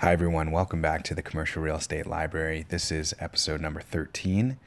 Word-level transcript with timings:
Hi, 0.00 0.12
everyone. 0.12 0.50
Welcome 0.50 0.80
back 0.80 1.02
to 1.04 1.14
the 1.14 1.20
Commercial 1.20 1.62
Real 1.62 1.76
Estate 1.76 2.06
Library. 2.06 2.64
This 2.66 2.90
is 2.90 3.14
episode 3.18 3.60
number 3.60 3.82
13 3.82 4.58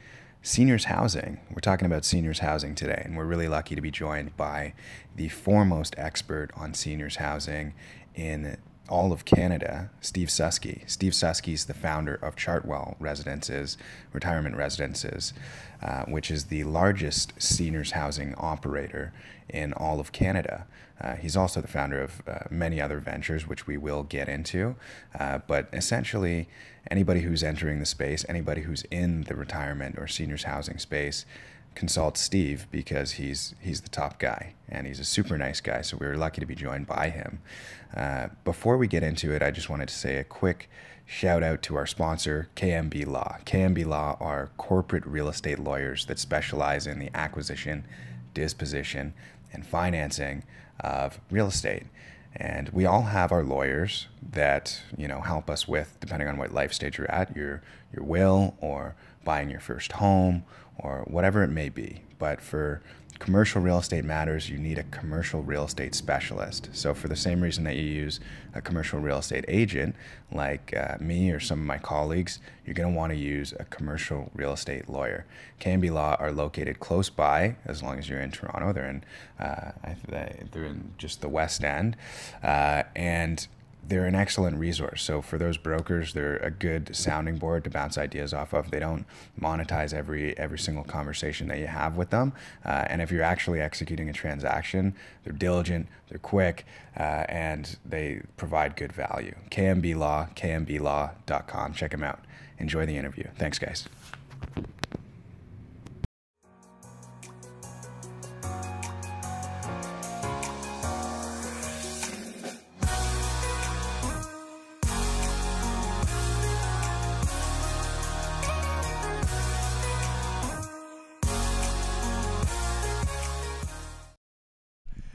Seniors 0.42 0.84
Housing. 0.84 1.40
We're 1.50 1.58
talking 1.58 1.86
about 1.86 2.04
seniors 2.04 2.38
housing 2.38 2.76
today, 2.76 3.02
and 3.04 3.16
we're 3.16 3.24
really 3.24 3.48
lucky 3.48 3.74
to 3.74 3.80
be 3.80 3.90
joined 3.90 4.36
by 4.36 4.74
the 5.16 5.28
foremost 5.28 5.96
expert 5.98 6.52
on 6.54 6.72
seniors 6.72 7.16
housing 7.16 7.74
in 8.14 8.58
all 8.88 9.12
of 9.12 9.24
Canada, 9.24 9.90
Steve 10.00 10.28
Suske. 10.28 10.88
Steve 10.88 11.12
Suske 11.12 11.52
is 11.52 11.64
the 11.64 11.74
founder 11.74 12.14
of 12.14 12.36
Chartwell 12.36 12.94
Residences, 13.00 13.76
Retirement 14.12 14.54
Residences, 14.56 15.34
uh, 15.82 16.04
which 16.04 16.30
is 16.30 16.44
the 16.44 16.62
largest 16.62 17.32
seniors 17.42 17.90
housing 17.90 18.36
operator 18.36 19.12
in 19.48 19.72
all 19.72 20.00
of 20.00 20.12
Canada. 20.12 20.66
Uh, 21.00 21.16
he's 21.16 21.36
also 21.36 21.60
the 21.60 21.68
founder 21.68 22.00
of 22.00 22.22
uh, 22.26 22.38
many 22.50 22.80
other 22.80 22.98
ventures, 23.00 23.46
which 23.46 23.66
we 23.66 23.76
will 23.76 24.04
get 24.04 24.28
into. 24.28 24.76
Uh, 25.18 25.38
but 25.46 25.68
essentially, 25.72 26.48
anybody 26.90 27.20
who's 27.20 27.42
entering 27.42 27.80
the 27.80 27.86
space, 27.86 28.24
anybody 28.28 28.62
who's 28.62 28.82
in 28.90 29.22
the 29.24 29.34
retirement 29.34 29.96
or 29.98 30.06
seniors 30.06 30.44
housing 30.44 30.78
space, 30.78 31.26
consult 31.74 32.16
Steve 32.16 32.66
because 32.70 33.12
he's 33.12 33.54
he's 33.60 33.80
the 33.80 33.88
top 33.88 34.18
guy 34.18 34.54
and 34.68 34.86
he's 34.86 35.00
a 35.00 35.04
super 35.04 35.36
nice 35.36 35.60
guy. 35.60 35.82
So 35.82 35.96
we 35.96 36.06
were 36.06 36.16
lucky 36.16 36.40
to 36.40 36.46
be 36.46 36.54
joined 36.54 36.86
by 36.86 37.10
him. 37.10 37.40
Uh, 37.96 38.28
before 38.44 38.76
we 38.76 38.86
get 38.86 39.02
into 39.02 39.32
it, 39.32 39.42
I 39.42 39.50
just 39.50 39.68
wanted 39.68 39.88
to 39.88 39.94
say 39.94 40.16
a 40.16 40.24
quick 40.24 40.68
shout 41.06 41.42
out 41.42 41.62
to 41.62 41.76
our 41.76 41.86
sponsor, 41.86 42.48
KMB 42.56 43.06
Law. 43.06 43.38
KMB 43.44 43.86
Law 43.86 44.16
are 44.20 44.50
corporate 44.56 45.06
real 45.06 45.28
estate 45.28 45.58
lawyers 45.58 46.06
that 46.06 46.18
specialize 46.18 46.86
in 46.86 46.98
the 46.98 47.10
acquisition, 47.14 47.84
disposition, 48.32 49.12
and 49.54 49.66
financing 49.66 50.42
of 50.80 51.20
real 51.30 51.46
estate. 51.46 51.84
And 52.36 52.68
we 52.70 52.84
all 52.84 53.02
have 53.02 53.30
our 53.30 53.44
lawyers 53.44 54.08
that 54.32 54.80
you 54.96 55.06
know 55.06 55.20
help 55.20 55.48
us 55.48 55.68
with, 55.68 55.96
depending 56.00 56.28
on 56.28 56.36
what 56.36 56.52
life 56.52 56.72
stage 56.72 56.98
you're 56.98 57.10
at, 57.10 57.36
your 57.36 57.62
your 57.94 58.04
will 58.04 58.56
or 58.60 58.96
buying 59.24 59.50
your 59.50 59.60
first 59.60 59.92
home 59.92 60.44
or 60.76 61.04
whatever 61.06 61.44
it 61.44 61.48
may 61.48 61.68
be. 61.68 62.02
But 62.18 62.40
for 62.40 62.82
commercial 63.18 63.60
real 63.60 63.78
estate 63.78 64.04
matters, 64.04 64.50
you 64.50 64.58
need 64.58 64.78
a 64.78 64.82
commercial 64.84 65.42
real 65.42 65.64
estate 65.64 65.94
specialist. 65.94 66.68
So, 66.72 66.94
for 66.94 67.08
the 67.08 67.16
same 67.16 67.40
reason 67.40 67.64
that 67.64 67.76
you 67.76 67.82
use 67.82 68.20
a 68.54 68.60
commercial 68.60 69.00
real 69.00 69.18
estate 69.18 69.44
agent 69.48 69.94
like 70.32 70.74
uh, 70.76 70.96
me 71.00 71.30
or 71.30 71.40
some 71.40 71.60
of 71.60 71.66
my 71.66 71.78
colleagues, 71.78 72.40
you're 72.66 72.74
going 72.74 72.92
to 72.92 72.96
want 72.96 73.12
to 73.12 73.18
use 73.18 73.52
a 73.58 73.64
commercial 73.64 74.30
real 74.34 74.52
estate 74.52 74.88
lawyer. 74.88 75.26
KMB 75.60 75.92
Law 75.92 76.16
are 76.18 76.32
located 76.32 76.80
close 76.80 77.10
by, 77.10 77.56
as 77.64 77.82
long 77.82 77.98
as 77.98 78.08
you're 78.08 78.20
in 78.20 78.30
Toronto. 78.30 78.72
They're 78.72 78.90
in, 78.90 79.04
uh, 79.38 79.72
they're 80.08 80.64
in 80.64 80.92
just 80.98 81.20
the 81.20 81.28
West 81.28 81.62
End, 81.64 81.96
uh, 82.42 82.82
and 82.96 83.46
they're 83.88 84.06
an 84.06 84.14
excellent 84.14 84.58
resource. 84.58 85.02
So 85.02 85.22
for 85.22 85.38
those 85.38 85.56
brokers, 85.56 86.14
they're 86.14 86.36
a 86.36 86.50
good 86.50 86.94
sounding 86.94 87.36
board 87.36 87.64
to 87.64 87.70
bounce 87.70 87.98
ideas 87.98 88.32
off 88.32 88.52
of. 88.52 88.70
They 88.70 88.80
don't 88.80 89.06
monetize 89.40 89.92
every 89.92 90.36
every 90.38 90.58
single 90.58 90.84
conversation 90.84 91.48
that 91.48 91.58
you 91.58 91.66
have 91.66 91.96
with 91.96 92.10
them. 92.10 92.32
Uh, 92.64 92.84
and 92.88 93.02
if 93.02 93.10
you're 93.10 93.22
actually 93.22 93.60
executing 93.60 94.08
a 94.08 94.12
transaction, 94.12 94.94
they're 95.24 95.32
diligent, 95.32 95.88
they're 96.08 96.18
quick, 96.18 96.66
uh, 96.98 97.24
and 97.28 97.76
they 97.84 98.22
provide 98.36 98.76
good 98.76 98.92
value. 98.92 99.34
KMB 99.50 99.96
Law, 99.96 100.28
KMBLaw.com. 100.34 101.74
Check 101.74 101.90
them 101.90 102.02
out. 102.02 102.24
Enjoy 102.58 102.86
the 102.86 102.96
interview. 102.96 103.28
Thanks, 103.36 103.58
guys. 103.58 103.88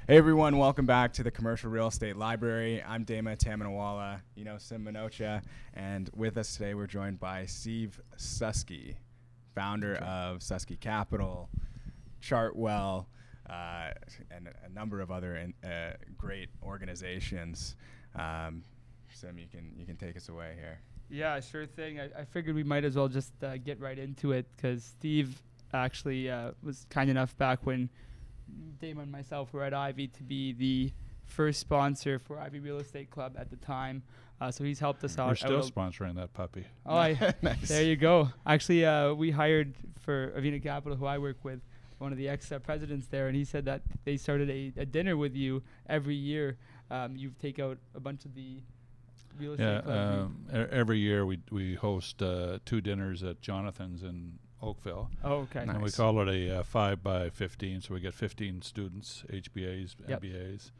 Hey 0.10 0.18
everyone, 0.18 0.58
welcome 0.58 0.88
back 0.88 1.14
to 1.14 1.24
the 1.24 1.30
Commercial 1.30 1.70
Real 1.70 1.86
Estate 1.86 2.18
Library. 2.18 2.82
I'm 2.82 3.04
Damon 3.04 3.38
Tamanawala, 3.38 4.22
you 4.34 4.44
know 4.44 4.58
Sim 4.58 4.84
Minocha, 4.86 5.44
and 5.76 6.10
with 6.16 6.36
us 6.36 6.58
today 6.58 6.74
we're 6.74 6.88
joined 6.88 7.20
by 7.20 7.46
Steve 7.46 8.02
Suske, 8.18 8.96
founder 9.54 9.98
of 9.98 10.40
Suske 10.40 10.80
Capital, 10.80 11.48
Chartwell, 12.24 13.06
uh, 13.52 13.92
and 14.32 14.50
a 14.66 14.70
number 14.74 15.00
of 15.00 15.12
other 15.12 15.36
in, 15.36 15.54
uh, 15.64 15.94
great 16.18 16.50
organizations. 16.64 17.76
Um, 18.16 18.64
Sim, 19.14 19.38
you 19.38 19.46
can 19.46 19.76
you 19.78 19.86
can 19.86 19.96
take 19.96 20.18
us 20.18 20.28
away 20.28 20.56
here. 20.56 20.80
Yeah, 21.12 21.40
sure 21.40 21.68
thing. 21.68 22.00
I, 22.00 22.06
I 22.22 22.26
figured 22.26 22.56
we 22.56 22.64
might 22.64 22.84
as 22.84 22.96
well 22.96 23.10
just 23.10 23.32
uh, 23.44 23.58
get 23.58 23.80
right 23.80 24.00
into 24.00 24.32
it 24.32 24.48
because 24.56 24.84
Steve 24.84 25.40
actually 25.72 26.32
uh, 26.32 26.54
was 26.64 26.88
kind 26.90 27.12
enough 27.12 27.38
back 27.38 27.64
when 27.68 27.92
Damon 28.80 29.04
and 29.04 29.12
myself 29.12 29.54
were 29.54 29.64
at 29.64 29.74
Ivey 29.74 30.08
to 30.08 30.24
be 30.24 30.54
the 30.54 30.92
first 31.26 31.60
sponsor 31.60 32.20
for 32.20 32.40
Ivey 32.40 32.60
Real 32.60 32.78
Estate 32.78 33.10
Club 33.10 33.36
at 33.38 33.50
the 33.50 33.58
time. 33.58 34.04
Uh, 34.42 34.52
so 34.52 34.64
he's 34.64 34.80
helped 34.80 35.04
us 35.04 35.18
out. 35.20 35.28
We're 35.28 35.36
still 35.36 35.62
sponsoring 35.62 36.16
that 36.16 36.34
puppy. 36.34 36.66
Oh, 36.86 36.96
I, 36.96 37.34
nice. 37.42 37.58
there 37.68 37.84
you 37.84 37.96
go. 37.96 38.30
Actually, 38.46 38.86
uh, 38.86 39.14
we 39.14 39.32
hired 39.32 39.74
for 40.00 40.34
Avina 40.38 40.62
Capital, 40.64 40.98
who 40.98 41.06
I 41.06 41.18
work 41.18 41.44
with, 41.44 41.60
one 41.98 42.12
of 42.14 42.18
the 42.18 42.30
ex-presidents 42.30 43.08
there, 43.08 43.28
and 43.28 43.36
he 43.36 43.44
said 43.44 43.66
that 43.66 43.82
they 44.06 44.16
started 44.16 44.50
a, 44.50 44.74
a 44.78 44.86
dinner 44.86 45.18
with 45.18 45.36
you 45.36 45.62
every 45.88 46.16
year. 46.16 46.58
Um, 46.90 47.18
you 47.18 47.32
take 47.40 47.60
out 47.60 47.78
a 47.94 48.00
bunch 48.00 48.24
of 48.24 48.34
the 48.34 48.62
real 49.38 49.54
estate. 49.54 49.82
Yeah, 49.86 50.22
um, 50.22 50.46
every 50.52 51.00
year 51.00 51.26
we 51.26 51.40
we 51.52 51.76
host 51.76 52.22
uh, 52.22 52.60
two 52.66 52.82
dinners 52.82 53.24
at 53.24 53.42
Jonathan's 53.42 54.04
in 54.04 54.40
Oakville. 54.62 55.10
Oh, 55.24 55.34
okay. 55.34 55.66
Nice. 55.66 55.76
And 55.76 55.84
we 55.84 55.92
call 55.92 56.20
it 56.22 56.28
a 56.28 56.60
uh, 56.60 56.64
five 56.64 57.02
by 57.02 57.30
fifteen, 57.30 57.82
so 57.82 57.94
we 57.94 58.00
get 58.00 58.14
fifteen 58.14 58.62
students, 58.62 59.24
HBAs, 59.32 59.96
yep. 60.08 60.22
MBAs, 60.22 60.72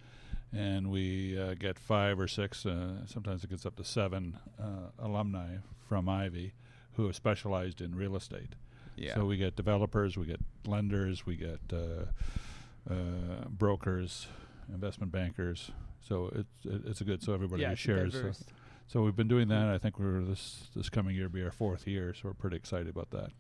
and 0.54 0.92
we 0.92 1.40
uh, 1.40 1.54
get 1.54 1.80
five 1.80 2.20
or 2.20 2.28
six. 2.28 2.66
Uh, 2.66 3.06
sometimes 3.06 3.44
it 3.44 3.50
gets 3.50 3.66
up 3.66 3.76
to 3.78 3.84
seven 3.84 4.38
uh, 4.62 4.90
alumni 5.00 5.58
from 5.88 6.10
Ivey 6.10 6.54
who 6.94 7.06
have 7.06 7.16
specialized 7.16 7.80
in 7.80 7.96
real 7.96 8.16
estate. 8.16 8.56
Yeah. 8.98 9.16
So 9.16 9.26
we 9.26 9.38
get 9.38 9.56
developers, 9.56 10.18
we 10.18 10.26
get 10.26 10.42
lenders, 10.66 11.26
we 11.26 11.38
get 11.38 11.60
uh, 11.72 12.06
uh, 12.94 13.48
brokers, 13.48 14.28
investment 14.74 15.12
bankers. 15.12 15.72
So 16.02 16.30
it's 16.36 16.86
it's 16.86 17.02
a 17.02 17.04
good 17.06 17.24
so 17.24 17.34
everybody 17.34 17.62
yeah, 17.62 17.76
shares. 17.76 18.14
So, 18.14 18.32
so 18.88 19.02
we've 19.04 19.16
been 19.16 19.30
doing 19.30 19.48
that. 19.48 19.68
I 19.70 19.78
think 19.78 19.98
we're 19.98 20.22
this 20.22 20.68
this 20.76 20.90
coming 20.90 21.16
year 21.16 21.30
be 21.30 21.44
our 21.44 21.52
fourth 21.52 21.88
year, 21.88 22.14
so 22.14 22.28
we're 22.30 22.34
pretty 22.34 22.58
excited 22.58 22.90
about 22.90 23.12
that. 23.12 23.32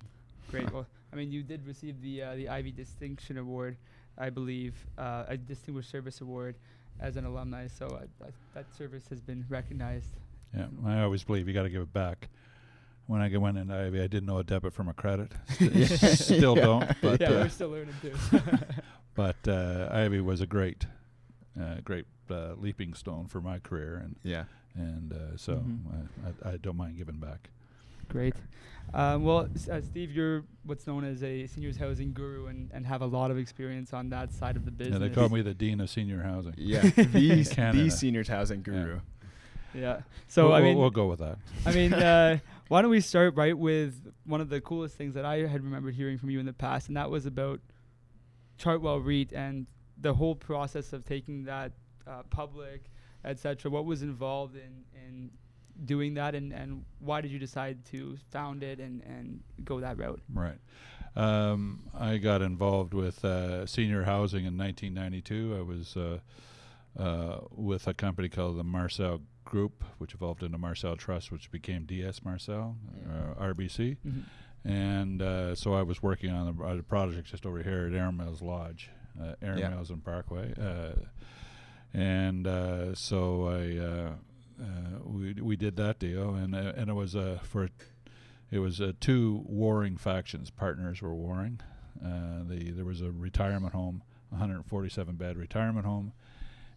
Great. 0.51 0.71
well, 0.73 0.87
I 1.13 1.15
mean, 1.15 1.31
you 1.31 1.43
did 1.43 1.65
receive 1.65 2.01
the 2.01 2.23
uh, 2.23 2.35
the 2.35 2.49
Ivey 2.49 2.71
Distinction 2.71 3.37
Award, 3.37 3.77
I 4.17 4.29
believe, 4.29 4.75
uh, 4.97 5.25
a 5.27 5.37
Distinguished 5.37 5.89
Service 5.89 6.21
Award 6.21 6.55
as 6.99 7.17
an 7.17 7.25
alumni. 7.25 7.67
So 7.67 7.85
uh, 7.87 8.27
that 8.53 8.65
service 8.75 9.03
has 9.09 9.21
been 9.21 9.45
recognized. 9.49 10.15
Yeah, 10.55 10.67
I 10.85 11.01
always 11.01 11.23
believe 11.23 11.47
you 11.47 11.53
got 11.53 11.63
to 11.63 11.69
give 11.69 11.81
it 11.81 11.93
back. 11.93 12.29
When 13.05 13.21
I 13.21 13.35
went 13.37 13.57
into 13.57 13.75
Ivey, 13.75 14.01
I 14.01 14.07
didn't 14.07 14.25
know 14.25 14.37
a 14.37 14.43
debit 14.43 14.73
from 14.73 14.87
a 14.87 14.93
credit. 14.93 15.31
still 16.15 16.55
don't. 16.55 16.87
But 17.01 17.21
yeah, 17.21 17.29
we're 17.29 17.41
uh, 17.41 17.49
still 17.49 17.69
learning 17.69 17.95
too. 18.01 18.15
but 19.15 19.47
uh, 19.47 19.89
Ivey 19.91 20.21
was 20.21 20.41
a 20.41 20.47
great, 20.47 20.85
uh, 21.59 21.75
great 21.83 22.05
leaping 22.29 22.93
stone 22.93 23.27
for 23.27 23.41
my 23.41 23.59
career, 23.59 24.01
and 24.03 24.15
yeah, 24.23 24.43
and 24.75 25.13
so 25.37 25.55
mm-hmm. 25.55 26.25
I, 26.45 26.49
I, 26.49 26.53
I 26.53 26.57
don't 26.57 26.77
mind 26.77 26.97
giving 26.97 27.17
back. 27.17 27.49
Great. 28.09 28.33
Um, 28.93 29.23
well, 29.23 29.47
uh, 29.71 29.81
Steve, 29.81 30.11
you're 30.11 30.43
what's 30.65 30.87
known 30.87 31.03
as 31.03 31.23
a 31.23 31.45
seniors 31.45 31.77
housing 31.77 32.11
guru 32.11 32.47
and, 32.47 32.71
and 32.73 32.85
have 32.85 33.01
a 33.01 33.05
lot 33.05 33.29
of 33.29 33.37
experience 33.37 33.93
on 33.93 34.09
that 34.09 34.33
side 34.33 34.55
of 34.55 34.65
the 34.65 34.71
business. 34.71 34.99
Yeah, 34.99 35.07
they 35.07 35.13
call 35.13 35.29
me 35.29 35.41
the 35.41 35.53
dean 35.53 35.79
of 35.79 35.89
senior 35.89 36.23
housing. 36.23 36.55
Yeah, 36.57 36.81
the, 36.95 37.71
the 37.73 37.89
seniors 37.89 38.27
housing 38.27 38.63
guru. 38.63 38.99
Yeah. 39.73 39.81
yeah. 39.81 40.01
So 40.27 40.47
we'll, 40.47 40.55
I 40.55 40.61
mean, 40.61 40.77
we'll 40.77 40.89
go 40.89 41.05
with 41.05 41.19
that. 41.19 41.37
I 41.65 41.71
mean, 41.71 41.93
uh, 42.09 42.39
why 42.67 42.81
don't 42.81 42.89
we 42.89 43.01
start 43.01 43.35
right 43.35 43.57
with 43.57 44.11
one 44.25 44.41
of 44.41 44.49
the 44.49 44.59
coolest 44.59 44.95
things 44.95 45.13
that 45.13 45.25
I 45.25 45.45
had 45.45 45.63
remembered 45.63 45.93
hearing 45.93 46.17
from 46.17 46.31
you 46.31 46.39
in 46.39 46.47
the 46.47 46.53
past, 46.53 46.87
and 46.87 46.97
that 46.97 47.11
was 47.11 47.27
about 47.27 47.59
Chartwell 48.57 49.05
REIT 49.05 49.33
and 49.33 49.67
the 50.01 50.15
whole 50.15 50.35
process 50.35 50.93
of 50.93 51.05
taking 51.05 51.43
that 51.43 51.73
uh, 52.07 52.23
public, 52.31 52.85
etc. 53.23 53.69
What 53.69 53.85
was 53.85 54.01
involved 54.01 54.55
in 54.55 54.83
in 54.95 55.29
doing 55.85 56.15
that, 56.15 56.35
and, 56.35 56.51
and 56.51 56.83
why 56.99 57.21
did 57.21 57.31
you 57.31 57.39
decide 57.39 57.85
to 57.85 58.17
found 58.31 58.63
it 58.63 58.79
and, 58.79 59.01
and 59.03 59.41
go 59.63 59.79
that 59.79 59.97
route? 59.97 60.21
Right. 60.33 60.57
Um, 61.15 61.89
I 61.97 62.17
got 62.17 62.41
involved 62.41 62.93
with 62.93 63.25
uh, 63.25 63.65
senior 63.65 64.03
housing 64.03 64.45
in 64.45 64.57
1992. 64.57 65.55
I 65.57 65.61
was 65.61 65.97
uh, 65.97 66.19
uh, 66.97 67.39
with 67.55 67.87
a 67.87 67.93
company 67.93 68.29
called 68.29 68.57
the 68.57 68.63
Marcel 68.63 69.21
Group, 69.43 69.83
which 69.97 70.13
evolved 70.13 70.43
into 70.43 70.57
Marcel 70.57 70.95
Trust, 70.95 71.31
which 71.31 71.51
became 71.51 71.85
DS 71.85 72.23
Marcel, 72.23 72.77
uh, 73.09 73.43
RBC. 73.43 73.97
Mm-hmm. 74.05 74.69
And 74.69 75.21
uh, 75.21 75.55
so 75.55 75.73
I 75.73 75.83
was 75.83 76.03
working 76.03 76.31
on 76.31 76.57
a, 76.61 76.77
a, 76.77 76.83
project 76.83 77.27
just 77.29 77.45
over 77.45 77.63
here 77.63 77.87
at 77.87 77.93
Erin 77.93 78.17
Mills 78.17 78.41
Lodge, 78.41 78.89
uh, 79.19 79.33
Erin 79.41 79.59
yeah. 79.59 79.69
Mills 79.69 79.89
and 79.89 80.03
Parkway. 80.03 80.53
and 81.93 82.45
so 82.97 83.47
I 83.47 84.13
uh, 84.61 84.99
we 85.03 85.33
we 85.33 85.55
did 85.55 85.75
that 85.77 85.99
deal, 85.99 86.33
and 86.35 86.55
uh, 86.55 86.73
and 86.75 86.89
it 86.89 86.93
was 86.93 87.15
uh, 87.15 87.39
for 87.43 87.69
it 88.51 88.59
was 88.59 88.81
uh, 88.81 88.93
two 88.99 89.43
warring 89.45 89.97
factions. 89.97 90.49
Partners 90.49 91.01
were 91.01 91.13
warring. 91.13 91.59
Uh, 92.03 92.43
the 92.47 92.71
there 92.71 92.85
was 92.85 93.01
a 93.01 93.11
retirement 93.11 93.73
home, 93.73 94.01
147 94.29 95.15
bed 95.15 95.37
retirement 95.37 95.85
home, 95.85 96.13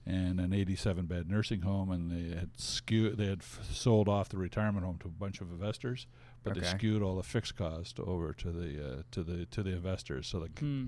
and 0.05 0.41
an 0.41 0.53
87 0.53 1.07
bed 1.07 1.29
nursing 1.31 1.63
home, 1.63 1.91
and 1.91 2.11
they 2.11 2.37
had 2.37 2.51
skewed 2.59 3.17
they 3.19 3.27
had 3.27 3.41
f- 3.41 3.61
sold 3.71 4.09
off 4.09 4.29
the 4.29 4.37
retirement 4.39 4.85
home 4.85 4.99
to 5.01 5.07
a 5.07 5.11
bunch 5.11 5.41
of 5.41 5.51
investors, 5.51 6.07
but 6.43 6.55
they 6.55 6.61
skewed 6.77 7.03
all 7.03 7.17
the 7.17 7.23
fixed 7.23 7.57
cost 7.57 7.99
over 8.01 8.33
to 8.33 8.51
the 8.51 8.85
uh, 8.99 9.03
to 9.13 9.23
the 9.23 9.47
to 9.47 9.63
the 9.63 9.71
investors. 9.71 10.27
So 10.27 10.41
the 10.41 10.49
Hmm. 10.59 10.87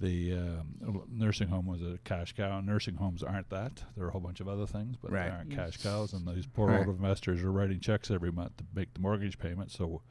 The 0.00 0.32
um, 0.34 1.02
nursing 1.10 1.48
home 1.48 1.66
was 1.66 1.80
a 1.82 1.98
cash 2.04 2.32
cow. 2.32 2.60
Nursing 2.60 2.96
homes 2.96 3.22
aren't 3.22 3.48
that. 3.50 3.84
There 3.96 4.04
are 4.04 4.08
a 4.08 4.12
whole 4.12 4.20
bunch 4.20 4.40
of 4.40 4.48
other 4.48 4.66
things, 4.66 4.96
but 5.00 5.12
Right. 5.12 5.24
they 5.28 5.30
aren't 5.36 5.48
Mm. 5.50 5.54
cash 5.54 5.76
cows. 5.82 6.12
And 6.12 6.26
these 6.26 6.46
poor 6.46 6.68
Right. 6.68 6.86
old 6.86 6.96
investors 6.96 7.42
are 7.42 7.52
writing 7.52 7.80
checks 7.80 8.10
every 8.10 8.32
month 8.32 8.56
to 8.58 8.64
make 8.74 8.92
the 8.94 9.00
mortgage 9.00 9.38
payment. 9.38 9.70
So 9.70 10.02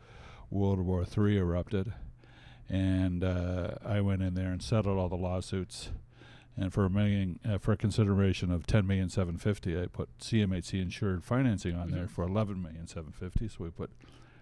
World 0.49 0.79
War 0.79 1.03
III 1.05 1.37
erupted, 1.37 1.93
and 2.69 3.23
uh, 3.23 3.75
I 3.83 4.01
went 4.01 4.21
in 4.21 4.33
there 4.35 4.51
and 4.51 4.61
settled 4.61 4.97
all 4.97 5.09
the 5.09 5.17
lawsuits. 5.17 5.91
And 6.55 6.71
for 6.71 6.85
a 6.85 6.89
million, 6.89 7.39
uh, 7.43 7.57
for 7.57 7.71
a 7.71 7.77
consideration 7.77 8.51
of 8.51 8.67
ten 8.67 8.85
million 8.85 9.09
seven 9.09 9.37
fifty, 9.37 9.79
I 9.79 9.87
put 9.87 10.09
CMHC 10.19 10.79
insured 10.79 11.23
financing 11.23 11.75
on 11.75 11.89
there 11.89 12.05
Mhm. 12.05 12.09
for 12.11 12.23
eleven 12.23 12.61
million 12.61 12.85
seven 12.87 13.11
fifty. 13.11 13.47
So 13.47 13.63
we 13.63 13.71
put 13.71 13.89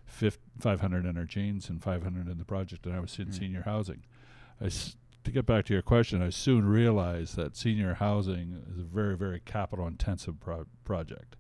fif- 0.06 0.40
five 0.60 0.82
hundred 0.82 1.06
in 1.06 1.18
our 1.18 1.24
jeans 1.24 1.70
and 1.70 1.82
five 1.82 2.04
hundred 2.04 2.28
in 2.28 2.38
the 2.38 2.44
project, 2.44 2.86
and 2.86 2.94
I 2.94 3.00
was 3.00 3.18
in 3.18 3.30
Mm. 3.30 3.34
senior 3.34 3.62
housing. 3.62 4.04
I 4.60 4.66
s- 4.66 4.98
to 5.24 5.32
get 5.32 5.46
back 5.46 5.66
to 5.66 5.74
your 5.74 5.82
question, 5.82 6.22
I 6.22 6.30
soon 6.30 6.66
realized 6.66 7.36
that 7.36 7.56
senior 7.56 7.96
housing 7.96 8.64
is 8.72 8.80
a 8.80 8.84
very, 8.84 9.16
very 9.16 9.40
capital 9.40 9.88
intensive 9.88 10.40
pro- 10.40 10.66
project. 10.84 11.36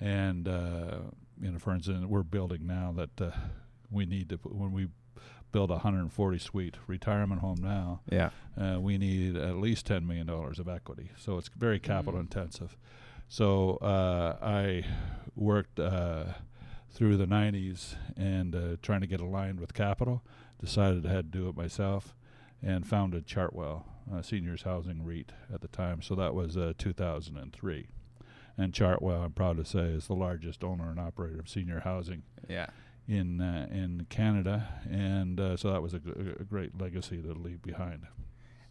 And, 0.00 0.48
uh, 0.48 0.98
you 1.40 1.50
know, 1.52 1.58
for 1.58 1.72
instance, 1.74 2.06
we're 2.06 2.22
building 2.22 2.66
now 2.66 2.92
that 2.96 3.20
uh, 3.20 3.30
we 3.90 4.06
need 4.06 4.28
to, 4.30 4.38
put, 4.38 4.54
when 4.54 4.72
we 4.72 4.88
build 5.52 5.70
a 5.70 5.74
140 5.74 6.38
suite 6.38 6.76
retirement 6.86 7.40
home 7.42 7.58
now, 7.60 8.00
Yeah. 8.10 8.30
uh, 8.58 8.80
we 8.80 8.96
need 8.96 9.36
at 9.36 9.56
least 9.56 9.86
$10 9.86 10.06
million 10.06 10.28
of 10.30 10.68
equity. 10.68 11.10
So 11.18 11.36
it's 11.36 11.48
very 11.48 11.78
capital 11.78 12.18
Mm. 12.18 12.22
intensive. 12.22 12.76
So 13.28 13.76
uh, 13.76 14.38
I 14.42 14.84
worked 15.36 15.78
uh, 15.78 16.24
through 16.90 17.16
the 17.18 17.26
90s 17.26 17.94
and 18.16 18.54
uh, 18.54 18.76
trying 18.82 19.02
to 19.02 19.06
get 19.06 19.20
aligned 19.20 19.60
with 19.60 19.74
capital, 19.74 20.22
decided 20.58 21.06
I 21.06 21.10
had 21.12 21.32
to 21.32 21.38
do 21.38 21.48
it 21.48 21.56
myself, 21.56 22.14
and 22.62 22.86
founded 22.86 23.26
Chartwell 23.26 23.82
uh, 24.12 24.22
Seniors 24.22 24.62
Housing 24.62 25.04
REIT 25.04 25.32
at 25.52 25.60
the 25.60 25.68
time. 25.68 26.02
So 26.02 26.14
that 26.14 26.34
was 26.34 26.56
uh, 26.56 26.72
2003. 26.78 27.88
And 28.58 28.72
Chartwell, 28.72 29.24
I'm 29.24 29.32
proud 29.32 29.56
to 29.56 29.64
say, 29.64 29.80
is 29.86 30.06
the 30.06 30.14
largest 30.14 30.62
owner 30.62 30.90
and 30.90 31.00
operator 31.00 31.40
of 31.40 31.48
senior 31.48 31.80
housing 31.80 32.22
Yeah. 32.48 32.66
in 33.08 33.40
uh, 33.40 33.66
in 33.70 34.06
Canada, 34.10 34.68
and 34.90 35.40
uh, 35.40 35.56
so 35.56 35.72
that 35.72 35.80
was 35.82 35.94
a, 35.94 35.98
g- 35.98 36.12
a 36.38 36.44
great 36.44 36.78
legacy 36.80 37.22
to 37.22 37.32
leave 37.32 37.62
behind. 37.62 38.02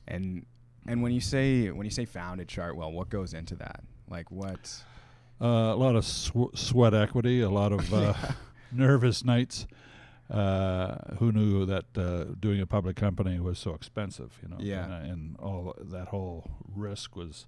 And 0.08 0.46
and 0.88 1.02
when 1.02 1.12
you 1.14 1.20
say 1.22 1.72
when 1.72 1.86
you 1.86 1.92
say 1.92 2.06
founded 2.06 2.48
Chartwell, 2.48 2.92
what 2.92 3.10
goes 3.10 3.34
into 3.34 3.56
that? 3.56 3.82
Like 4.08 4.30
what? 4.32 4.84
Uh, 5.42 5.74
a 5.74 5.76
lot 5.76 5.96
of 5.96 6.06
sw- 6.06 6.54
sweat 6.54 6.94
equity, 6.94 7.42
a 7.42 7.50
lot 7.50 7.72
of 7.72 7.92
uh, 7.92 8.14
nervous 8.72 9.26
nights. 9.26 9.66
Uh, 10.32 11.16
who 11.20 11.32
knew 11.32 11.66
that 11.66 11.86
uh, 11.98 12.24
doing 12.40 12.62
a 12.62 12.66
public 12.66 12.96
company 12.96 13.40
was 13.40 13.60
so 13.60 13.74
expensive? 13.74 14.40
You 14.42 14.48
know, 14.50 14.58
Yeah. 14.60 14.86
and, 14.86 14.94
uh, 14.94 15.12
and 15.14 15.36
all 15.38 15.76
that 15.78 16.08
whole 16.08 16.50
risk 16.74 17.16
was, 17.18 17.48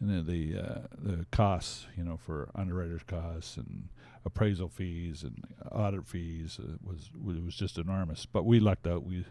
you 0.00 0.06
know, 0.06 0.22
the 0.22 0.58
uh, 0.58 0.78
the 0.98 1.26
costs, 1.30 1.86
you 1.96 2.02
know, 2.04 2.16
for 2.16 2.48
underwriters' 2.54 3.02
costs 3.06 3.56
and 3.58 3.88
appraisal 4.24 4.68
fees 4.68 5.22
and 5.22 5.44
audit 5.70 6.06
fees 6.06 6.58
uh, 6.58 6.78
was 6.82 7.10
it 7.14 7.44
was 7.44 7.54
just 7.56 7.76
enormous. 7.78 8.24
But 8.26 8.46
we 8.46 8.58
lucked 8.58 8.86
out. 8.86 9.04
We 9.04 9.26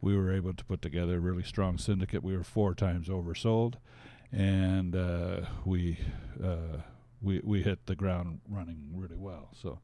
we 0.00 0.16
were 0.16 0.32
able 0.32 0.54
to 0.54 0.64
put 0.64 0.80
together 0.80 1.16
a 1.16 1.20
really 1.20 1.42
strong 1.44 1.76
syndicate. 1.78 2.22
We 2.22 2.34
were 2.36 2.44
four 2.44 2.74
times 2.74 3.08
oversold, 3.08 3.74
and 4.32 4.96
uh, 4.96 5.42
we 5.66 5.98
uh, 6.42 6.78
we 7.20 7.40
we 7.44 7.62
hit 7.62 7.84
the 7.86 7.94
ground 7.94 8.40
running 8.48 8.88
really 8.94 9.18
well. 9.18 9.50
So 9.52 9.80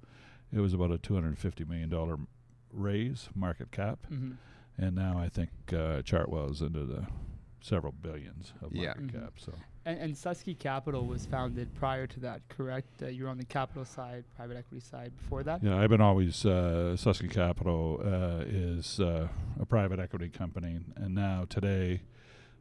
it 0.51 0.61
was 0.61 0.73
about 0.73 0.91
a 0.93 0.99
two 0.99 1.13
hundred 1.15 1.39
fifty 1.39 1.65
million 1.67 1.91
dollar 1.91 2.17
raise 2.73 3.29
market 3.35 3.71
cap, 3.71 4.07
hmm 4.09 4.33
and 4.81 4.95
now 4.95 5.19
I 5.19 5.29
think 5.29 5.51
uh, 5.73 6.03
Chartwell's 6.03 6.63
into 6.63 6.85
the 6.85 7.07
several 7.61 7.93
billions 7.93 8.53
of 8.63 8.73
Yeah. 8.73 8.87
market 8.95 9.09
Mhm. 9.09 9.13
cap. 9.13 9.33
So 9.39 9.53
And, 9.85 9.99
and 9.99 10.15
Suske 10.15 10.57
Capital 10.59 11.07
was 11.07 11.25
founded 11.27 11.75
prior 11.75 12.07
to 12.07 12.21
that, 12.21 12.47
correct? 12.49 13.03
Uh, 13.03 13.07
you 13.07 13.25
were 13.25 13.31
on 13.31 13.39
the 13.39 13.45
capital 13.45 13.85
side, 13.85 14.25
private 14.37 14.57
equity 14.59 14.81
side 14.81 15.17
before 15.17 15.43
that. 15.45 15.63
yeah, 15.63 15.79
I've 15.81 15.89
been 15.91 16.01
always 16.03 16.45
uh, 16.47 16.95
Suske 16.97 17.29
Capital 17.31 18.01
uh, 18.05 18.45
is 18.47 19.01
uh, 19.01 19.29
a 19.59 19.67
private 19.67 19.99
equity 19.99 20.29
company, 20.29 20.79
and 20.97 21.15
now 21.15 21.45
today. 21.49 22.03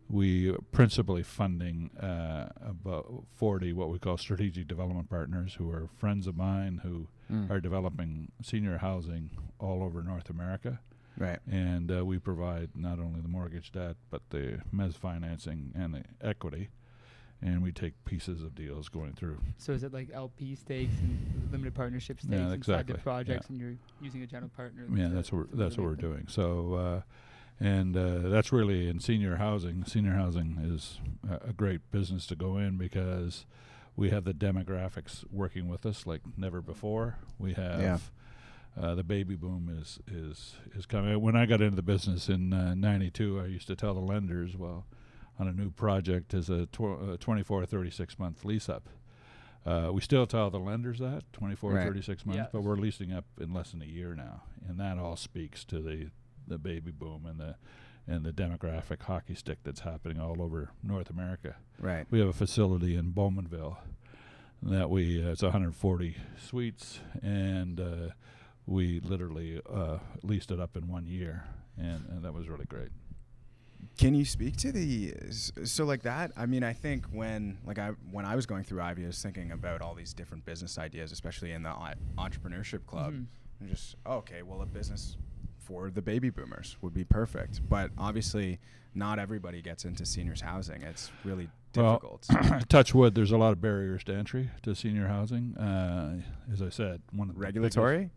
We 0.10 0.54
principally 0.72 1.22
funding 1.22 1.90
uh, 1.98 2.48
about 2.62 3.26
40 3.36 3.74
what 3.74 3.90
we 3.90 4.00
call 4.00 4.16
strategic 4.18 4.66
development 4.66 5.10
partners 5.10 5.56
who 5.56 5.70
are 5.70 5.90
friends 5.98 6.28
of 6.28 6.38
mine 6.38 6.80
who 6.82 7.10
Mm. 7.32 7.50
are 7.50 7.60
developing 7.60 8.32
senior 8.42 8.78
housing 8.78 9.32
all 9.60 9.84
over 9.84 10.02
North 10.02 10.30
America. 10.30 10.80
Right. 11.18 11.40
And 11.52 11.92
uh, 11.92 12.06
we 12.06 12.20
provide 12.20 12.70
not 12.76 13.00
only 13.00 13.22
the 13.22 13.28
mortgage 13.28 13.72
debt, 13.72 13.96
but 14.10 14.22
the 14.30 14.62
mezz 14.74 14.94
financing 14.96 15.72
and 15.76 15.94
the 15.96 16.04
equity. 16.22 16.70
And 17.42 17.62
we 17.62 17.72
take 17.72 17.94
pieces 18.06 18.42
of 18.42 18.56
deals 18.56 18.88
going 18.90 19.14
through. 19.14 19.40
So 19.58 19.72
is 19.72 19.84
it 19.84 19.94
like 19.94 20.10
LP 20.14 20.56
stakes 20.56 20.94
and 21.00 21.50
limited 21.52 21.76
partnership 21.76 22.20
stakes 22.20 22.32
Yeah, 22.34 22.44
inside 22.46 22.54
exactly. 22.56 22.94
the 22.94 22.98
Yeah. 23.00 23.04
projects, 23.04 23.50
and 23.50 23.60
you're 23.60 23.76
using 24.02 24.22
a 24.24 24.28
general 24.28 24.50
partner? 24.56 24.88
Yeah, 24.96 25.10
that's 25.10 25.32
what 25.32 25.50
we're, 25.52 25.58
that's 25.58 25.78
what 25.78 25.84
we're 25.86 25.96
doing. 25.96 26.26
So, 26.28 26.74
uh, 26.74 27.02
and 27.60 27.96
uh, 27.98 28.30
that's 28.30 28.52
really 28.52 28.88
in 28.88 29.00
senior 29.00 29.36
housing. 29.36 29.84
Senior 29.86 30.14
housing 30.14 30.58
is 30.64 31.00
a, 31.30 31.50
a 31.50 31.54
great 31.54 31.82
business 31.92 32.26
to 32.28 32.36
go 32.36 32.58
in 32.58 32.78
because 32.78 33.46
we 33.98 34.10
have 34.12 34.24
the 34.24 34.34
demographics 34.34 35.26
working 35.32 35.68
with 35.68 35.86
us 35.86 36.06
like 36.06 36.22
never 36.38 36.62
before. 36.62 37.18
We 37.38 37.54
have 37.54 38.12
uh, 38.80 38.94
the 38.96 39.04
baby 39.04 39.36
boom 39.36 39.76
is 39.82 40.00
is 40.08 40.56
is 40.76 40.86
coming. 40.86 41.20
When 41.20 41.36
I 41.36 41.46
got 41.46 41.62
into 41.62 41.76
the 41.76 41.82
business 41.82 42.30
in 42.30 42.54
uh, 42.54 42.76
'92, 42.76 43.42
I 43.42 43.46
used 43.48 43.68
to 43.68 43.76
tell 43.76 43.94
the 43.96 44.00
lenders, 44.00 44.56
well, 44.56 44.86
on 45.40 45.48
a 45.48 45.52
new 45.54 45.72
project 45.72 46.34
is 46.34 46.50
a 46.50 46.68
tw- 46.68 47.12
uh, 47.14 47.18
24 47.20 47.64
or 47.64 47.66
36 47.66 48.18
month 48.20 48.46
lease 48.46 48.70
up. 48.70 48.88
Uh, 49.66 49.90
we 49.92 50.00
still 50.00 50.26
tell 50.26 50.50
the 50.50 50.60
lenders 50.60 51.00
that 51.00 51.24
24 51.34 51.74
Right. 51.74 51.82
or 51.82 51.86
36 51.88 52.26
months, 52.26 52.38
Yeah. 52.38 52.48
but 52.54 52.62
we're 52.62 52.78
leasing 52.78 53.12
up 53.12 53.26
in 53.42 53.54
less 53.54 53.72
than 53.72 53.82
a 53.82 53.86
year 53.86 54.16
now, 54.16 54.44
and 54.68 54.80
that 54.80 54.98
all 54.98 55.16
speaks 55.18 55.66
to 55.66 55.82
the 55.82 56.12
the 56.48 56.58
baby 56.60 56.92
boom 56.92 57.26
and 57.26 57.40
the 57.40 57.56
and 58.08 58.24
the 58.24 58.32
demographic 58.32 59.02
hockey 59.04 59.36
stick 59.36 59.60
that's 59.64 59.82
happening 59.82 60.20
all 60.20 60.42
over 60.42 60.70
North 60.82 61.10
America. 61.10 61.56
Right. 61.80 62.06
We 62.10 62.20
have 62.20 62.30
a 62.30 62.34
facility 62.34 62.96
in 62.96 63.12
Bowmanville 63.12 63.78
that 64.64 64.90
we 64.90 65.24
uh, 65.24 65.32
it's 65.32 65.44
140 65.44 66.16
suites, 66.40 67.00
and 67.22 67.80
uh, 67.80 68.10
we 68.66 69.00
literally 69.02 69.62
uh, 69.70 69.98
leased 70.24 70.52
it 70.52 70.60
up 70.60 70.76
in 70.76 70.88
one 70.88 71.06
year, 71.06 71.44
and, 71.78 72.06
and 72.10 72.24
that 72.24 72.34
was 72.34 72.48
really 72.48 72.66
great. 72.66 72.90
Can 73.98 74.16
you 74.16 74.26
speak 74.26 74.58
to 74.58 74.72
the 74.72 75.14
so 75.32 75.86
like 75.86 76.04
that? 76.04 76.32
I 76.36 76.46
mean, 76.46 76.64
I 76.64 76.74
think 76.74 77.06
when 77.12 77.60
like 77.66 77.78
I 77.80 77.90
when 78.12 78.26
I 78.26 78.36
was 78.36 78.46
going 78.46 78.64
through 78.64 78.82
Ivey, 78.82 79.04
I 79.04 79.08
was 79.08 79.22
thinking 79.22 79.52
about 79.52 79.82
all 79.82 79.94
these 79.94 80.14
different 80.14 80.46
business 80.46 80.78
ideas, 80.78 81.12
especially 81.12 81.52
in 81.52 81.64
the 81.64 81.74
entrepreneurship 82.18 82.86
club. 82.86 83.14
Mhm. 83.14 83.26
And 83.60 83.70
just 83.70 83.96
okay, 84.06 84.42
well, 84.44 84.62
a 84.62 84.66
business 84.66 85.18
for 85.68 85.90
the 85.90 86.02
baby 86.02 86.30
boomers 86.30 86.78
would 86.82 86.94
be 86.94 87.04
perfect. 87.04 87.62
But 87.68 87.92
obviously, 87.98 88.60
not 88.96 89.20
everybody 89.20 89.62
gets 89.62 89.86
into 89.86 90.06
seniors 90.06 90.42
housing. 90.42 90.82
It's 90.82 91.12
really 91.24 91.50
Well, 91.76 91.96
difficult. 92.28 92.70
Touch 92.70 92.94
wood, 92.96 93.14
there's 93.16 93.32
a 93.32 93.38
lot 93.38 93.52
of 93.52 93.62
barriers 93.62 94.04
to 94.06 94.14
entry 94.16 94.50
to 94.64 94.74
senior 94.76 95.08
housing. 95.08 95.56
Uh, 95.58 96.22
as 96.52 96.62
I 96.62 96.70
said, 96.70 97.02
one 97.12 97.30
of 97.30 97.36
the 97.36 97.40
biggest- 97.42 97.76
Regulatory. 97.78 98.10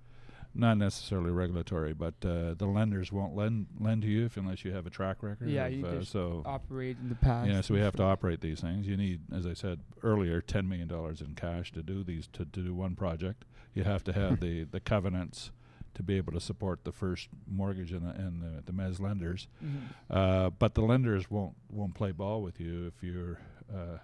not 0.54 0.78
necessarily 0.78 1.30
regulatory, 1.30 1.92
but 1.92 2.14
uh, 2.24 2.54
the 2.54 2.66
lenders 2.66 3.12
won't 3.12 3.34
lend 3.36 3.66
lend 3.78 4.02
to 4.02 4.08
you 4.08 4.24
if 4.26 4.36
unless 4.36 4.64
you 4.64 4.72
have 4.72 4.86
a 4.86 4.90
track 4.90 5.18
record. 5.22 5.48
Yeah, 5.48 5.66
of, 5.66 5.72
you 5.72 5.86
uh, 5.86 5.98
just 5.98 6.12
so 6.12 6.42
Operate 6.46 6.96
in 7.02 7.08
the 7.08 7.14
past. 7.16 7.48
Yeah, 7.48 7.60
so 7.60 7.74
we 7.74 7.80
have 7.80 7.94
to 7.96 8.02
operate 8.04 8.40
these 8.40 8.60
things. 8.60 8.86
You 8.86 8.96
need, 8.96 9.20
as 9.32 9.46
I 9.46 9.54
said 9.54 9.80
earlier, 10.02 10.40
ten 10.40 10.68
million 10.68 10.88
dollars 10.88 11.20
in 11.20 11.34
cash 11.34 11.72
to 11.72 11.82
do 11.82 12.02
these 12.04 12.26
to, 12.32 12.44
to 12.44 12.60
do 12.62 12.74
one 12.74 12.94
project. 12.96 13.44
You 13.74 13.84
have 13.84 14.02
to 14.04 14.12
have 14.12 14.40
the, 14.46 14.64
the 14.64 14.80
covenants 14.80 15.50
to 15.94 16.02
be 16.02 16.16
able 16.16 16.32
to 16.32 16.40
support 16.40 16.84
the 16.84 16.92
first 16.92 17.28
mortgage 17.50 17.92
and 17.92 18.06
the, 18.06 18.10
and 18.10 18.42
the, 18.42 18.62
the 18.64 18.72
mezz 18.72 19.00
lenders. 19.00 19.48
Mhm. 19.64 19.78
Uh, 20.08 20.50
but 20.50 20.74
the 20.74 20.82
lenders 20.82 21.30
won't 21.30 21.54
won't 21.68 21.94
play 21.94 22.12
ball 22.12 22.42
with 22.42 22.60
you 22.60 22.86
if 22.86 23.02
you're 23.02 23.38
uh, 23.74 23.98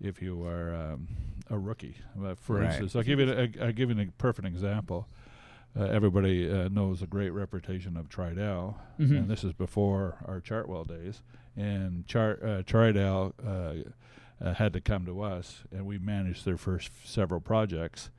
if 0.00 0.22
you 0.22 0.44
are 0.46 0.74
um, 0.74 1.08
a 1.50 1.58
rookie. 1.58 1.96
Uh, 2.22 2.34
for 2.34 2.56
Right. 2.56 2.66
instance, 2.66 2.96
I'll 2.96 3.02
give 3.02 3.18
you 3.20 3.30
a, 3.30 3.64
I'll 3.66 3.72
give 3.72 3.90
you 3.90 4.00
a 4.00 4.06
perfect 4.18 4.46
example. 4.46 5.08
Uh, 5.78 5.84
everybody 5.84 6.50
uh, 6.50 6.68
knows 6.68 7.00
the 7.00 7.06
great 7.06 7.30
reputation 7.30 7.96
of 7.96 8.08
Tridel, 8.08 8.74
Mhm. 8.98 9.18
and 9.18 9.28
this 9.28 9.44
is 9.44 9.52
before 9.52 10.16
our 10.26 10.40
Chartwell 10.40 10.86
days. 10.86 11.22
And 11.56 12.06
Char- 12.06 12.38
uh, 12.42 12.62
Tridel 12.62 13.32
uh, 13.44 14.44
uh, 14.44 14.54
had 14.54 14.72
to 14.72 14.80
come 14.80 15.04
to 15.06 15.20
us, 15.20 15.64
and 15.70 15.86
we 15.86 15.98
managed 15.98 16.44
their 16.44 16.56
first 16.56 16.88
f- 16.88 17.06
several 17.06 17.40
projects 17.40 18.10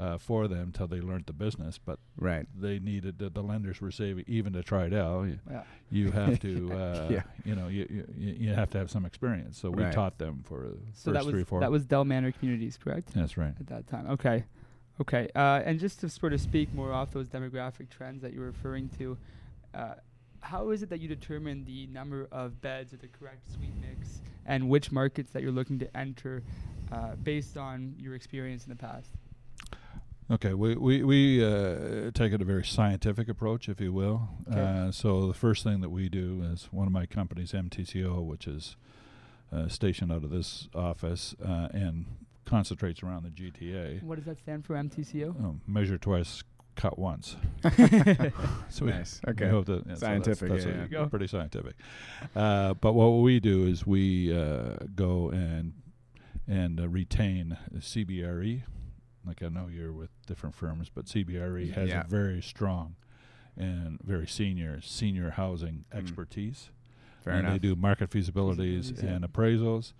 uh, 0.00 0.16
for 0.18 0.48
them 0.48 0.68
until 0.68 0.86
they 0.86 1.00
learned 1.00 1.26
the 1.26 1.32
business. 1.32 1.78
But 1.78 1.98
Right. 2.16 2.46
they 2.58 2.78
needed 2.78 3.18
the, 3.18 3.28
the 3.30 3.42
lenders 3.42 3.80
were 3.80 3.90
saving 3.90 4.24
even 4.26 4.52
to 4.54 4.62
try 4.62 4.86
it 4.86 4.94
out. 4.94 5.24
You, 5.24 5.38
Yeah. 5.50 5.62
you 5.90 6.10
have 6.10 6.40
to, 6.40 6.72
uh, 6.82 7.08
Yeah. 7.10 7.22
you 7.44 7.54
know, 7.54 7.68
you, 7.68 7.86
you 8.16 8.30
you 8.40 8.54
have 8.54 8.70
to 8.70 8.78
have 8.78 8.90
some 8.90 9.04
experience. 9.04 9.58
So 9.58 9.70
we 9.70 9.82
Right. 9.84 9.92
taught 9.92 10.18
them 10.18 10.42
for 10.44 10.60
the 10.62 10.78
So 10.94 11.12
first 11.12 11.14
that 11.14 11.24
was 11.26 11.32
three 11.34 11.44
four. 11.44 11.60
that 11.60 11.70
was 11.70 11.84
Del 11.84 12.04
Manor 12.04 12.32
Communities, 12.32 12.78
correct? 12.82 13.12
That's 13.14 13.36
right. 13.36 13.54
At 13.60 13.66
that 13.68 13.86
time. 13.86 14.06
Okay. 14.10 14.44
Okay. 15.00 15.28
Uh, 15.34 15.62
and 15.64 15.78
just 15.78 16.00
to 16.00 16.08
sort 16.08 16.32
of 16.32 16.40
speak 16.40 16.72
more 16.74 16.92
off 16.92 17.10
those 17.12 17.28
demographic 17.28 17.88
trends 17.90 18.22
that 18.22 18.32
you're 18.32 18.46
referring 18.46 18.88
to, 18.98 19.16
uh, 19.74 19.94
how 20.40 20.70
is 20.70 20.82
it 20.82 20.88
that 20.88 21.00
you 21.00 21.08
determine 21.08 21.64
the 21.64 21.86
number 21.88 22.26
of 22.32 22.60
beds 22.62 22.92
or 22.94 22.96
the 22.96 23.08
correct 23.08 23.50
suite 23.52 23.74
mix 23.80 24.20
and 24.46 24.68
which 24.70 24.90
markets 24.90 25.30
that 25.32 25.42
you're 25.42 25.52
looking 25.52 25.78
to 25.78 25.96
enter 25.96 26.42
uh, 26.92 27.14
based 27.22 27.56
on 27.58 27.94
your 27.98 28.14
experience 28.14 28.64
in 28.64 28.70
the 28.70 28.76
past? 28.76 29.10
Okay, 30.30 30.54
we 30.54 30.76
we 30.76 31.02
we 31.02 31.44
uh, 31.44 32.10
take 32.14 32.32
it 32.32 32.40
a 32.40 32.44
very 32.44 32.64
scientific 32.64 33.28
approach, 33.28 33.68
if 33.68 33.80
you 33.80 33.92
will. 33.92 34.28
Okay. 34.50 34.60
Uh, 34.60 34.92
so 34.92 35.26
the 35.26 35.34
first 35.34 35.64
thing 35.64 35.80
that 35.80 35.90
we 35.90 36.08
do 36.08 36.42
is 36.52 36.68
one 36.70 36.86
of 36.86 36.92
my 36.92 37.04
companies, 37.06 37.50
MTCO, 37.52 38.24
which 38.24 38.46
is 38.46 38.76
uh, 39.52 39.66
stationed 39.66 40.12
out 40.12 40.22
of 40.22 40.30
this 40.30 40.68
office 40.72 41.34
uh, 41.44 41.68
and 41.72 42.06
concentrates 42.44 43.02
around 43.02 43.24
the 43.24 43.30
GTA. 43.30 44.02
What 44.04 44.16
does 44.16 44.24
that 44.26 44.38
stand 44.38 44.64
for, 44.64 44.74
MTCO? 44.74 45.30
Um, 45.44 45.60
measure 45.66 45.98
twice, 45.98 46.44
cut 46.76 46.96
once. 46.98 47.36
So 48.70 48.84
Nice. 48.84 49.20
we 49.26 49.32
Okay. 49.32 49.48
hope 49.48 49.66
that- 49.66 49.84
yeah, 49.86 49.94
so 49.94 50.00
Scientific, 50.00 50.48
That's, 50.48 50.64
yeah, 50.64 50.70
that's 50.72 50.92
yeah. 50.92 50.98
a- 50.98 51.00
There 51.00 51.08
pretty 51.08 51.26
scientific. 51.26 51.74
Uh, 52.36 52.74
but 52.74 52.92
what 52.92 53.08
we 53.08 53.40
do 53.40 53.64
is 53.66 53.84
we 53.84 54.32
uh, 54.32 54.76
go 54.94 55.30
and 55.30 55.72
and 56.46 56.78
uh, 56.80 56.88
retain 56.88 57.58
CBRE. 57.76 58.62
Like 59.26 59.42
I 59.42 59.48
know 59.48 59.68
you're 59.70 59.92
with 59.92 60.10
different 60.26 60.54
firms, 60.54 60.90
but 60.94 61.06
CBRE 61.06 61.72
has 61.74 61.90
Yeah. 61.90 62.02
a 62.02 62.08
very 62.08 62.40
strong 62.40 62.96
and 63.56 64.00
very 64.02 64.26
senior 64.26 64.80
senior 64.80 65.30
housing 65.30 65.84
Mm. 65.92 65.98
expertise. 65.98 66.70
Fair 67.22 67.34
and 67.34 67.40
enough. 67.40 67.52
they 67.52 67.58
do 67.68 67.76
market 67.76 68.10
feasibilities 68.10 68.92
Feasibilities, 68.92 69.02
yeah. 69.02 69.10
and 69.10 69.24
appraisals. 69.24 69.92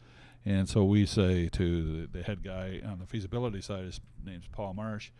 And 0.46 0.66
so 0.68 0.84
we 0.86 1.04
say 1.04 1.48
to 1.50 2.00
the, 2.02 2.06
the 2.18 2.22
head 2.22 2.42
guy 2.42 2.80
on 2.82 2.98
the 2.98 3.06
feasibility 3.06 3.60
side, 3.60 3.84
his 3.84 4.00
name's 4.24 4.46
Paul 4.48 4.72
Marsh. 4.72 5.10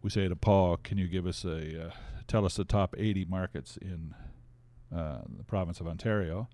We 0.00 0.10
say 0.10 0.28
to 0.28 0.36
Paul, 0.36 0.76
"Can 0.76 0.96
you 0.96 1.08
give 1.08 1.26
us 1.26 1.44
a 1.44 1.88
uh, 1.88 1.90
tell 2.28 2.44
us 2.46 2.54
the 2.54 2.64
top 2.64 2.94
80 2.96 3.24
markets 3.24 3.76
in 3.76 4.14
uh, 4.94 5.22
the 5.36 5.42
province 5.44 5.80
of 5.80 5.88
Ontario?" 5.88 6.48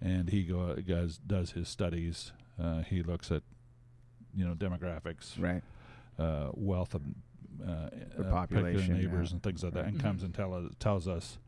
And 0.00 0.28
he 0.28 0.44
go 0.44 0.74
goes 0.76 1.16
does 1.16 1.52
his 1.52 1.68
studies. 1.70 2.32
Uh, 2.60 2.82
he 2.82 3.02
looks 3.02 3.32
at 3.32 3.42
you 4.34 4.44
know 4.46 4.54
demographics, 4.54 5.40
Right. 5.40 5.62
Uh, 6.18 6.50
wealth 6.54 6.94
of 6.94 7.02
uh, 7.62 7.88
The 8.16 8.26
uh, 8.26 8.30
population, 8.30 8.94
neighbors 8.98 9.30
yeah. 9.30 9.34
and 9.34 9.42
things 9.42 9.62
like 9.64 9.72
that, 9.74 9.84
Right. 9.84 9.88
and 9.92 9.98
Mhm. 9.98 10.02
comes 10.02 10.22
and 10.22 10.34
tell 10.34 10.52
us, 10.54 10.72
tells 10.78 11.08
us 11.08 11.38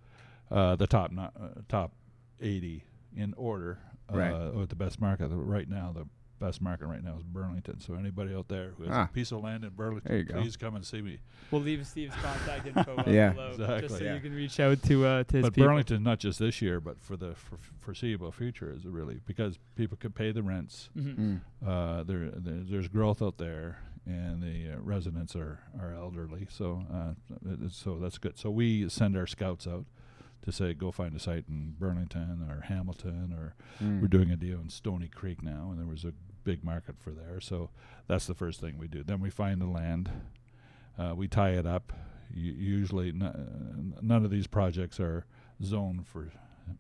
uh, 0.50 0.76
the 0.76 0.86
top 0.86 1.10
no, 1.10 1.22
uh, 1.38 1.48
top 1.68 1.92
80 2.40 2.84
in 3.16 3.34
order, 3.36 3.78
uh, 4.12 4.16
Right. 4.16 4.32
or 4.32 4.66
the 4.66 4.76
best 4.76 5.00
market. 5.00 5.28
Right 5.30 5.68
now, 5.68 5.92
the 5.92 6.06
best 6.38 6.60
market 6.62 6.86
right 6.86 7.02
now 7.02 7.16
is 7.16 7.22
Burlington. 7.24 7.80
So 7.80 7.94
anybody 7.94 8.34
out 8.34 8.46
there 8.48 8.70
who 8.76 8.84
has 8.84 8.92
Ah. 8.92 9.04
a 9.04 9.08
piece 9.08 9.32
of 9.32 9.42
land 9.42 9.64
in 9.64 9.70
Burlington, 9.70 10.08
There 10.08 10.18
you 10.18 10.24
go. 10.24 10.40
please 10.40 10.56
come 10.56 10.76
and 10.76 10.84
see 10.84 11.02
me. 11.02 11.18
We'll 11.50 11.62
leave 11.62 11.84
Steve's 11.86 12.14
contact 12.14 12.66
info 12.76 13.02
Yeah. 13.10 13.32
below, 13.32 13.48
just 13.56 13.60
Exactly. 13.60 13.88
so 13.98 14.04
Yeah. 14.04 14.14
you 14.14 14.20
can 14.20 14.34
reach 14.34 14.60
out 14.60 14.82
to 14.84 15.04
uh, 15.06 15.24
to 15.24 15.36
his 15.38 15.42
But 15.46 15.54
people. 15.54 15.68
Burlington, 15.68 16.02
not 16.04 16.18
just 16.20 16.38
this 16.38 16.62
year, 16.62 16.80
but 16.80 17.00
for 17.00 17.16
the 17.16 17.34
for 17.34 17.56
foreseeable 17.80 18.30
future, 18.32 18.70
is 18.70 18.84
it 18.84 18.90
really 18.90 19.20
because 19.26 19.58
people 19.74 19.96
can 19.96 20.12
pay 20.12 20.30
the 20.30 20.42
rents. 20.42 20.90
Mhm. 20.96 21.16
Mm. 21.16 21.40
Uh, 21.66 22.02
there, 22.04 22.30
there, 22.30 22.62
there's 22.62 22.88
growth 22.88 23.20
out 23.22 23.38
there, 23.38 23.78
and 24.04 24.42
the 24.42 24.45
residents 24.80 25.34
are, 25.36 25.60
are 25.80 25.94
elderly, 25.94 26.46
so 26.50 26.82
uh, 26.92 27.14
so 27.70 27.98
that's 27.98 28.18
good. 28.18 28.38
So 28.38 28.50
we 28.50 28.88
send 28.88 29.16
our 29.16 29.26
scouts 29.26 29.66
out 29.66 29.84
to 30.42 30.52
say, 30.52 30.74
go 30.74 30.92
find 30.92 31.14
a 31.16 31.18
site 31.18 31.44
in 31.48 31.74
Burlington 31.78 32.46
or 32.50 32.62
Hamilton, 32.62 33.32
or 33.36 33.54
Mm. 33.82 34.00
we're 34.00 34.08
doing 34.08 34.30
a 34.30 34.36
deal 34.36 34.58
in 34.60 34.68
Stoney 34.70 35.08
Creek 35.08 35.42
now, 35.42 35.68
and 35.70 35.78
there 35.78 35.86
was 35.86 36.04
a 36.04 36.12
big 36.44 36.62
market 36.64 36.94
for 36.98 37.10
there. 37.10 37.40
So 37.40 37.70
that's 38.06 38.26
the 38.26 38.34
first 38.34 38.60
thing 38.60 38.78
we 38.78 38.86
do. 38.88 39.02
Then 39.02 39.20
we 39.20 39.28
find 39.30 39.60
the 39.60 39.66
land, 39.66 40.10
uh, 40.98 41.14
we 41.16 41.26
tie 41.28 41.50
it 41.50 41.66
up. 41.66 41.92
U- 42.32 42.52
usually, 42.52 43.08
n- 43.08 43.94
none 44.00 44.24
of 44.24 44.30
these 44.30 44.46
projects 44.46 44.98
are 45.00 45.26
zoned 45.62 46.06
for 46.06 46.30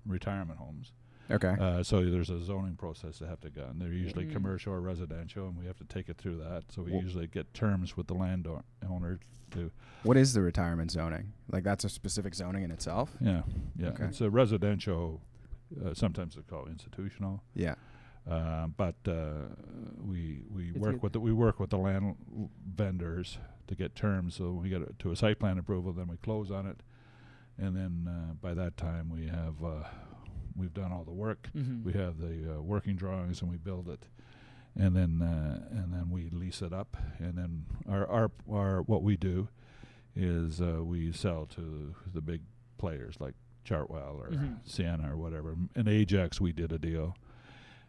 retirement 0.06 0.58
homes. 0.58 0.92
Okay. 1.30 1.56
Uh, 1.60 1.82
so 1.82 2.04
there's 2.04 2.30
a 2.30 2.40
zoning 2.40 2.76
process 2.76 3.18
they 3.18 3.26
have 3.26 3.40
to 3.40 3.50
go. 3.50 3.64
And 3.64 3.80
they're 3.80 3.92
usually 3.92 4.26
Mm. 4.26 4.32
commercial 4.32 4.72
or 4.72 4.80
residential, 4.80 5.48
and 5.48 5.56
we 5.58 5.66
have 5.66 5.76
to 5.78 5.84
take 5.84 6.08
it 6.08 6.16
through 6.18 6.36
that. 6.38 6.64
So 6.70 6.82
we 6.82 6.92
Wh- 6.92 7.02
usually 7.02 7.26
get 7.26 7.52
terms 7.54 7.96
with 7.96 8.06
the 8.06 8.14
landowner 8.14 9.18
to, 9.52 9.70
what 10.02 10.16
is 10.16 10.32
the 10.34 10.40
retirement 10.42 10.90
zoning? 10.90 11.32
Like 11.50 11.64
that's 11.64 11.84
a 11.84 11.88
specific 11.88 12.34
zoning 12.34 12.62
in 12.64 12.70
itself? 12.70 13.16
yeah, 13.20 13.42
yeah. 13.76 13.88
Okay. 13.88 14.04
It's 14.04 14.20
a 14.20 14.30
residential. 14.30 15.20
Uh, 15.84 15.94
sometimes 15.94 16.36
they 16.36 16.42
call 16.42 16.66
it 16.66 16.70
institutional, 16.70 17.42
Yeah. 17.54 17.74
uh, 18.28 18.68
but 18.68 18.94
uh, 19.08 19.48
we 20.00 20.42
we 20.48 20.68
It's 20.70 20.78
work 20.78 21.02
with 21.02 21.12
the, 21.12 21.20
we 21.20 21.32
work 21.32 21.58
with 21.58 21.70
the 21.70 21.78
land 21.78 22.16
l- 22.36 22.50
vendors 22.64 23.38
to 23.66 23.74
get 23.74 23.96
terms. 23.96 24.36
So 24.36 24.52
we 24.52 24.68
get 24.68 24.82
it 24.82 24.96
to 25.00 25.10
a 25.10 25.16
site 25.16 25.40
plan 25.40 25.58
approval, 25.58 25.92
then 25.92 26.06
we 26.06 26.16
close 26.18 26.52
on 26.52 26.66
it, 26.66 26.82
and 27.58 27.74
then 27.76 28.06
uh, 28.08 28.34
by 28.34 28.54
that 28.54 28.76
time 28.76 29.10
we 29.10 29.26
have 29.26 29.62
uh, 29.64 29.82
we've 30.56 30.74
done 30.74 30.92
all 30.92 31.04
the 31.04 31.12
work. 31.12 31.48
Mhm. 31.54 31.84
we 31.84 31.92
have 31.92 32.18
the 32.18 32.56
uh, 32.56 32.62
working 32.62 32.96
drawings 32.96 33.40
and 33.42 33.50
we 33.50 33.56
build 33.56 33.88
it 33.88 34.06
and 34.74 34.94
then 34.96 35.22
uh, 35.22 35.66
and 35.70 35.92
then 35.92 36.10
we 36.10 36.28
lease 36.30 36.60
it 36.62 36.72
up 36.72 36.96
and 37.18 37.36
then 37.38 37.64
our 37.88 38.06
our, 38.08 38.30
our 38.50 38.82
what 38.82 39.02
we 39.02 39.16
do 39.16 39.48
is 40.14 40.60
uh, 40.60 40.82
we 40.82 41.12
sell 41.12 41.46
to 41.46 41.94
the 42.12 42.20
big 42.20 42.40
players 42.78 43.16
like 43.20 43.34
Chartwell 43.64 44.16
or 44.20 44.30
Mhm. 44.30 44.58
Sienna 44.64 45.12
or 45.12 45.16
whatever 45.16 45.56
in 45.74 45.88
Ajax 45.88 46.40
we 46.40 46.52
did 46.52 46.72
a 46.72 46.78
deal 46.78 47.16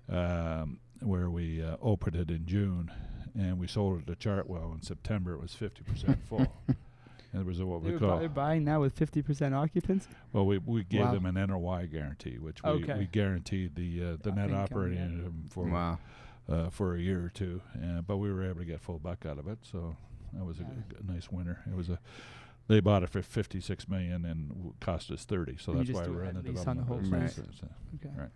um, 0.09 0.79
where 1.01 1.29
we 1.29 1.61
uh, 1.61 1.77
opened 1.81 2.15
it 2.15 2.31
in 2.31 2.45
June 2.45 2.91
and 3.37 3.59
we 3.59 3.67
sold 3.67 3.99
it 4.01 4.07
to 4.07 4.15
Chartwell 4.15 4.73
in 4.73 4.81
September 4.81 5.33
it 5.33 5.41
was 5.41 5.53
50% 5.53 6.17
full 6.23 6.47
and 7.37 7.45
there 7.45 7.49
was 7.49 7.61
what 7.63 7.81
we 7.81 7.91
They're, 7.91 7.99
call 7.99 8.19
bu- 8.19 8.29
buying 8.29 8.63
now 8.63 8.81
with 8.81 8.95
50% 8.97 9.53
occupancy. 9.53 10.09
well, 10.33 10.45
we 10.45 10.57
we 10.57 10.83
gave 10.83 11.01
Wow. 11.01 11.11
them 11.13 11.25
an 11.25 11.35
NOI 11.35 11.85
guarantee, 11.87 12.37
which 12.39 12.63
we, 12.63 12.69
Okay. 12.69 12.97
we 12.99 13.05
guaranteed 13.05 13.75
the 13.75 14.03
uh, 14.03 14.17
the 14.21 14.31
Uh, 14.31 14.35
net 14.35 14.51
operating 14.51 14.97
income 14.99 15.45
for 15.49 15.65
Wow. 15.69 15.99
uh, 16.49 16.69
for 16.69 16.95
a 16.95 16.99
year 16.99 17.23
or 17.23 17.29
two, 17.29 17.61
uh, 17.83 18.01
but 18.01 18.17
we 18.17 18.31
were 18.31 18.43
able 18.43 18.59
to 18.59 18.65
get 18.65 18.81
full 18.81 18.99
buck 18.99 19.25
out 19.25 19.37
of 19.37 19.47
it, 19.47 19.59
so 19.61 19.95
that 20.33 20.45
was 20.45 20.59
a, 20.59 20.63
Yeah. 20.63 20.69
g- 20.89 20.95
g- 20.99 21.13
nice 21.13 21.31
winner. 21.31 21.61
It 21.69 21.75
was 21.75 21.89
a 21.89 21.99
they 22.67 22.79
bought 22.81 23.03
it 23.03 23.09
for 23.09 23.21
fifty 23.21 23.61
six 23.61 23.87
million 23.87 24.25
and 24.25 24.49
w- 24.49 24.73
cost 24.81 25.11
us 25.11 25.23
thirty, 25.25 25.57
so 25.57 25.71
And 25.73 25.81
that's 25.81 25.91
why 25.91 26.07
we're 26.07 26.23
in 26.23 26.35
the 26.35 26.41
head 26.41 26.49
lease 26.49 26.65
on 26.67 26.77
the 26.77 26.83
development 26.83 26.87
whole 26.87 26.97
business. 27.21 27.33
place? 27.35 27.59
So- 27.61 27.69
Okay. 28.07 28.13
Right. 28.19 28.29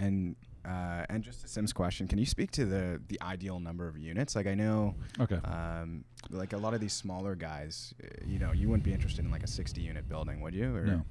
And 0.00 0.34
uh, 0.64 1.04
and 1.08 1.22
just 1.22 1.44
a 1.44 1.48
Sims 1.48 1.72
question, 1.72 2.06
can 2.08 2.18
you 2.18 2.26
speak 2.26 2.50
to 2.52 2.64
the 2.64 3.00
the 3.08 3.20
ideal 3.22 3.58
number 3.60 3.86
of 3.88 3.96
units? 3.98 4.34
Like 4.36 4.46
I 4.46 4.54
know, 4.54 4.94
Okay. 5.20 5.36
um, 5.44 6.04
like 6.30 6.52
a 6.52 6.56
lot 6.58 6.74
of 6.74 6.80
these 6.80 6.92
smaller 6.92 7.34
guys, 7.34 7.94
uh, 8.02 8.06
you 8.26 8.38
know, 8.38 8.52
you 8.52 8.68
wouldn't 8.68 8.84
be 8.84 8.92
interested 8.92 9.24
in 9.24 9.30
like 9.30 9.42
a 9.42 9.46
60 9.48 9.80
unit 9.80 10.08
building, 10.08 10.40
would 10.40 10.54
you? 10.54 10.74
Or 10.74 10.84
no. 10.86 11.02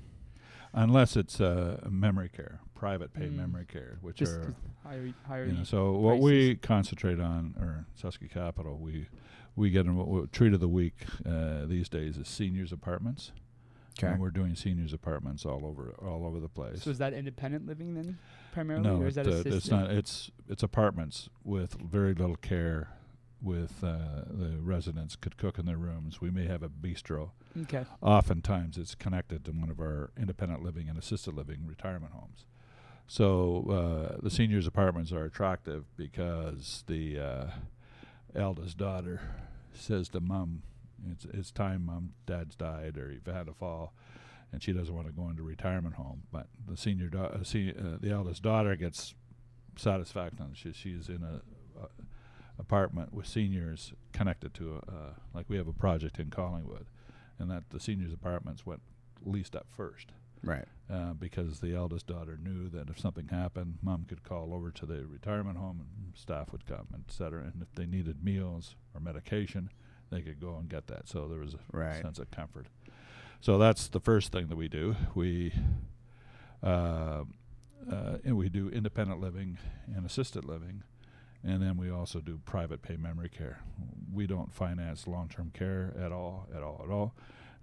Unless 0.75 1.15
it's 1.17 1.39
uh, 1.39 1.79
memory 1.89 2.29
care, 2.29 2.59
private 2.73 3.13
pay 3.13 3.27
Mm. 3.27 3.35
memory 3.35 3.65
care, 3.65 3.99
which 4.01 4.17
Just, 4.17 4.33
are 4.37 4.55
higher, 4.83 5.13
higher. 5.27 5.45
You 5.45 5.51
know, 5.53 5.57
y- 5.59 5.63
so 5.65 5.91
what 5.93 6.19
we 6.19 6.55
concentrate 6.55 7.19
on, 7.19 7.53
or 7.59 7.85
Suske 8.01 8.29
Capital, 8.29 8.77
we 8.77 9.07
we 9.55 9.69
get 9.69 9.85
in 9.85 9.95
what 9.95 10.07
we 10.07 10.25
treat 10.27 10.51
of 10.53 10.59
the 10.61 10.67
week 10.67 11.05
uh, 11.27 11.67
these 11.67 11.87
days 11.89 12.17
is 12.17 12.27
seniors 12.27 12.71
apartments. 12.71 13.31
Okay. 13.99 14.07
And 14.07 14.19
we're 14.19 14.31
doing 14.31 14.55
seniors 14.55 14.93
apartments 14.93 15.45
all 15.45 15.63
over 15.63 15.93
all 16.01 16.25
over 16.25 16.39
the 16.39 16.49
place. 16.49 16.81
So 16.81 16.89
is 16.89 16.97
that 16.97 17.13
independent 17.13 17.67
living 17.67 17.93
then, 17.93 18.17
primarily, 18.53 18.87
no, 18.89 19.01
or 19.01 19.07
is 19.07 19.15
that 19.15 19.27
uh, 19.27 19.31
assisted? 19.31 19.53
it's 19.53 19.69
not. 19.69 19.91
It's 19.91 20.31
it's 20.47 20.63
apartments 20.63 21.29
with 21.43 21.73
very 21.73 22.13
little 22.13 22.37
care. 22.37 22.89
With 23.41 23.83
uh, 23.83 24.23
the 24.31 24.57
residents 24.61 25.17
could 25.17 25.35
cook 25.35 25.59
in 25.59 25.65
their 25.65 25.75
rooms. 25.75 26.21
We 26.21 26.31
may 26.31 26.47
have 26.47 26.63
a 26.63 26.69
bistro. 26.69 27.31
Okay. 27.63 27.83
Oftentimes, 28.01 28.77
it's 28.77 28.95
connected 28.95 29.43
to 29.43 29.51
one 29.51 29.69
of 29.69 29.81
our 29.81 30.11
independent 30.17 30.63
living 30.63 30.87
and 30.87 30.97
assisted 30.97 31.33
living 31.35 31.67
retirement 31.67 32.13
homes. 32.13 32.45
So 33.05 34.15
uh, 34.15 34.21
the 34.23 34.29
seniors' 34.29 34.65
apartments 34.65 35.11
are 35.11 35.25
attractive 35.25 35.83
because 35.97 36.85
the 36.87 37.19
uh, 37.19 37.45
eldest 38.33 38.77
daughter 38.77 39.19
says 39.73 40.07
to 40.09 40.21
mom, 40.21 40.63
"It's 41.11 41.25
it's 41.25 41.51
time, 41.51 41.85
mom. 41.85 42.13
Dad's 42.25 42.55
died, 42.55 42.97
or 42.97 43.11
you've 43.11 43.25
had 43.25 43.49
a 43.49 43.53
fall." 43.53 43.93
And 44.53 44.61
she 44.61 44.71
doesn't 44.71 44.93
want 44.93 45.07
to 45.07 45.13
go 45.13 45.27
into 45.29 45.41
retirement 45.43 45.95
home, 45.95 46.23
but 46.31 46.47
the 46.67 46.77
senior, 46.77 47.09
uh, 47.17 47.43
se- 47.43 47.73
uh, 47.77 47.97
the 47.99 48.11
eldest 48.11 48.43
daughter 48.43 48.75
gets 48.75 49.15
satisfaction. 49.75 50.51
She, 50.53 50.71
she's 50.73 51.09
in 51.09 51.23
a, 51.23 51.41
a 51.81 51.87
apartment 52.59 53.11
with 53.13 53.25
seniors 53.27 53.93
connected 54.13 54.53
to, 54.53 54.75
a, 54.75 54.91
uh, 54.91 55.13
like 55.33 55.49
we 55.49 55.57
have 55.57 55.67
a 55.67 55.73
project 55.73 56.19
in 56.19 56.29
Collingwood, 56.29 56.85
and 57.39 57.49
that 57.49 57.71
the 57.71 57.79
seniors 57.79 58.13
apartments 58.13 58.63
went 58.65 58.81
leased 59.25 59.55
up 59.55 59.65
first. 59.75 60.11
Right. 60.45 60.65
uh, 60.91 61.13
because 61.13 61.61
the 61.61 61.73
eldest 61.73 62.05
daughter 62.07 62.37
knew 62.37 62.67
that 62.67 62.89
if 62.89 62.99
something 62.99 63.29
happened, 63.29 63.77
mom 63.81 64.03
could 64.03 64.23
call 64.23 64.53
over 64.53 64.71
to 64.71 64.85
the 64.85 65.05
retirement 65.05 65.57
home 65.57 65.79
and 65.79 66.13
staff 66.17 66.51
would 66.51 66.65
come, 66.65 66.87
et 66.93 67.09
cetera. 67.13 67.43
And 67.43 67.61
if 67.61 67.73
they 67.75 67.85
needed 67.85 68.21
meals 68.21 68.75
or 68.93 68.99
medication, 68.99 69.69
they 70.11 70.21
could 70.21 70.41
go 70.41 70.57
and 70.57 70.67
get 70.67 70.87
that. 70.87 71.07
So 71.07 71.29
there 71.29 71.39
was 71.39 71.53
a 71.53 71.59
Right. 71.71 72.01
sense 72.01 72.19
of 72.19 72.29
comfort. 72.29 72.67
So 73.43 73.57
that's 73.57 73.89
the 73.89 73.99
first 73.99 74.31
thing 74.31 74.47
that 74.47 74.55
we 74.55 74.69
do. 74.69 74.95
We 75.15 75.51
uh, 76.63 77.23
uh, 77.91 78.17
and 78.23 78.37
we 78.37 78.47
do 78.47 78.69
independent 78.69 79.19
living 79.19 79.57
and 79.93 80.05
assisted 80.05 80.45
living, 80.45 80.83
and 81.43 81.61
then 81.61 81.75
we 81.75 81.91
also 81.91 82.21
do 82.21 82.39
private 82.45 82.81
pay 82.81 82.95
memory 82.95 83.27
care. 83.27 83.59
We 84.13 84.27
don't 84.27 84.53
finance 84.53 85.07
long-term 85.07 85.51
care 85.53 85.93
at 85.99 86.13
all, 86.13 86.47
at 86.55 86.63
all, 86.63 86.79
at 86.85 86.89
all. 86.89 87.15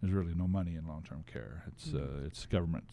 There's 0.03 0.13
really 0.13 0.35
no 0.35 0.47
money 0.47 0.75
in 0.75 0.87
long-term 0.87 1.25
care. 1.27 1.65
It's 1.69 1.87
Mm. 1.89 2.03
uh, 2.03 2.27
it's 2.27 2.45
government 2.45 2.85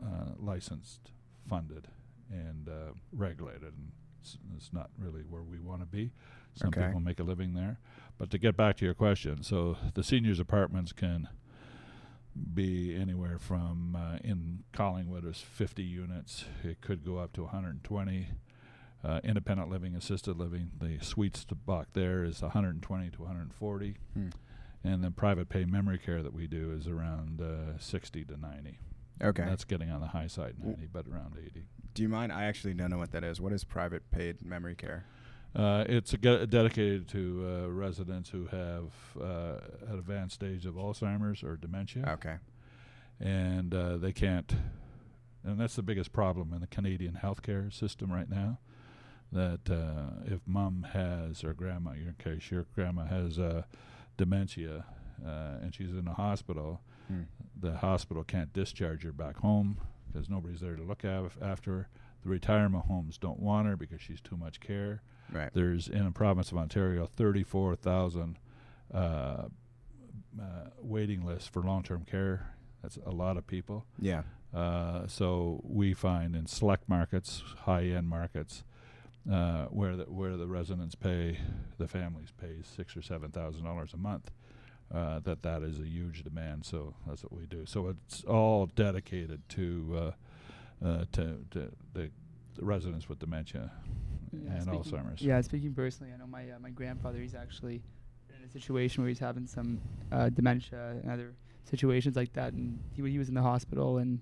uh, 0.00 0.34
licensed, 0.38 1.10
funded, 1.48 1.88
and 2.30 2.68
uh, 2.68 2.92
regulated, 3.10 3.74
and 3.74 3.90
it's, 4.20 4.38
it's 4.56 4.72
not 4.72 4.90
really 4.96 5.22
where 5.22 5.42
we 5.42 5.58
want 5.58 5.80
to 5.80 5.86
be. 5.86 6.12
Some 6.54 6.68
Okay. 6.68 6.86
people 6.86 7.00
make 7.00 7.18
a 7.18 7.24
living 7.24 7.54
there, 7.54 7.80
but 8.16 8.30
to 8.30 8.38
get 8.38 8.56
back 8.56 8.76
to 8.76 8.84
your 8.84 8.94
question, 8.94 9.42
so 9.42 9.76
the 9.94 10.04
seniors 10.04 10.38
apartments 10.38 10.92
can 10.92 11.28
be 12.54 12.94
anywhere 12.94 13.38
from 13.38 13.96
uh, 13.96 14.18
in 14.24 14.64
Collingwood 14.72 15.24
is 15.24 15.38
50 15.40 15.82
units. 15.82 16.44
It 16.62 16.80
could 16.80 17.04
go 17.04 17.18
up 17.18 17.32
to 17.34 17.42
120. 17.42 18.28
Uh, 19.04 19.20
independent 19.22 19.70
living, 19.70 19.94
assisted 19.94 20.36
living, 20.36 20.72
the 20.80 20.98
sweet 21.00 21.36
spot 21.36 21.86
there 21.92 22.24
is 22.24 22.42
120 22.42 23.10
to 23.10 23.22
140, 23.22 23.96
Hmm. 24.14 24.28
and 24.82 25.04
then 25.04 25.12
private 25.12 25.48
pay 25.48 25.64
memory 25.64 25.98
care 25.98 26.20
that 26.20 26.32
we 26.34 26.48
do 26.48 26.72
is 26.72 26.88
around 26.88 27.40
uh, 27.40 27.78
60 27.78 28.24
to 28.24 28.36
90. 28.36 28.78
Okay. 29.22 29.44
That's 29.44 29.62
getting 29.62 29.88
on 29.90 30.00
the 30.00 30.08
high 30.08 30.26
side, 30.26 30.54
W- 30.58 30.76
90, 30.76 30.88
but 30.92 31.06
around 31.06 31.36
80. 31.40 31.66
Do 31.94 32.02
you 32.02 32.08
mind? 32.08 32.32
I 32.32 32.44
actually 32.46 32.74
don't 32.74 32.90
know 32.90 32.98
what 32.98 33.12
that 33.12 33.22
is. 33.22 33.40
What 33.40 33.52
is 33.52 33.62
private 33.62 34.10
paid 34.10 34.44
memory 34.44 34.74
care? 34.74 35.06
Uh, 35.56 35.84
it's 35.88 36.12
a 36.12 36.18
ge- 36.18 36.48
dedicated 36.48 37.08
to 37.08 37.44
uh, 37.64 37.68
residents 37.70 38.30
who 38.30 38.46
have 38.46 38.92
uh, 39.20 39.58
an 39.88 39.98
advanced 39.98 40.34
stage 40.34 40.66
of 40.66 40.74
Alzheimer's 40.74 41.42
or 41.42 41.56
dementia. 41.56 42.04
Okay. 42.14 42.36
and 43.20 43.74
uh, 43.74 43.96
they 43.96 44.12
can't. 44.12 44.52
And 45.44 45.58
that's 45.58 45.76
the 45.76 45.82
biggest 45.82 46.12
problem 46.12 46.52
in 46.52 46.60
the 46.60 46.66
Canadian 46.66 47.18
healthcare 47.22 47.72
system 47.72 48.12
right 48.12 48.28
now. 48.28 48.58
That 49.32 49.70
uh, 49.70 50.24
if 50.26 50.40
mom 50.46 50.86
has 50.92 51.42
or 51.44 51.52
grandma, 51.54 51.92
in 51.92 52.02
your 52.04 52.12
case, 52.14 52.50
your 52.50 52.66
grandma 52.74 53.06
has 53.06 53.38
uh, 53.38 53.62
dementia, 54.16 54.84
uh, 55.26 55.30
and 55.62 55.74
she's 55.74 55.90
in 55.90 56.04
the 56.04 56.14
hospital, 56.14 56.80
Hmm. 57.08 57.22
the 57.58 57.78
hospital 57.78 58.22
can't 58.22 58.52
discharge 58.52 59.02
her 59.02 59.12
back 59.12 59.38
home 59.38 59.80
because 60.12 60.28
nobody's 60.28 60.60
there 60.60 60.76
to 60.76 60.82
look 60.82 61.04
af- 61.04 61.38
after 61.40 61.72
her. 61.72 61.88
The 62.22 62.28
retirement 62.28 62.86
homes 62.86 63.18
don't 63.18 63.40
want 63.40 63.66
her 63.68 63.76
because 63.76 64.00
she's 64.00 64.20
too 64.20 64.36
much 64.36 64.60
care. 64.60 65.02
Right. 65.32 65.50
There's 65.52 65.88
in 65.88 66.04
the 66.04 66.10
province 66.10 66.50
of 66.50 66.58
Ontario 66.58 67.06
34,000 67.06 68.38
uh, 68.92 68.96
uh, 68.98 69.46
waiting 70.80 71.24
lists 71.24 71.48
for 71.48 71.62
long-term 71.62 72.04
care. 72.10 72.54
That's 72.82 72.98
a 73.04 73.10
lot 73.10 73.36
of 73.36 73.46
people. 73.46 73.84
Yeah. 74.00 74.22
Uh, 74.54 75.06
so 75.06 75.60
we 75.64 75.92
find 75.92 76.34
in 76.34 76.46
select 76.46 76.88
markets, 76.88 77.42
high-end 77.64 78.08
markets, 78.08 78.64
uh, 79.30 79.64
where 79.66 79.96
the 79.96 80.04
where 80.04 80.36
the 80.36 80.46
residents 80.46 80.94
pay, 80.94 81.38
the 81.76 81.86
families 81.86 82.32
pay 82.40 82.62
six 82.62 82.96
or 82.96 83.02
seven 83.02 83.30
thousand 83.30 83.64
dollars 83.64 83.92
a 83.92 83.98
month. 83.98 84.30
Uh, 84.92 85.18
that 85.20 85.42
that 85.42 85.62
is 85.62 85.78
a 85.78 85.86
huge 85.86 86.24
demand. 86.24 86.64
So 86.64 86.94
that's 87.06 87.22
what 87.22 87.32
we 87.32 87.44
do. 87.44 87.66
So 87.66 87.88
it's 87.88 88.24
all 88.24 88.66
dedicated 88.66 89.46
to 89.50 90.14
uh, 90.84 91.04
to, 91.12 91.38
to 91.50 91.70
the, 91.94 92.10
the 92.54 92.64
residents 92.64 93.08
with 93.08 93.18
dementia 93.18 93.70
Yeah, 94.32 94.52
and 94.52 94.66
Alzheimer's. 94.68 95.22
Yeah, 95.22 95.40
speaking 95.40 95.74
personally, 95.74 96.12
I 96.12 96.16
know 96.18 96.26
my 96.26 96.50
uh, 96.50 96.58
my 96.60 96.70
grandfather. 96.70 97.18
He's 97.18 97.34
actually 97.34 97.82
in 98.36 98.44
a 98.44 98.50
situation 98.50 99.02
where 99.02 99.08
he's 99.08 99.18
having 99.18 99.46
some 99.46 99.80
uh, 100.12 100.28
dementia 100.28 100.96
and 101.02 101.10
other 101.10 101.34
situations 101.64 102.16
like 102.16 102.32
that, 102.34 102.52
and 102.52 102.78
he 102.94 103.08
he 103.10 103.18
was 103.18 103.28
in 103.28 103.34
the 103.34 103.42
hospital, 103.42 103.98
and 103.98 104.20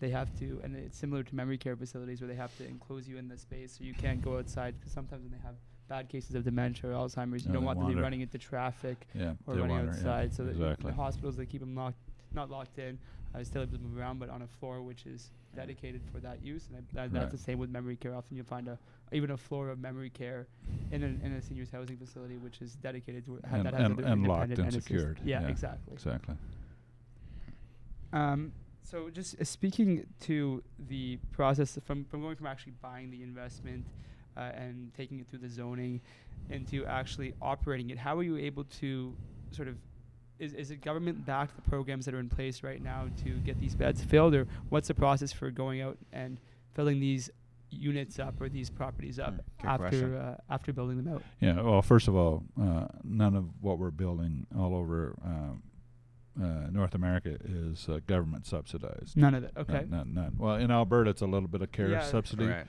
they 0.00 0.10
have 0.10 0.28
to, 0.38 0.60
and 0.62 0.76
it's 0.76 0.96
similar 0.96 1.22
to 1.24 1.34
memory 1.34 1.58
care 1.58 1.74
facilities 1.76 2.20
where 2.20 2.28
they 2.28 2.36
have 2.36 2.56
to 2.58 2.64
enclose 2.66 3.08
you 3.08 3.18
in 3.18 3.26
the 3.28 3.36
space 3.36 3.76
so 3.78 3.84
you 3.84 3.94
can't 3.94 4.22
go 4.22 4.38
outside 4.38 4.74
because 4.78 4.92
sometimes 4.92 5.22
when 5.24 5.32
they 5.32 5.38
have 5.44 5.56
bad 5.88 6.08
cases 6.08 6.36
of 6.36 6.44
dementia 6.44 6.90
or 6.90 6.92
Alzheimer's, 6.92 7.42
you 7.44 7.48
Yeah, 7.48 7.54
don't 7.54 7.64
want 7.64 7.80
them 7.80 7.88
to 7.90 7.96
be 7.96 8.00
running 8.00 8.20
into 8.20 8.38
traffic 8.38 9.08
Yeah, 9.14 9.32
or 9.46 9.54
running 9.56 9.70
want 9.70 9.86
her, 9.88 9.92
yeah, 9.94 9.98
outside. 9.98 10.34
so 10.34 10.44
that 10.44 10.50
exactly. 10.52 10.90
the 10.90 10.96
hospitals 10.96 11.36
they 11.36 11.46
keep 11.46 11.60
them 11.60 11.74
locked, 11.74 11.96
not 12.32 12.48
locked 12.50 12.78
in, 12.78 12.98
uh, 13.34 13.44
still 13.44 13.62
able 13.62 13.76
to 13.76 13.82
move 13.82 13.98
around, 13.98 14.18
but 14.18 14.30
on 14.30 14.42
a 14.42 14.46
floor 14.46 14.82
which 14.82 15.06
is 15.06 15.30
dedicated 15.54 16.00
for 16.12 16.18
that 16.20 16.42
use. 16.42 16.68
And 16.68 16.76
I, 16.78 16.80
that, 17.02 17.12
that's 17.12 17.22
Right. 17.24 17.30
the 17.32 17.38
same 17.38 17.58
with 17.58 17.70
memory 17.70 17.96
care. 17.96 18.14
Often 18.14 18.36
you'll 18.36 18.46
find 18.46 18.68
a 18.68 18.78
even 19.12 19.30
a 19.30 19.36
floor 19.36 19.70
of 19.70 19.78
memory 19.78 20.10
care 20.10 20.46
in 20.92 21.02
a, 21.02 21.06
in 21.06 21.32
a 21.32 21.40
seniors 21.42 21.70
housing 21.70 21.96
facility 21.96 22.36
which 22.36 22.60
is 22.60 22.74
dedicated 22.76 23.24
to 23.26 23.40
ha- 23.48 23.56
And- 23.56 23.66
that 23.66 23.74
and- 23.74 24.00
and 24.00 24.26
locked 24.26 24.58
and 24.58 24.72
secured, 24.72 25.18
Yeah, 25.24 25.42
yeah. 25.42 25.48
exactly. 25.48 25.94
exactly. 25.94 26.36
Um, 28.12 28.52
so 28.82 29.10
just 29.10 29.38
uh, 29.40 29.44
speaking 29.44 30.06
to 30.20 30.62
the 30.88 31.18
process 31.32 31.78
from 31.84 32.04
from 32.06 32.22
going 32.22 32.36
from 32.36 32.46
actually 32.46 32.72
buying 32.80 33.10
the 33.10 33.22
investment 33.22 33.84
uh, 34.36 34.40
and 34.54 34.92
taking 34.94 35.20
it 35.20 35.26
through 35.28 35.40
the 35.40 35.48
zoning 35.48 36.00
into 36.50 36.86
actually 36.86 37.34
operating 37.42 37.90
it, 37.90 37.98
how 37.98 38.16
are 38.16 38.22
you 38.22 38.36
able 38.38 38.64
to 38.64 39.14
sort 39.50 39.68
of 39.68 39.76
is, 40.38 40.52
is 40.54 40.70
it 40.70 40.80
government 40.82 41.24
backed 41.26 41.54
the 41.56 41.62
programs 41.70 42.04
that 42.04 42.14
are 42.14 42.20
in 42.20 42.28
place 42.28 42.62
right 42.62 42.82
now 42.82 43.08
to 43.24 43.30
get 43.40 43.58
these 43.60 43.74
beds 43.74 44.02
filled 44.02 44.34
or 44.34 44.46
what's 44.68 44.88
the 44.88 44.94
process 44.94 45.32
for 45.32 45.50
going 45.50 45.80
out 45.80 45.98
and 46.12 46.38
filling 46.74 47.00
these 47.00 47.30
units 47.70 48.18
up 48.18 48.40
or 48.40 48.48
these 48.48 48.70
properties 48.70 49.18
up 49.18 49.34
Hmm, 49.60 49.66
good 49.78 49.84
after 49.84 50.16
uh, 50.18 50.52
after 50.54 50.72
building 50.72 50.96
them 50.96 51.12
out 51.12 51.22
Yeah. 51.40 51.60
Well, 51.60 51.82
first 51.82 52.08
of 52.08 52.14
all, 52.16 52.44
uh, 52.60 52.86
none 53.04 53.34
of 53.36 53.44
what 53.60 53.78
we're 53.78 53.90
building 53.90 54.46
all 54.56 54.74
over 54.74 55.14
um, 55.24 55.62
uh, 56.40 56.70
North 56.70 56.94
America 56.94 57.36
is 57.44 57.88
uh, 57.88 57.98
government 58.06 58.46
subsidized. 58.46 59.16
none 59.16 59.34
of 59.34 59.42
it 59.44 59.52
None- 59.56 59.64
okay 59.68 59.86
None, 59.90 60.14
none. 60.14 60.34
Well, 60.38 60.54
in 60.54 60.70
Alberta, 60.70 61.10
it's 61.10 61.20
a 61.20 61.26
little 61.26 61.48
bit 61.48 61.60
of 61.62 61.72
care 61.72 61.90
Yeah, 61.90 62.04
subsidy. 62.04 62.46
Right. 62.46 62.56
Had 62.58 62.68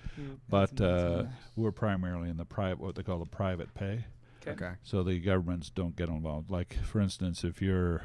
But, 0.49 0.69
some 0.79 0.88
notes 0.88 1.03
on 1.03 1.25
uh. 1.27 1.29
We're 1.55 1.71
primarily 1.71 2.29
in 2.29 2.38
the 2.38 2.45
private, 2.45 2.79
what 2.79 2.95
they 2.95 3.03
call 3.03 3.19
the 3.19 3.25
private 3.27 3.73
pay. 3.75 4.05
Okay. 4.47 4.71
So 4.84 5.04
the 5.04 5.19
governments 5.19 5.69
don't 5.69 5.95
get 5.95 6.10
involved. 6.10 6.49
Like, 6.52 6.78
for 6.84 6.99
instance, 7.02 7.43
if 7.43 7.62
your 7.62 8.04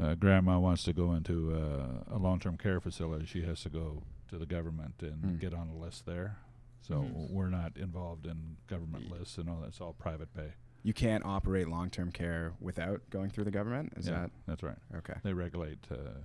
uh, 0.00 0.14
grandma 0.14 0.58
wants 0.58 0.84
to 0.84 0.92
go 0.92 1.12
into 1.12 1.52
uh, 1.54 2.14
a 2.14 2.18
long-term 2.18 2.56
care 2.56 2.80
facility, 2.80 3.26
she 3.26 3.42
has 3.42 3.62
to 3.62 3.68
go 3.68 4.02
to 4.28 4.38
the 4.38 4.46
government 4.46 4.94
and 5.00 5.22
Mm. 5.24 5.40
get 5.40 5.52
on 5.54 5.68
a 5.68 5.74
list 5.76 6.06
there. 6.06 6.36
So 6.80 7.02
Mhm. 7.02 7.30
we're 7.30 7.48
not 7.50 7.76
involved 7.76 8.24
in 8.26 8.56
government 8.68 9.04
Ye- 9.06 9.10
lists 9.18 9.38
and 9.38 9.48
all 9.50 9.60
that. 9.60 9.68
It's 9.68 9.80
all 9.80 9.92
private 9.94 10.32
pay. 10.34 10.52
You 10.84 10.92
can't 10.94 11.24
operate 11.24 11.66
long-term 11.68 12.12
care 12.12 12.52
without 12.60 13.02
going 13.10 13.30
through 13.30 13.44
the 13.44 13.50
government. 13.50 13.94
Is 13.96 14.04
that? 14.06 14.12
yeah, 14.30 14.42
that's 14.46 14.62
right. 14.62 14.78
okay? 14.94 15.14
They 15.24 15.32
regulate 15.32 15.78
uh, 15.90 16.20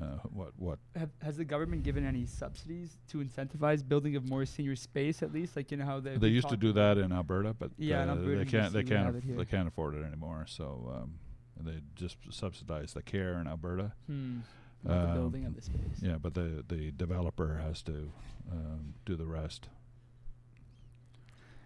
uh, 0.00 0.18
what 0.32 0.52
what 0.56 0.78
Have, 0.96 1.10
has 1.22 1.36
the 1.36 1.44
government 1.44 1.82
given 1.84 2.04
any 2.04 2.26
subsidies 2.26 2.98
to 3.08 3.18
incentivize 3.18 3.86
building 3.86 4.16
of 4.16 4.28
more 4.28 4.44
senior 4.44 4.76
space 4.76 5.22
at 5.22 5.32
least? 5.32 5.54
Like 5.56 5.70
you 5.70 5.76
know 5.76 5.84
how 5.84 6.00
they 6.00 6.16
they 6.16 6.28
used 6.28 6.48
to 6.48 6.56
do 6.56 6.72
that 6.72 6.98
in 6.98 7.12
Alberta, 7.12 7.54
but 7.58 7.70
Yeah, 7.78 8.02
uh, 8.02 8.08
Alberta 8.08 8.38
they 8.38 8.44
can't 8.44 8.72
they 8.72 8.82
can't 8.82 9.06
have 9.06 9.16
aff- 9.16 9.22
it 9.22 9.26
here. 9.26 9.36
they 9.36 9.44
can't 9.44 9.68
afford 9.68 9.94
it 9.94 10.04
anymore. 10.04 10.46
So 10.48 10.92
um, 10.96 11.14
they 11.60 11.80
just 11.94 12.16
subsidize 12.30 12.92
the 12.94 13.02
care 13.02 13.34
in 13.40 13.46
Alberta. 13.46 13.92
Hmm. 14.06 14.38
Not 14.82 15.02
the 15.04 15.08
Um, 15.10 15.14
building 15.14 15.44
of 15.46 15.54
the 15.54 15.62
space. 15.62 15.98
Yeah, 16.02 16.18
but 16.20 16.34
the 16.34 16.64
the 16.68 16.90
developer 16.90 17.58
has 17.62 17.82
to 17.84 18.10
um, 18.50 18.94
do 19.06 19.16
the 19.16 19.26
rest. 19.26 19.68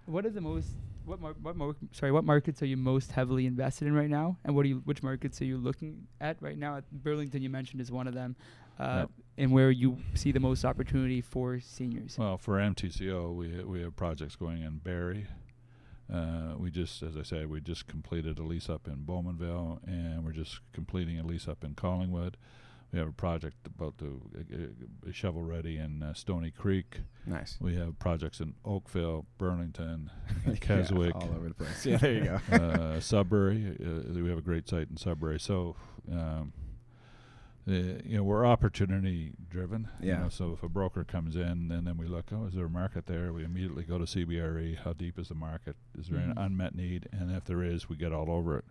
What 0.09 0.25
are 0.25 0.31
the 0.31 0.40
most 0.40 0.68
what 1.05 1.21
mar- 1.21 1.37
what 1.42 1.55
mar- 1.57 1.75
sorry 1.92 2.12
what 2.12 2.25
markets 2.25 2.62
are 2.62 2.66
you 2.66 2.77
most 2.77 3.12
heavily 3.12 3.47
invested 3.47 3.88
in 3.88 3.94
right 3.94 4.09
now? 4.11 4.38
And 4.44 4.55
what 4.57 4.64
are 4.64 4.68
you 4.68 4.83
which 4.85 5.03
markets 5.03 5.40
are 5.42 5.44
you 5.44 5.59
looking 5.59 6.07
at 6.21 6.40
right 6.40 6.57
now? 6.59 6.77
At 6.79 6.90
Burlington 6.90 7.42
you 7.42 7.51
mentioned 7.51 7.81
is 7.83 7.90
one 7.92 8.07
of 8.09 8.14
them, 8.14 8.35
uh, 8.79 9.01
Yep. 9.01 9.11
and 9.37 9.53
where 9.53 9.71
you 9.71 9.99
see 10.14 10.33
the 10.33 10.40
most 10.40 10.64
opportunity 10.64 11.21
for 11.21 11.61
seniors. 11.61 12.16
Well, 12.18 12.38
for 12.38 12.57
MTCO, 12.59 13.35
we 13.35 13.62
we 13.64 13.83
have 13.83 13.97
projects 13.97 14.35
going 14.37 14.62
in 14.62 14.79
Barrie. 14.79 15.27
Uh, 16.11 16.55
we 16.57 16.71
just, 16.71 17.03
as 17.03 17.18
I 17.18 17.23
said, 17.23 17.51
we 17.51 17.61
just 17.61 17.87
completed 17.87 18.38
a 18.38 18.42
lease 18.42 18.71
up 18.71 18.88
in 18.88 19.05
Bowmanville, 19.05 19.87
and 19.87 20.25
we're 20.25 20.33
just 20.33 20.61
completing 20.73 21.18
a 21.18 21.23
lease 21.23 21.47
up 21.47 21.62
in 21.62 21.75
Collingwood. 21.75 22.38
We 22.92 22.98
have 22.98 23.09
a 23.09 23.12
project 23.12 23.57
about 23.66 23.98
to 23.98 24.22
uh, 24.35 25.09
uh, 25.09 25.12
shovel 25.12 25.42
ready 25.42 25.77
in 25.77 26.03
uh, 26.03 26.14
Stoney 26.14 26.51
Creek. 26.51 27.01
Nice. 27.27 27.59
We 27.61 27.77
have 27.77 27.98
projects 27.98 28.40
in 28.40 28.55
Oakville, 28.64 29.27
Burlington, 29.37 30.11
Yeah, 30.46 30.55
Keswick, 30.55 31.14
all 31.14 31.31
over 31.37 31.48
the 31.48 31.55
place. 31.55 31.85
Yeah, 31.87 31.98
there 31.98 32.12
you 32.14 32.24
go. 32.24 32.57
uh, 32.57 33.01
Sudbury. 33.01 33.77
Uh, 33.79 34.20
we 34.22 34.29
have 34.31 34.38
a 34.38 34.42
great 34.42 34.68
site 34.68 34.88
in 34.88 34.96
Sudbury. 34.96 35.38
So, 35.38 35.77
um, 36.11 36.55
uh, 37.68 37.72
you 38.07 38.16
know, 38.16 38.22
we're 38.22 38.46
opportunity 38.46 39.33
driven. 39.51 39.88
you 40.01 40.09
Yeah. 40.09 40.20
know, 40.20 40.29
so 40.31 40.53
if 40.55 40.62
a 40.62 40.68
broker 40.70 41.05
comes 41.05 41.37
in 41.37 41.70
and 41.70 41.87
then 41.87 41.98
we 41.98 42.07
look, 42.07 42.33
oh, 42.33 42.46
is 42.46 42.55
there 42.55 42.64
a 42.64 42.70
market 42.70 43.05
there? 43.05 43.35
We 43.35 43.44
immediately 43.44 43.83
go 43.83 43.98
to 43.98 44.05
CBRE. 44.07 44.79
How 44.79 44.94
deep 44.94 45.18
is 45.18 45.29
the 45.29 45.35
market? 45.35 45.77
Is 45.98 46.09
there 46.09 46.20
Mhm. 46.20 46.31
an 46.31 46.38
unmet 46.38 46.74
need? 46.74 47.07
And 47.12 47.31
if 47.31 47.44
there 47.44 47.62
is, 47.62 47.87
we 47.90 47.96
get 47.96 48.14
all 48.14 48.31
over 48.31 48.57
it. 48.57 48.64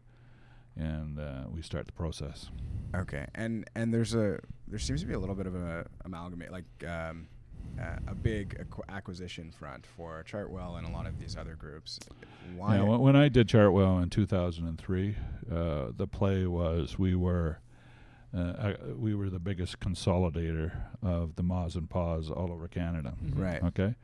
And 0.78 1.20
uh, 1.20 1.44
we 1.52 1.62
start 1.62 1.86
the 1.86 1.92
process. 1.94 2.50
Okay, 2.96 3.26
and 3.36 3.70
and 3.76 3.94
there's 3.94 4.16
a 4.16 4.40
there 4.68 4.80
seems 4.80 5.02
to 5.02 5.08
be 5.08 5.14
a 5.14 5.20
little 5.20 5.36
bit 5.36 5.48
of 5.48 5.56
a 5.56 5.86
amalgamate 6.06 6.52
like 6.52 6.66
um, 6.88 7.28
uh, 7.80 7.98
a 8.08 8.16
big 8.16 8.58
acqu- 8.60 8.88
acquisition 8.90 9.52
front 9.52 9.86
for 9.86 10.24
Chartwell 10.30 10.78
and 10.78 10.88
a 10.88 10.92
lot 10.92 11.06
of 11.06 11.20
these 11.20 11.36
other 11.38 11.56
groups. 11.56 12.00
Why? 12.56 12.78
Yeah, 12.78 12.84
when, 12.84 13.00
when 13.02 13.16
I 13.16 13.28
did 13.30 13.48
Chartwell 13.48 14.02
in 14.02 14.10
2003, 14.10 15.16
uh, 15.52 15.88
the 15.96 16.08
play 16.08 16.46
was 16.48 16.98
we 16.98 17.14
were 17.16 17.60
uh, 18.36 18.54
I, 18.60 18.76
we 18.94 19.14
were 19.16 19.30
the 19.30 19.40
biggest 19.40 19.80
consolidator 19.80 20.72
of 21.02 21.36
the 21.36 21.44
Ma's 21.44 21.76
and 21.76 21.90
Pa's 21.90 22.30
all 22.30 22.52
over 22.52 22.68
Canada. 22.68 23.14
Mhm. 23.24 23.40
Right. 23.42 23.64
Okay. 23.64 23.96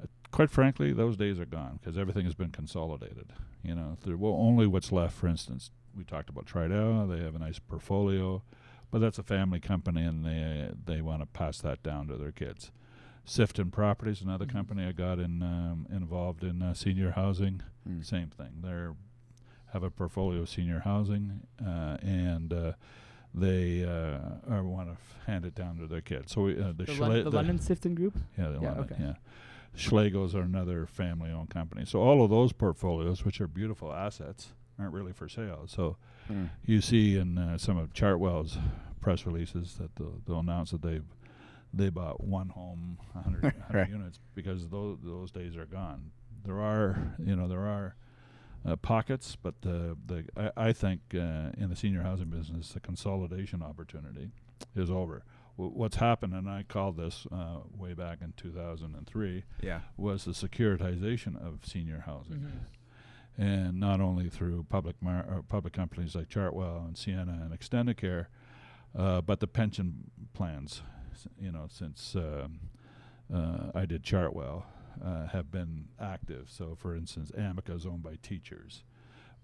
Uh, 0.00 0.06
quite 0.30 0.50
frankly, 0.50 0.92
those 0.92 1.16
days 1.16 1.38
are 1.40 1.46
gone 1.46 1.78
because 1.80 1.96
everything 1.98 2.24
has 2.24 2.34
been 2.34 2.50
consolidated. 2.50 3.32
You 3.62 3.74
know, 3.74 3.96
there 4.04 4.16
well 4.16 4.34
only 4.38 4.66
what's 4.66 4.92
left. 4.92 5.14
For 5.16 5.26
instance, 5.26 5.70
we 5.96 6.04
talked 6.04 6.28
about 6.28 6.46
Tridel. 6.46 7.08
They 7.08 7.22
have 7.24 7.34
a 7.34 7.38
nice 7.38 7.58
portfolio, 7.58 8.42
but 8.90 9.00
that's 9.00 9.18
a 9.18 9.22
family 9.22 9.60
company, 9.60 10.02
and 10.04 10.24
they 10.24 10.70
they 10.84 11.00
want 11.00 11.22
to 11.22 11.26
pass 11.26 11.58
that 11.60 11.82
down 11.82 12.06
to 12.08 12.16
their 12.16 12.32
kids. 12.32 12.70
Sifton 13.26 13.70
Properties, 13.70 14.22
another 14.22 14.46
Mhm. 14.46 14.52
company 14.52 14.84
I 14.86 14.92
got 14.92 15.18
in 15.18 15.42
um, 15.42 15.86
involved 15.90 16.42
in 16.42 16.62
uh, 16.62 16.74
senior 16.74 17.12
housing. 17.12 17.62
Mm. 17.88 18.04
Same 18.04 18.28
thing. 18.28 18.60
They're 18.62 18.94
have 19.72 19.82
a 19.84 19.90
portfolio 19.90 20.40
of 20.40 20.48
senior 20.48 20.80
housing, 20.80 21.42
uh, 21.64 21.96
and 22.02 22.52
uh, 22.52 22.72
they 23.32 23.84
uh, 23.84 24.18
are 24.52 24.64
want 24.64 24.88
to 24.88 24.92
f- 24.94 25.16
hand 25.26 25.44
it 25.44 25.54
down 25.54 25.78
to 25.78 25.86
their 25.86 26.00
kids. 26.00 26.32
So 26.32 26.42
we, 26.42 26.60
uh, 26.60 26.68
the, 26.72 26.84
The, 26.84 26.92
Schla- 26.92 27.00
Lon- 27.00 27.12
the 27.12 27.22
the- 27.24 27.30
London 27.30 27.58
Sifton 27.60 27.94
Group. 27.94 28.16
yeah, 28.36 28.48
the 28.48 28.58
Yeah, 28.60 28.72
London, 28.72 28.84
okay. 28.92 28.96
yeah. 28.98 29.14
Schlegels 29.76 30.34
are 30.34 30.40
another 30.40 30.86
family-owned 30.86 31.50
company. 31.50 31.84
So 31.84 32.00
all 32.00 32.24
of 32.24 32.30
those 32.30 32.52
portfolios, 32.52 33.24
which 33.24 33.40
are 33.40 33.46
beautiful 33.46 33.92
assets, 33.92 34.52
aren't 34.80 34.94
really 34.94 35.12
for 35.12 35.28
sale. 35.28 35.64
So 35.66 35.96
Mm. 36.30 36.48
you 36.64 36.80
see 36.80 37.16
in 37.16 37.38
uh, 37.38 37.58
some 37.58 37.76
of 37.76 37.92
Chartwell's 37.92 38.56
press 39.00 39.26
releases 39.26 39.74
that 39.78 39.96
they'll, 39.96 40.20
they'll 40.26 40.38
announce 40.40 40.70
that 40.70 40.82
they've 40.82 41.04
they 41.72 41.88
bought 41.88 42.22
one 42.22 42.48
home, 42.50 42.98
100, 43.12 43.42
100 43.68 43.74
Right. 43.74 43.88
units, 43.90 44.18
because 44.34 44.68
those 44.68 44.98
those 45.02 45.30
days 45.32 45.56
are 45.56 45.66
gone. 45.66 46.10
There 46.44 46.60
are 46.60 47.16
you 47.18 47.34
know 47.36 47.48
there 47.48 47.66
are 47.66 47.94
uh, 48.64 48.76
pockets, 48.76 49.36
but 49.42 49.54
uh, 49.66 49.94
the 50.06 50.24
I, 50.36 50.68
I 50.68 50.72
think 50.72 51.00
uh, 51.14 51.50
in 51.56 51.66
the 51.68 51.76
senior 51.76 52.02
housing 52.02 52.28
business, 52.28 52.70
the 52.72 52.80
consolidation 52.80 53.62
opportunity 53.62 54.30
is 54.76 54.90
over. 54.90 55.24
W- 55.56 55.74
what's 55.76 55.96
happened, 55.96 56.34
and 56.34 56.48
I 56.48 56.64
called 56.68 56.96
this 56.96 57.26
uh, 57.32 57.58
way 57.76 57.94
back 57.94 58.18
in 58.22 58.34
2003, 58.36 59.44
Yeah. 59.62 59.80
was 59.96 60.24
the 60.24 60.32
securitization 60.32 61.36
of 61.44 61.64
senior 61.66 62.04
housing 62.06 62.36
Mm-hmm. 62.38 62.58
And 63.38 63.80
not 63.80 64.00
only 64.00 64.28
through 64.28 64.64
public 64.68 65.00
mar- 65.00 65.24
or 65.28 65.42
public 65.42 65.72
companies 65.72 66.14
like 66.14 66.28
Chartwell 66.28 66.84
and 66.86 66.96
Sienna 66.96 67.40
and 67.42 67.58
Extendicare, 67.58 68.26
uh, 68.96 69.20
but 69.22 69.40
the 69.40 69.46
pension 69.46 70.10
plans. 70.34 70.82
S- 71.12 71.26
You 71.40 71.52
know, 71.52 71.66
since 71.70 72.14
um, 72.16 72.60
uh, 73.32 73.70
I 73.74 73.86
did 73.86 74.02
Chartwell, 74.02 74.64
uh, 75.02 75.28
have 75.28 75.50
been 75.50 75.88
active. 75.98 76.50
So, 76.50 76.74
for 76.74 76.94
instance, 76.94 77.30
Amica 77.36 77.72
is 77.74 77.86
owned 77.86 78.02
by 78.02 78.16
teachers. 78.22 78.84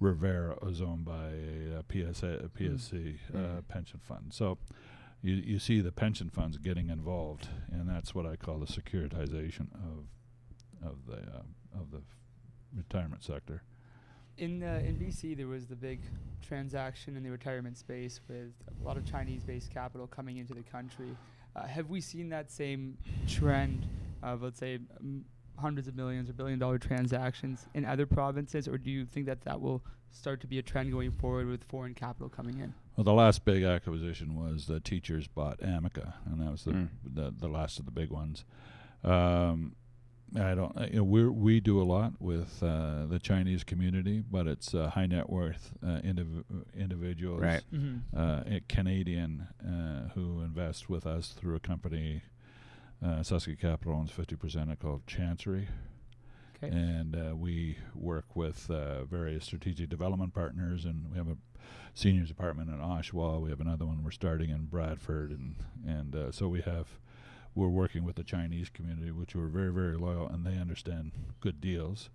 Revera 0.01 0.59
is 0.71 0.83
owned 0.83 1.07
by 1.07 1.29
a 1.29 1.83
PSA, 1.91 2.41
a 2.45 2.49
PSC 2.51 3.19
uh, 3.33 3.39
Mm. 3.39 3.69
pension 3.69 4.01
fund. 4.01 4.35
So, 4.35 4.59
you 5.23 5.35
you 5.35 5.59
see 5.59 5.81
the 5.81 5.93
pension 5.93 6.29
funds 6.29 6.59
getting 6.59 6.91
involved, 6.91 7.49
and 7.73 7.89
that's 7.89 8.15
what 8.15 8.27
I 8.27 8.37
call 8.37 8.59
the 8.59 8.67
securitization 8.67 9.69
of 9.75 10.09
of 10.83 11.07
the 11.07 11.17
uh, 11.39 11.81
of 11.81 11.91
the 11.93 12.03
retirement 12.77 13.23
sector. 13.25 13.63
In 14.39 14.63
uh, 14.63 14.81
in 14.85 14.97
BC, 14.97 15.37
there 15.37 15.47
was 15.47 15.67
the 15.67 15.77
big 15.77 16.01
transaction 16.43 17.17
in 17.17 17.23
the 17.23 17.31
retirement 17.31 17.77
space 17.79 18.21
with 18.29 18.53
a 18.81 18.85
lot 18.87 18.97
of 18.97 19.05
Chinese-based 19.05 19.71
capital 19.71 20.07
coming 20.07 20.37
into 20.37 20.55
the 20.55 20.63
country. 20.63 21.17
Uh, 21.57 21.67
have 21.67 21.89
we 21.89 22.01
seen 22.01 22.29
that 22.29 22.53
same 22.53 22.99
trend 23.27 23.87
of, 24.23 24.43
let's 24.43 24.59
say, 24.61 24.79
m- 25.01 25.25
hundreds 25.59 25.89
of 25.89 25.97
millions 25.97 26.29
or 26.29 26.35
billion-dollar 26.35 26.79
transactions 26.79 27.67
in 27.75 27.85
other 27.87 28.05
provinces, 28.05 28.69
or 28.69 28.77
do 28.77 28.91
you 28.91 29.07
think 29.07 29.25
that 29.27 29.41
that 29.43 29.59
will 29.61 29.83
start 30.11 30.41
to 30.43 30.47
be 30.47 30.59
a 30.59 30.63
trend 30.63 30.93
going 30.93 31.11
forward 31.13 31.47
with 31.49 31.65
foreign 31.65 31.95
capital 31.95 32.29
coming 32.29 32.59
in? 32.59 32.75
Well, 32.97 33.05
the 33.05 33.15
last 33.15 33.45
big 33.47 33.63
acquisition 33.65 34.35
was 34.35 34.67
the 34.67 34.81
teachers 34.81 35.27
bought 35.27 35.61
Amica, 35.63 36.15
and 36.27 36.41
that 36.43 36.51
was 36.51 36.65
the 36.65 36.73
Mm. 36.73 36.89
the, 37.03 37.35
the 37.37 37.49
last 37.49 37.79
of 37.79 37.87
the 37.87 37.91
big 37.91 38.11
ones. 38.11 38.45
Um, 39.03 39.75
I 40.35 40.55
don't. 40.55 40.77
uh, 40.77 40.87
You 40.91 40.97
know, 40.97 41.05
we 41.05 41.29
we 41.29 41.61
do 41.61 41.81
a 41.81 41.85
lot 41.85 42.15
with 42.21 42.63
uh, 42.63 43.07
the 43.07 43.19
Chinese 43.21 43.63
community, 43.65 44.23
but 44.29 44.47
it's 44.47 44.75
uh, 44.75 44.91
high 44.91 45.07
net 45.07 45.31
worth 45.31 45.73
uh, 45.85 46.01
indiv- 46.05 46.45
individuals, 46.77 47.41
Right. 47.43 47.63
Mm-hmm. 47.73 48.19
uh, 48.19 48.59
Canadian 48.69 49.47
uh, 49.65 50.09
who 50.15 50.41
invest 50.43 50.91
with 50.91 51.07
us 51.07 51.29
through 51.29 51.55
a 51.55 51.61
company. 51.61 52.23
Uh, 53.05 53.21
Suske 53.23 53.59
Capital 53.61 53.95
owns 53.95 54.11
fifty 54.11 54.37
percent 54.37 54.77
called 54.81 55.07
Chancery, 55.07 55.69
Okay. 56.57 56.75
and 56.75 57.15
uh, 57.15 57.37
we 57.37 57.77
work 57.95 58.35
with 58.35 58.71
uh, 58.71 59.05
various 59.05 59.45
strategic 59.45 59.89
development 59.91 60.35
partners, 60.35 60.85
and 60.87 61.11
we 61.11 61.19
have 61.19 61.29
a 61.29 61.37
seniors 61.95 62.31
apartment 62.31 62.69
in 62.71 62.77
Oshawa. 62.79 63.41
We 63.41 63.51
have 63.51 63.61
another 63.61 63.85
one 63.87 64.03
we're 64.03 64.11
starting 64.11 64.51
in 64.51 64.65
Bradford, 64.65 65.31
and 65.31 65.57
and 65.87 66.17
uh, 66.17 66.33
so 66.33 66.49
we 66.49 66.63
have 66.63 66.89
we're 67.57 67.67
working 67.69 68.05
with 68.05 68.15
the 68.15 68.23
Chinese 68.23 68.69
community, 68.69 69.11
which 69.11 69.35
we're 69.35 69.49
very 69.49 69.73
very 69.73 69.97
loyal, 69.97 70.29
and 70.29 70.47
they 70.47 70.57
understand 70.59 71.11
good 71.41 71.61
deals. 71.61 72.11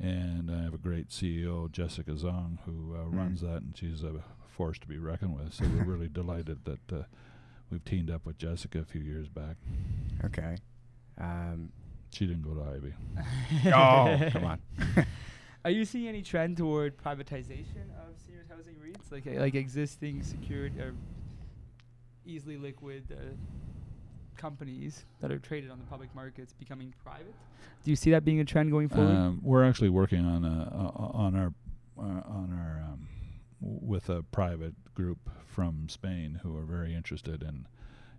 And 0.00 0.50
I 0.50 0.62
have 0.64 0.74
a 0.74 0.78
great 0.78 1.08
CEO, 1.08 1.70
Jessica 1.70 2.10
Zong, 2.12 2.58
who 2.66 2.94
uh, 2.94 3.04
Mm. 3.04 3.16
runs 3.16 3.40
that, 3.42 3.62
and 3.62 3.74
she's 3.76 4.02
a 4.02 4.22
force 4.48 4.78
to 4.80 4.86
be 4.88 4.98
reckoned 4.98 5.34
with. 5.36 5.54
So 5.54 5.64
we're 5.66 5.84
really 5.84 6.08
delighted 6.08 6.64
that 6.64 6.92
uh, 6.92 7.02
we've 7.70 7.84
teamed 7.84 8.10
up 8.10 8.26
with 8.26 8.36
Jessica 8.36 8.80
a 8.80 8.84
few 8.84 9.00
years 9.00 9.28
back. 9.28 9.56
Okay. 10.24 10.56
Um, 11.18 11.70
She 12.12 12.26
didn't 12.26 12.42
go 12.42 12.54
to 12.54 12.62
Ivey. 12.62 12.94
oh, 13.72 14.30
come 14.30 14.44
on. 14.44 14.58
Are 15.64 15.70
you 15.70 15.84
seeing 15.84 16.08
any 16.08 16.22
trend 16.22 16.56
toward 16.58 16.96
privatization 16.98 17.86
of 18.02 18.18
seniors 18.26 18.46
housing 18.50 18.74
REITs, 18.74 19.10
like 19.12 19.26
uh, 19.26 19.40
like 19.40 19.54
existing 19.54 20.22
secured 20.22 20.76
or 20.78 20.92
easily 22.26 22.56
liquid 22.56 23.04
uh, 23.12 23.34
companies 24.36 25.04
that 25.20 25.30
are 25.32 25.38
traded 25.38 25.70
on 25.70 25.78
the 25.78 25.84
public 25.86 26.14
markets 26.14 26.52
becoming 26.52 26.92
private? 27.04 27.34
Do 27.84 27.90
you 27.90 27.96
see 27.96 28.10
that 28.12 28.24
being 28.24 28.40
a 28.40 28.44
trend 28.44 28.70
going 28.70 28.88
forward? 28.88 29.14
Um, 29.14 29.40
we're 29.42 29.64
actually 29.64 29.90
working 29.90 30.24
on 30.24 30.44
a, 30.44 30.92
uh, 30.96 31.02
on 31.16 31.34
our 31.36 31.52
uh, 31.96 32.02
on 32.28 32.52
our 32.52 32.82
um, 32.92 33.08
with 33.60 34.08
a 34.08 34.22
private 34.22 34.74
group 34.94 35.30
from 35.46 35.88
Spain 35.88 36.40
who 36.42 36.56
are 36.56 36.64
very 36.64 36.94
interested 36.94 37.42
in 37.42 37.66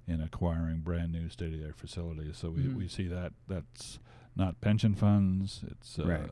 in 0.08 0.21
acquiring 0.21 0.82
brand 0.82 1.12
new 1.12 1.30
state 1.30 1.54
of 1.54 1.60
the 1.60 1.65
art 1.65 1.75
facilities. 1.78 2.38
So 2.38 2.51
we, 2.51 2.62
Mhm. 2.62 2.75
we 2.75 2.88
see 2.88 3.08
that 3.08 3.34
that's 3.47 3.99
not 4.36 4.62
pension 4.62 4.93
funds. 4.95 5.63
It's 5.67 5.97
uh, 5.99 6.06
Right. 6.08 6.32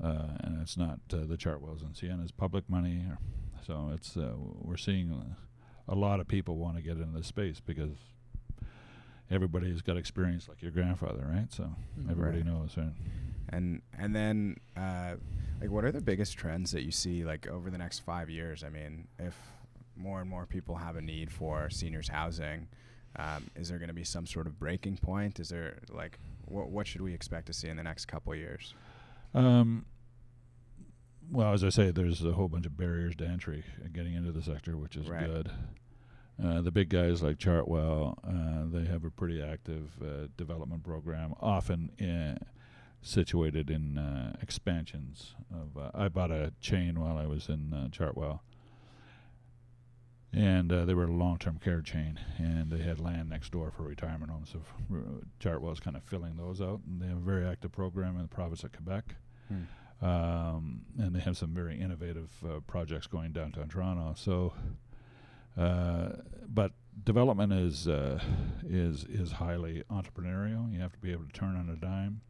uh, 0.00 0.36
and 0.40 0.60
it's 0.60 0.76
not 0.76 1.00
uh, 1.12 1.24
the 1.26 1.36
Chartwells 1.36 1.82
and 1.82 1.96
Sienna's 1.96 2.30
public 2.30 2.68
money. 2.68 3.04
Or, 3.08 3.18
so 3.66 3.90
it's 3.94 4.16
uh, 4.16 4.34
we're 4.36 4.76
seeing 4.76 5.34
a 5.88 5.94
lot 5.94 6.20
of 6.20 6.28
people 6.28 6.56
want 6.58 6.76
to 6.76 6.82
get 6.82 6.98
into 6.98 7.16
this 7.18 7.26
space 7.26 7.58
because 7.60 7.96
everybody's 9.30 9.82
got 9.82 9.96
experience 9.96 10.48
like 10.48 10.62
your 10.62 10.70
grandfather, 10.70 11.26
right? 11.30 11.52
So 11.52 11.64
Mhm. 11.98 12.10
everybody 12.10 12.38
Right. 12.38 12.46
knows, 12.46 12.76
right? 12.76 12.92
And 13.50 13.82
and 13.96 14.14
then 14.14 14.56
uh, 14.76 15.16
like 15.60 15.70
what 15.70 15.84
are 15.84 15.92
the 15.92 16.00
biggest 16.02 16.36
trends 16.36 16.70
that 16.72 16.82
you 16.82 16.90
see 16.92 17.24
like 17.24 17.46
over 17.46 17.70
the 17.70 17.78
next 17.78 18.00
five 18.00 18.28
years? 18.30 18.62
I 18.64 18.68
mean, 18.68 19.08
if 19.18 19.36
more 19.96 20.20
and 20.20 20.28
more 20.30 20.46
people 20.46 20.76
have 20.76 20.96
a 20.96 21.02
need 21.02 21.32
for 21.32 21.68
seniors 21.70 22.08
housing, 22.08 22.68
um, 23.16 23.48
is 23.56 23.68
there 23.68 23.78
going 23.78 23.88
to 23.88 23.94
be 23.94 24.04
some 24.04 24.26
sort 24.26 24.46
of 24.46 24.58
breaking 24.58 24.98
point? 24.98 25.40
Is 25.40 25.48
there 25.48 25.78
like 25.90 26.18
what 26.44 26.70
what 26.70 26.86
should 26.86 27.00
we 27.00 27.12
expect 27.14 27.46
to 27.46 27.52
see 27.52 27.68
in 27.68 27.76
the 27.76 27.82
next 27.82 28.06
couple 28.06 28.34
years? 28.34 28.74
Um, 29.34 29.84
well, 31.30 31.52
as 31.52 31.62
I 31.64 31.68
say, 31.68 31.90
there's 31.90 32.24
a 32.24 32.32
whole 32.32 32.48
bunch 32.48 32.64
of 32.66 32.76
barriers 32.76 33.14
to 33.16 33.26
entry 33.26 33.64
uh, 33.84 33.88
getting 33.92 34.14
into 34.14 34.32
the 34.32 34.42
sector, 34.42 34.76
which 34.76 34.96
is 34.96 35.08
Right. 35.08 35.26
good. 35.26 35.50
Uh, 36.42 36.60
the 36.60 36.70
big 36.70 36.88
guys 36.88 37.22
like 37.22 37.38
Chartwell, 37.38 38.16
uh, 38.24 38.64
they 38.70 38.88
have 38.88 39.04
a 39.04 39.10
pretty 39.10 39.42
active 39.42 39.90
uh, 40.00 40.28
development 40.36 40.84
program, 40.84 41.34
often 41.40 41.90
uh, 42.00 42.44
situated 43.02 43.70
in 43.70 43.98
uh, 43.98 44.36
expansions. 44.40 45.34
Of 45.52 45.76
uh, 45.76 45.90
I 45.94 46.08
bought 46.08 46.30
a 46.30 46.52
chain 46.60 47.00
while 47.00 47.18
I 47.18 47.26
was 47.26 47.48
in 47.48 47.72
uh, 47.72 47.88
Chartwell, 47.90 48.40
and 50.32 50.72
uh, 50.72 50.84
they 50.84 50.94
were 50.94 51.04
a 51.04 51.12
long-term 51.12 51.58
care 51.58 51.80
chain, 51.80 52.20
and 52.36 52.70
they 52.70 52.78
had 52.84 53.00
land 53.00 53.28
next 53.28 53.50
door 53.50 53.72
for 53.72 53.82
retirement 53.82 54.30
homes. 54.30 54.52
So 54.52 54.60
Chartwell's 55.40 55.80
kind 55.80 55.96
of 55.96 56.04
filling 56.04 56.36
those 56.36 56.60
out, 56.60 56.80
and 56.86 57.02
they 57.02 57.06
have 57.06 57.16
a 57.16 57.20
very 57.20 57.46
active 57.46 57.72
program 57.72 58.14
in 58.14 58.22
the 58.22 58.28
province 58.28 58.62
of 58.62 58.70
Quebec 58.72 59.16
um, 60.00 60.82
and 60.98 61.14
they 61.14 61.20
have 61.20 61.36
some 61.36 61.52
very 61.54 61.80
innovative 61.80 62.30
uh, 62.44 62.60
projects 62.66 63.06
going 63.06 63.32
downtown 63.32 63.68
Toronto. 63.68 64.14
So, 64.16 64.52
but 65.58 66.72
development 67.04 67.52
is 67.52 67.88
uh, 67.88 68.20
is 68.68 69.04
is 69.04 69.32
highly 69.32 69.82
entrepreneurial. 69.90 70.72
You 70.72 70.80
have 70.80 70.92
to 70.92 70.98
be 70.98 71.12
able 71.12 71.24
to 71.24 71.32
turn 71.32 71.56
on 71.56 71.68
a 71.68 71.76
dime, 71.76 72.20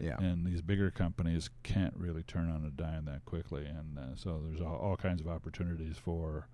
Yeah. 0.00 0.16
and 0.18 0.46
these 0.46 0.62
bigger 0.62 0.90
companies 0.90 1.50
can't 1.62 1.94
really 1.96 2.22
turn 2.22 2.50
on 2.50 2.64
a 2.64 2.70
dime 2.70 3.04
that 3.06 3.24
quickly, 3.24 3.66
and 3.66 3.98
uh, 3.98 4.14
so 4.14 4.42
there's 4.46 4.60
all, 4.60 4.76
all 4.76 4.96
kinds 4.96 5.20
of 5.20 5.28
opportunities 5.28 5.96
for 5.96 6.48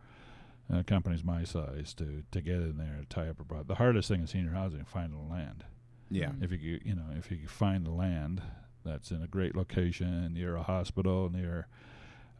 uh, 0.72 0.82
companies 0.86 1.24
my 1.24 1.44
size 1.44 1.94
to 1.94 2.22
to 2.30 2.40
get 2.40 2.56
in 2.56 2.76
there 2.78 2.94
and 2.94 3.10
tie 3.10 3.28
up 3.28 3.40
a 3.40 3.44
product. 3.44 3.68
The 3.68 3.74
hardest 3.76 4.08
thing 4.08 4.20
in 4.20 4.26
senior 4.26 4.52
housing 4.52 4.84
finding 4.84 5.26
the 5.28 5.32
land. 5.34 5.64
Yeah. 6.10 6.30
Mm. 6.30 6.42
If 6.44 6.52
you 6.52 6.80
you 6.84 6.94
know 6.94 7.06
if 7.16 7.30
you 7.30 7.36
can 7.38 7.48
find 7.48 7.84
the 7.86 7.90
land 7.90 8.42
that's 8.84 9.10
in 9.12 9.22
a 9.22 9.26
great 9.28 9.54
location 9.56 10.32
near 10.34 10.56
a 10.56 10.62
hospital, 10.62 11.30
near 11.30 11.68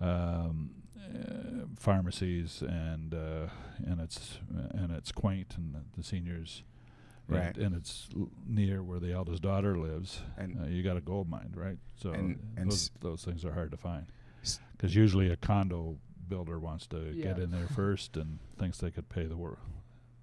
um, 0.01 0.71
uh, 1.03 1.67
pharmacies, 1.79 2.63
and 2.63 3.15
uh, 3.15 3.49
and 3.87 4.01
it's 4.01 4.39
and 4.75 4.91
it's 4.93 5.13
quaint, 5.13 5.55
and 5.57 5.75
the, 5.75 5.81
the 5.97 6.03
seniors. 6.05 6.63
Right. 7.29 7.57
And, 7.57 7.67
and 7.67 7.77
it's 7.77 8.09
l- 8.17 8.31
near 8.47 8.83
where 8.83 8.99
the 8.99 9.13
eldest 9.13 9.43
daughter 9.43 9.79
lives. 9.79 10.21
And 10.37 10.59
Uh, 10.61 10.67
you 10.67 10.83
got 10.83 10.97
a 10.97 11.01
gold 11.01 11.29
mine, 11.29 11.53
right? 11.55 11.79
So 11.97 12.11
And- 12.13 12.39
and 12.57 12.69
those, 12.71 12.87
s- 12.87 12.91
those 13.01 13.25
things 13.25 13.45
are 13.45 13.53
hard 13.53 13.71
to 13.71 13.77
find 13.77 14.07
because 14.73 14.95
usually 14.97 15.31
a 15.31 15.37
condo 15.37 15.99
builder 16.29 16.59
wants 16.59 16.87
to 16.89 17.13
get 17.15 17.39
in 17.39 17.51
there 17.53 17.67
first 17.77 18.17
and 18.17 18.41
thinks 18.59 18.79
they 18.79 18.91
could 18.91 19.09
pay 19.09 19.27
the 19.27 19.37
world, 19.37 19.59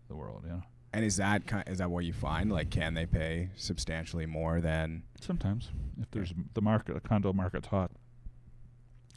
the 0.09 0.15
world. 0.15 0.43
You 0.43 0.51
know, 0.51 0.63
and 0.91 1.05
is 1.05 1.15
that 1.17 1.47
ki- 1.47 1.71
is 1.71 1.77
that 1.77 1.89
what 1.89 2.03
you 2.03 2.13
find? 2.13 2.51
Like, 2.51 2.69
can 2.69 2.95
they 2.95 3.05
pay 3.05 3.49
substantially 3.55 4.25
more 4.25 4.59
than? 4.59 5.03
sometimes 5.21 5.69
if 6.01 6.11
there's 6.11 6.31
m- 6.31 6.49
the 6.53 6.61
market, 6.61 6.95
the 6.95 6.99
condo 7.01 7.31
market's 7.31 7.67
hot, 7.67 7.91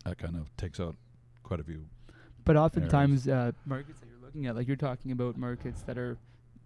that 0.04 0.18
kind 0.18 0.36
of 0.36 0.56
takes 0.56 0.78
out 0.78 0.94
quite 1.52 1.60
a 1.60 1.64
few. 1.64 1.84
But 2.44 2.56
oftentimes, 2.56 3.28
uh, 3.28 3.52
markets 3.66 4.00
that 4.00 4.06
you're 4.08 4.24
looking 4.24 4.46
at, 4.46 4.56
like 4.56 4.66
you're 4.66 4.76
talking 4.76 5.12
about 5.12 5.36
markets 5.36 5.82
that 5.82 5.98
are 5.98 6.16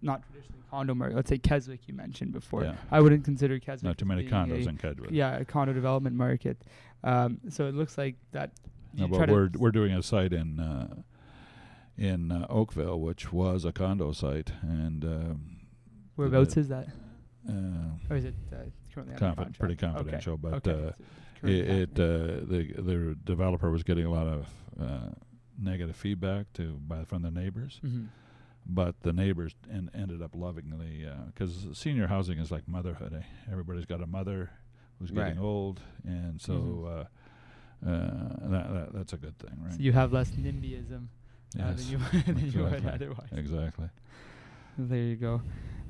not 0.01 0.23
traditionally 0.23 0.63
condo 0.71 0.95
market. 0.95 1.15
Let's 1.17 1.29
say 1.29 1.37
Keswick, 1.37 1.81
you 1.87 1.93
mentioned 1.93 2.31
before. 2.31 2.63
Yeah. 2.63 2.75
I 2.89 3.01
wouldn't 3.01 3.25
consider 3.25 3.59
Keswick. 3.59 3.83
Not 3.83 3.97
too 3.97 4.05
many 4.05 4.23
condos 4.27 4.65
in 4.67 4.77
Keswick. 4.77 5.11
Yeah, 5.11 5.35
a 5.37 5.43
condo 5.45 5.73
development 5.73 6.15
market. 6.15 6.57
Um, 7.03 7.39
so 7.49 7.67
it 7.67 7.75
looks 7.75 7.97
like 7.97 8.15
that. 8.31 8.51
No, 8.93 9.07
but 9.09 9.29
we're 9.29 9.47
s- 9.47 9.51
we're 9.57 9.71
doing 9.71 9.91
a 9.93 10.01
site 10.01 10.31
in 10.33 10.59
uh, 10.59 10.95
in 11.97 12.31
uh, 12.31 12.47
Oakville, 12.49 12.99
which 13.01 13.31
was 13.33 13.65
a 13.65 13.71
condo 13.73 14.11
site, 14.13 14.51
and 14.61 15.03
um, 15.03 15.57
whereabouts 16.15 16.55
is 16.57 16.69
that, 16.69 16.87
uh, 17.49 17.51
or 18.09 18.15
is 18.15 18.25
it 18.25 18.35
uh, 18.53 18.55
currently 18.93 19.15
confi- 19.15 19.59
pretty 19.59 19.73
Okay, 19.75 19.85
confidential. 19.87 20.37
But 20.37 20.53
okay. 20.67 20.93
Uh, 21.43 21.47
it, 21.47 21.69
it 21.69 21.89
uh, 21.99 22.45
the 22.45 22.73
the 22.77 23.15
developer 23.23 23.69
was 23.71 23.83
getting 23.83 24.05
a 24.05 24.11
lot 24.11 24.27
of 24.27 24.47
uh, 24.79 25.09
negative 25.59 25.95
feedback 25.95 26.51
to 26.53 26.73
by 26.87 27.03
from 27.05 27.21
the 27.23 27.31
neighbors, 27.31 27.79
Mhm. 27.83 28.07
but 28.65 29.01
the 29.01 29.13
neighbors 29.13 29.55
en- 29.71 29.89
ended 29.93 30.21
up 30.21 30.35
loving 30.35 30.69
the 30.69 31.15
because 31.27 31.67
senior 31.73 32.07
housing 32.07 32.37
is 32.39 32.51
like 32.51 32.67
motherhood. 32.67 33.13
Eh? 33.13 33.23
Everybody's 33.51 33.85
got 33.85 34.01
a 34.01 34.07
mother 34.07 34.49
who's 34.99 35.11
getting 35.11 35.37
old, 35.39 35.81
and 36.05 36.39
so 36.41 36.53
Mhm. 36.53 36.85
uh, 36.85 37.05
uh, 37.89 38.49
that, 38.49 38.73
that 38.73 38.89
that's 38.93 39.13
a 39.13 39.17
good 39.17 39.37
thing, 39.37 39.55
right? 39.63 39.73
So 39.73 39.79
you 39.81 39.91
have 39.93 40.11
less 40.13 40.31
NIMBYism 40.31 41.03
uh, 41.03 41.59
Yes, 41.59 41.75
than 41.77 41.91
you, 41.91 41.99
than 42.33 42.51
you 42.51 42.63
would 42.63 42.85
otherwise. 42.85 43.29
exactly. 43.31 43.89
There 44.77 44.97
you 44.97 45.15
go. 45.15 45.41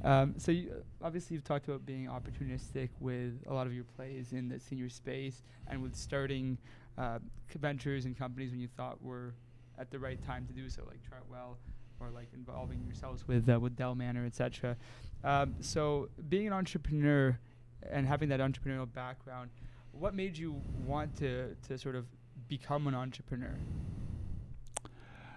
Um, 0.04 0.36
so 0.38 0.52
you, 0.52 0.72
obviously 1.04 1.36
you've 1.36 1.44
talked 1.44 1.68
about 1.68 1.86
being 1.86 2.08
opportunistic 2.08 2.90
with 3.00 3.34
a 3.48 3.54
lot 3.54 3.68
of 3.68 3.74
your 3.74 3.84
plays 3.84 4.32
in 4.32 4.48
the 4.48 4.60
senior 4.60 4.90
space 4.90 5.44
and 5.68 5.82
with 5.82 5.96
starting 5.96 6.58
uh, 6.98 7.20
ventures 7.60 8.06
and 8.06 8.18
companies 8.18 8.52
when 8.52 8.60
you 8.60 8.68
thought 8.78 9.02
were 9.04 9.34
at 9.78 9.92
the 9.92 10.00
right 10.00 10.24
time 10.26 10.46
to 10.48 10.54
do 10.54 10.70
so, 10.70 10.84
like 10.88 11.00
Chartwell 11.02 11.56
or 12.00 12.10
like 12.12 12.30
involving 12.34 12.84
yourselves 12.86 13.28
with 13.28 13.50
uh, 13.50 13.60
with 13.60 13.76
Del 13.76 13.96
Manor, 13.96 14.26
etc. 14.26 14.78
Um, 15.24 15.56
so 15.60 16.10
being 16.30 16.48
an 16.48 16.54
entrepreneur 16.54 17.38
and 17.92 18.08
having 18.08 18.30
that 18.30 18.40
entrepreneurial 18.40 18.92
background, 18.92 19.50
what 19.92 20.16
made 20.16 20.38
you 20.38 20.62
want 20.86 21.16
to 21.18 21.56
to 21.68 21.78
sort 21.78 21.96
of 21.96 22.06
become 22.48 22.88
an 22.88 22.96
entrepreneur? 22.96 23.58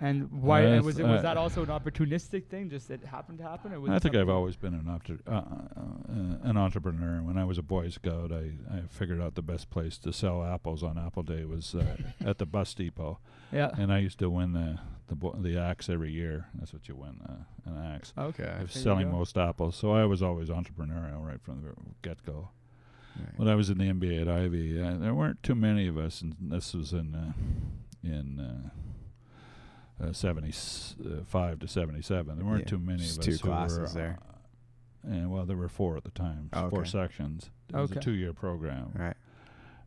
And 0.03 0.31
why 0.33 0.63
and 0.63 0.83
was 0.85 0.99
it 0.99 1.05
was 1.05 1.23
that 1.23 1.37
also 1.37 1.63
an 1.63 1.69
opportunistic 1.69 2.47
thing? 2.47 2.71
Just 2.71 2.91
it 2.91 3.05
happened 3.05 3.37
to 3.39 3.45
happen, 3.45 3.73
or 3.75 3.81
was 3.81 3.91
I 3.91 3.99
think 3.99 4.17
I've 4.17 4.31
always 4.31 4.57
been 4.57 4.73
an 4.73 4.85
opti- 4.85 5.21
uh, 5.27 5.33
uh, 5.35 6.49
an 6.49 6.57
entrepreneur. 6.57 7.23
When 7.23 7.37
I 7.37 7.45
was 7.45 7.59
a 7.59 7.63
Boy 7.63 7.91
Scout, 7.91 8.33
I, 8.33 8.53
I 8.75 8.81
figured 8.89 9.21
out 9.21 9.35
the 9.35 9.43
best 9.43 9.69
place 9.69 9.99
to 9.99 10.13
sell 10.13 10.43
apples 10.43 10.83
on 10.83 10.97
Apple 10.97 11.23
Day 11.23 11.45
was 11.45 11.75
uh, 11.75 11.97
at 12.25 12.39
the 12.39 12.47
bus 12.47 12.73
depot, 12.73 13.19
Yeah. 13.53 13.71
and 13.77 13.93
I 13.93 13.99
used 13.99 14.19
to 14.21 14.31
win 14.31 14.53
the 14.53 14.79
the 15.09 15.17
bo- 15.17 15.37
the 15.39 15.59
axe 15.59 15.91
every 15.91 16.13
year. 16.13 16.47
That's 16.55 16.73
what 16.73 16.89
you 16.89 16.97
win, 16.97 17.21
uh, 17.29 17.71
an 17.71 17.95
axe. 17.95 18.15
Okay. 18.17 18.45
I 18.45 18.63
was 18.63 18.73
There 18.73 18.81
you 18.81 18.83
selling 18.85 19.11
most 19.11 19.37
apples, 19.37 19.77
so 19.77 19.93
I 19.93 20.07
was 20.07 20.23
always 20.23 20.49
entrepreneurial 20.49 21.27
right 21.27 21.43
from 21.43 21.61
the 21.63 21.75
get 22.01 22.25
go. 22.25 22.49
Right. 23.19 23.29
When 23.39 23.49
I 23.49 23.55
was 23.55 23.69
in 23.69 23.77
the 23.77 23.85
MBA 23.85 24.23
at 24.23 24.29
Ivey, 24.29 24.81
uh, 24.81 24.97
there 24.97 25.13
weren't 25.15 25.43
too 25.43 25.55
many 25.57 25.89
of 25.89 25.99
us, 25.99 26.23
and 26.23 26.37
this 26.41 26.73
was 26.73 26.95
in 26.95 27.15
uh, 27.15 27.33
in 28.03 28.71
uh, 30.01 30.07
uh, 30.09 30.13
seventy 30.13 30.53
five 31.27 31.59
to 31.61 31.69
seventy 31.69 32.03
seven. 32.03 32.37
There 32.37 32.47
weren't 32.47 32.61
Yeah, 32.65 32.71
too 32.71 32.79
many 32.79 33.09
of 33.09 33.21
two 33.21 33.33
us 33.33 33.43
were. 33.43 33.49
classes 33.49 33.95
there. 33.95 34.19
uh, 34.23 35.09
and 35.11 35.31
well, 35.31 35.47
there 35.47 35.57
were 35.57 35.69
four 35.69 35.97
at 35.97 36.05
the 36.05 36.11
time, 36.11 36.51
Oh, 36.53 36.69
four 36.71 36.81
okay. 36.81 36.91
sections. 36.91 37.51
It 37.69 37.77
was 37.77 37.91
a 37.93 37.97
two 38.01 38.13
year 38.13 38.33
program. 38.33 38.93
Right. 38.95 39.17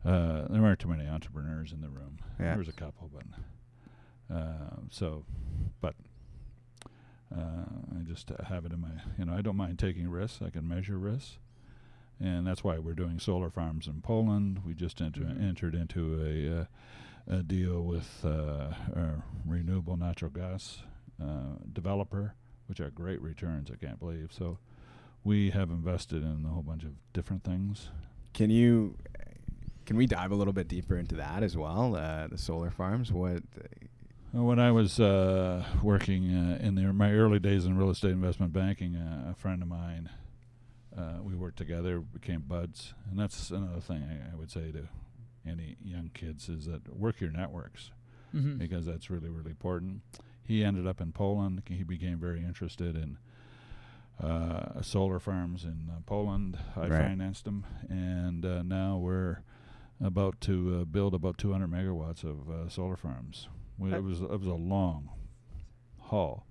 Uh, 0.04 0.46
there 0.48 0.60
weren't 0.60 0.80
too 0.80 0.88
many 0.88 1.06
entrepreneurs 1.08 1.72
in 1.72 1.80
the 1.80 1.88
room. 1.88 2.18
Yeah. 2.38 2.50
There 2.50 2.58
was 2.58 2.68
a 2.68 2.72
couple, 2.72 3.10
but 3.14 4.34
uh, 4.34 4.76
so, 4.90 5.24
but 5.80 5.94
uh, 7.34 7.64
I 7.98 8.02
just 8.06 8.30
uh, 8.30 8.44
have 8.44 8.64
it 8.64 8.72
in 8.72 8.80
my, 8.80 8.88
you 9.18 9.24
know, 9.24 9.34
I 9.34 9.40
don't 9.42 9.56
mind 9.56 9.78
taking 9.78 10.08
risks. 10.08 10.40
I 10.44 10.50
can 10.50 10.68
measure 10.68 10.98
risks, 10.98 11.38
and 12.20 12.46
that's 12.46 12.62
why 12.62 12.78
we're 12.78 12.94
doing 12.94 13.18
solar 13.18 13.50
farms 13.50 13.86
in 13.86 14.00
Poland. 14.02 14.60
We 14.64 14.74
just 14.74 15.00
enter, 15.00 15.22
Mhm. 15.22 15.42
entered 15.42 15.74
into 15.74 16.20
a, 16.22 16.60
uh, 16.60 16.64
a 17.28 17.42
deal 17.42 17.82
with 17.82 18.20
uh, 18.24 18.28
a 18.94 19.22
renewable 19.46 19.96
natural 19.96 20.30
gas 20.30 20.80
uh, 21.22 21.56
developer, 21.72 22.34
which 22.66 22.80
are 22.80 22.90
great 22.90 23.20
returns. 23.22 23.70
I 23.70 23.76
can't 23.76 23.98
believe 23.98 24.30
so. 24.32 24.58
We 25.22 25.50
have 25.50 25.70
invested 25.70 26.22
in 26.22 26.44
a 26.44 26.48
whole 26.48 26.62
bunch 26.62 26.84
of 26.84 26.90
different 27.12 27.44
things. 27.44 27.88
Can 28.34 28.50
you? 28.50 28.96
Can 29.86 29.96
we 29.96 30.06
dive 30.06 30.32
a 30.32 30.34
little 30.34 30.52
bit 30.52 30.68
deeper 30.68 30.96
into 30.96 31.14
that 31.16 31.42
as 31.42 31.56
well? 31.56 31.94
Uh, 31.94 32.26
the 32.26 32.38
solar 32.38 32.70
farms. 32.70 33.12
What? 33.12 33.42
When 34.32 34.58
I 34.58 34.72
was 34.72 34.98
uh, 34.98 35.64
working 35.82 36.34
uh, 36.34 36.58
in 36.60 36.74
the, 36.74 36.92
my 36.92 37.12
early 37.12 37.38
days 37.38 37.66
in 37.66 37.76
real 37.78 37.90
estate 37.90 38.10
investment 38.10 38.52
banking, 38.52 38.96
uh, 38.96 39.30
a 39.30 39.34
friend 39.34 39.62
of 39.62 39.68
mine, 39.68 40.10
uh, 40.96 41.18
we 41.22 41.34
worked 41.34 41.56
together, 41.56 42.00
became 42.00 42.40
buds, 42.40 42.94
and 43.08 43.18
that's 43.18 43.50
another 43.50 43.80
thing 43.80 44.02
I, 44.02 44.32
I 44.32 44.36
would 44.36 44.50
say 44.50 44.72
to 44.72 44.88
any 45.46 45.76
young 45.82 46.10
kids 46.14 46.48
is 46.48 46.66
that 46.66 46.94
work 46.96 47.20
your 47.20 47.30
networks 47.30 47.90
Mhm. 48.34 48.58
because 48.58 48.86
that's 48.86 49.10
really 49.10 49.28
really 49.28 49.50
important. 49.50 50.02
He 50.42 50.62
ended 50.64 50.86
up 50.86 51.00
in 51.00 51.12
Poland. 51.12 51.62
He 51.68 51.82
became 51.84 52.18
very 52.18 52.44
interested 52.44 52.96
in 52.96 53.16
uh, 54.20 54.80
solar 54.82 55.18
farms 55.18 55.64
in 55.64 55.90
uh, 55.90 56.00
Poland. 56.06 56.58
I 56.76 56.80
Right. 56.88 56.90
financed 57.08 57.44
them, 57.44 57.64
and 57.88 58.44
uh, 58.44 58.62
now 58.62 58.96
we're 58.98 59.38
about 60.00 60.40
to 60.42 60.80
uh, 60.80 60.84
build 60.84 61.14
about 61.14 61.38
200 61.38 61.68
megawatts 61.70 62.22
of 62.24 62.48
uh, 62.48 62.68
solar 62.68 62.96
farms. 62.96 63.48
We, 63.78 63.92
it 63.92 64.02
was 64.04 64.20
it 64.20 64.30
was 64.38 64.46
a 64.46 64.54
long 64.54 65.08
haul. 65.98 66.46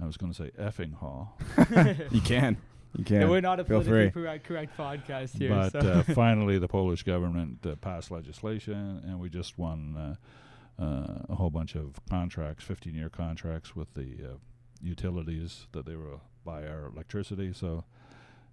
I 0.00 0.06
was 0.06 0.16
going 0.16 0.32
to 0.32 0.36
say 0.36 0.50
effing 0.58 0.94
haul, 0.94 1.36
you 2.10 2.20
can. 2.20 2.56
You 2.96 3.04
can. 3.04 3.28
We're 3.28 3.40
not 3.40 3.60
a 3.60 3.64
Feel 3.64 3.82
politically 3.82 4.10
free. 4.10 4.22
correct, 4.22 4.44
correct 4.46 4.76
podcast 4.76 5.36
here. 5.36 5.50
but 5.50 5.72
so. 5.72 5.78
uh, 5.78 6.02
finally 6.14 6.58
the 6.58 6.68
Polish 6.68 7.02
government 7.02 7.66
uh, 7.66 7.74
passed 7.76 8.10
legislation, 8.10 9.02
and 9.04 9.18
we 9.18 9.28
just 9.28 9.58
won 9.58 9.96
uh, 9.96 10.82
uh, 10.82 11.24
a 11.28 11.34
whole 11.34 11.50
bunch 11.50 11.74
of 11.74 11.98
contracts, 12.08 12.64
15-year 12.64 13.08
contracts 13.08 13.74
with 13.74 13.92
the 13.94 14.16
uh, 14.24 14.36
utilities 14.80 15.66
that 15.72 15.86
they 15.86 15.96
will 15.96 16.20
buy 16.44 16.66
our 16.66 16.86
electricity. 16.86 17.52
So 17.52 17.84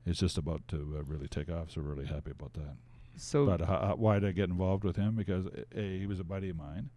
it's 0.06 0.20
just 0.20 0.38
about 0.38 0.68
to 0.70 0.98
uh, 1.00 1.04
really 1.04 1.28
take 1.28 1.50
off. 1.50 1.72
So 1.72 1.82
we're 1.82 1.94
really 1.94 2.08
happy 2.08 2.32
about 2.32 2.54
that. 2.54 2.76
so 3.18 3.46
But 3.46 3.62
how, 3.62 3.96
why 3.98 4.20
did 4.20 4.30
I 4.30 4.32
get 4.32 4.50
involved 4.50 4.84
with 4.84 4.96
him? 4.96 5.16
Because 5.16 5.46
a 5.76 6.00
he 6.00 6.08
was 6.08 6.20
a 6.20 6.24
buddy 6.24 6.50
of 6.50 6.56
mine, 6.58 6.90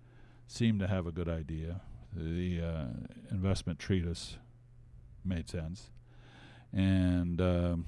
seemed 0.47 0.81
to 0.81 0.87
have 0.87 1.07
a 1.07 1.13
good 1.13 1.29
idea. 1.29 1.81
The 2.17 2.61
uh, 2.63 2.87
investment 3.31 3.79
treatise 3.79 4.37
made 5.25 5.49
sense, 5.49 5.91
and 6.75 7.41
um, 7.41 7.87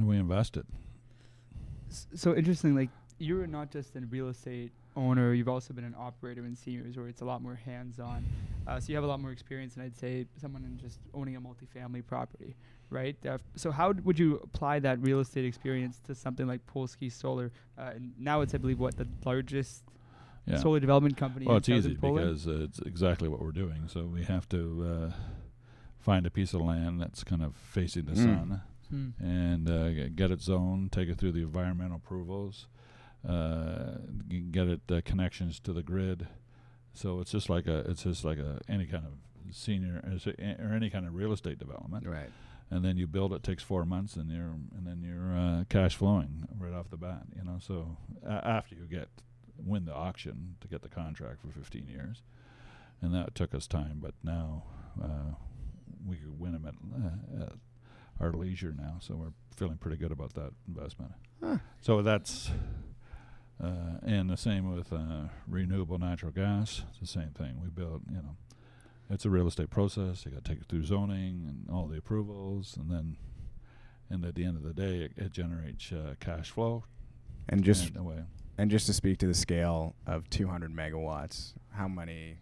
we 0.00 0.16
invested. 0.16 0.66
S- 1.90 2.06
so 2.14 2.34
interesting 2.34 2.74
like 2.74 2.90
you're 3.18 3.46
not 3.46 3.70
just 3.70 3.96
a 3.96 4.00
real 4.00 4.28
estate 4.28 4.72
owner 4.96 5.32
you've 5.32 5.48
also 5.48 5.72
been 5.72 5.84
an 5.84 5.94
operator 5.98 6.44
in 6.44 6.54
seniors 6.56 6.96
where 6.96 7.08
it's 7.08 7.20
a 7.20 7.24
lot 7.24 7.40
more 7.42 7.54
hands-on 7.54 8.24
uh, 8.66 8.78
so 8.80 8.88
you 8.88 8.94
have 8.94 9.04
a 9.04 9.06
lot 9.06 9.20
more 9.20 9.30
experience 9.32 9.74
than 9.74 9.84
i'd 9.84 9.96
say 9.96 10.26
someone 10.40 10.64
in 10.64 10.76
just 10.78 10.98
owning 11.14 11.36
a 11.36 11.40
multifamily 11.40 12.04
property 12.04 12.54
right 12.90 13.16
uh, 13.26 13.38
so 13.56 13.70
how 13.70 13.92
d- 13.92 14.00
would 14.04 14.18
you 14.18 14.40
apply 14.44 14.78
that 14.80 15.00
real 15.00 15.20
estate 15.20 15.44
experience 15.44 16.00
to 16.04 16.14
something 16.14 16.46
like 16.46 16.60
polski 16.66 17.10
solar 17.10 17.50
uh, 17.78 17.90
and 17.94 18.12
now 18.18 18.40
it's 18.40 18.54
i 18.54 18.58
believe 18.58 18.78
what 18.80 18.96
the 18.96 19.06
largest 19.24 19.82
Yeah. 20.46 20.56
solar 20.58 20.80
development 20.80 21.16
company 21.16 21.46
Well, 21.46 21.56
in 21.56 21.58
it's 21.60 21.68
easy 21.68 21.94
because 21.94 22.46
it's 22.46 22.78
exactly 22.80 23.28
what 23.28 23.40
we're 23.42 23.52
doing. 23.64 23.86
So 23.88 24.04
we 24.06 24.24
have 24.24 24.48
to 24.48 24.60
uh, 24.92 25.12
find 26.08 26.24
a 26.26 26.30
piece 26.30 26.54
of 26.54 26.62
land 26.62 26.98
that's 27.02 27.22
kind 27.22 27.42
of 27.42 27.54
facing 27.54 28.06
the 28.06 28.12
Mm. 28.12 28.24
sun. 28.24 28.60
Hmm. 28.90 29.10
and 29.20 29.68
uh, 29.68 30.08
get 30.20 30.30
it 30.30 30.40
zoned, 30.40 30.90
take 30.92 31.10
it 31.10 31.18
through 31.18 31.32
the 31.32 31.42
environmental 31.42 31.96
approvals, 31.98 32.66
uh, 33.28 33.98
get 34.50 34.66
it 34.66 34.80
uh, 34.90 35.02
connections 35.04 35.60
to 35.60 35.74
the 35.74 35.82
grid. 35.82 36.26
So 36.94 37.20
it's 37.20 37.30
just 37.30 37.50
like 37.50 37.66
a 37.66 37.80
it's 37.90 38.04
just 38.04 38.24
like 38.24 38.38
a 38.38 38.60
any 38.66 38.86
kind 38.86 39.04
of 39.04 39.12
senior 39.54 40.02
or 40.58 40.72
any 40.72 40.88
kind 40.88 41.06
of 41.06 41.14
real 41.14 41.32
estate 41.34 41.58
development. 41.58 42.06
Right. 42.06 42.30
And 42.70 42.82
then 42.82 42.96
you 42.96 43.06
build 43.06 43.34
it 43.34 43.42
takes 43.42 43.62
four 43.62 43.84
months, 43.84 44.16
and 44.16 44.30
you're 44.30 44.56
and 44.76 44.86
then 44.86 45.02
you're 45.02 45.36
uh, 45.36 45.64
cash 45.68 45.94
flowing 45.96 46.48
right 46.58 46.72
off 46.72 46.88
the 46.88 46.96
bat. 46.96 47.24
You 47.36 47.44
know, 47.44 47.58
so 47.60 47.98
a 48.26 48.46
after 48.46 48.74
you 48.74 48.86
get 48.86 49.08
win 49.62 49.84
the 49.84 49.94
auction 49.94 50.56
to 50.62 50.68
get 50.68 50.80
the 50.80 50.88
contract 50.88 51.42
for 51.42 51.48
15 51.50 51.86
years, 51.86 52.22
and 53.02 53.12
that 53.14 53.34
took 53.34 53.54
us 53.54 53.66
time. 53.66 53.98
But 54.00 54.14
now 54.22 54.64
uh, 55.02 55.34
we 56.06 56.16
could 56.16 56.38
win 56.38 56.52
them 56.52 56.66
at, 56.66 56.74
uh, 56.74 57.44
at 57.44 57.52
our 58.20 58.32
leisure 58.32 58.74
now, 58.76 58.96
so 59.00 59.14
we're 59.14 59.32
feeling 59.56 59.76
pretty 59.76 59.96
good 59.96 60.12
about 60.12 60.34
that 60.34 60.52
investment. 60.66 61.12
Huh. 61.42 61.58
So 61.80 62.02
that's 62.02 62.50
uh, 63.62 63.98
and 64.06 64.30
the 64.30 64.36
same 64.36 64.72
with 64.74 64.92
uh, 64.92 65.28
renewable 65.46 65.98
natural 65.98 66.30
gas. 66.30 66.82
It's 66.90 67.00
the 67.00 67.06
same 67.06 67.30
thing. 67.30 67.60
We 67.62 67.68
build, 67.68 68.02
you 68.08 68.18
know, 68.18 68.36
it's 69.10 69.24
a 69.24 69.30
real 69.30 69.48
estate 69.48 69.70
process. 69.70 70.24
You 70.24 70.32
got 70.32 70.44
to 70.44 70.50
take 70.50 70.60
it 70.60 70.68
through 70.68 70.84
zoning 70.84 71.44
and 71.48 71.66
all 71.74 71.86
the 71.86 71.98
approvals, 71.98 72.76
and 72.76 72.90
then, 72.90 73.16
and 74.10 74.24
at 74.24 74.34
the 74.34 74.44
end 74.44 74.56
of 74.56 74.62
the 74.62 74.74
day, 74.74 75.02
it, 75.02 75.12
it 75.16 75.32
generates 75.32 75.90
uh, 75.92 76.14
cash 76.20 76.50
flow. 76.50 76.84
And 77.48 77.64
just 77.64 77.94
and 77.94 78.26
and 78.58 78.70
just 78.70 78.86
to 78.86 78.92
speak 78.92 79.18
to 79.18 79.26
the 79.26 79.34
scale 79.34 79.94
of 80.06 80.28
200 80.30 80.74
megawatts, 80.74 81.54
how 81.72 81.88
many, 81.88 82.38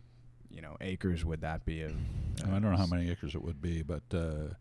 you 0.56 0.62
know, 0.62 0.76
acres 0.80 1.24
would 1.24 1.42
that 1.42 1.64
be 1.66 1.82
of? 1.82 1.92
I 2.44 2.48
don't 2.48 2.62
know 2.62 2.76
how 2.76 2.86
many 2.86 3.10
acres 3.10 3.34
it 3.34 3.42
would 3.42 3.60
be, 3.60 3.82
but 3.82 4.02
uh, 4.12 4.54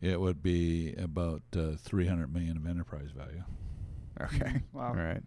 it 0.00 0.20
would 0.20 0.42
be 0.42 0.94
about 0.94 1.42
uh, 1.56 1.72
300 1.78 2.32
million 2.32 2.56
of 2.58 2.66
enterprise 2.66 3.08
value. 3.16 3.42
Okay. 4.20 4.62
Wow. 4.72 4.88
All 4.88 4.94
right. 4.94 5.22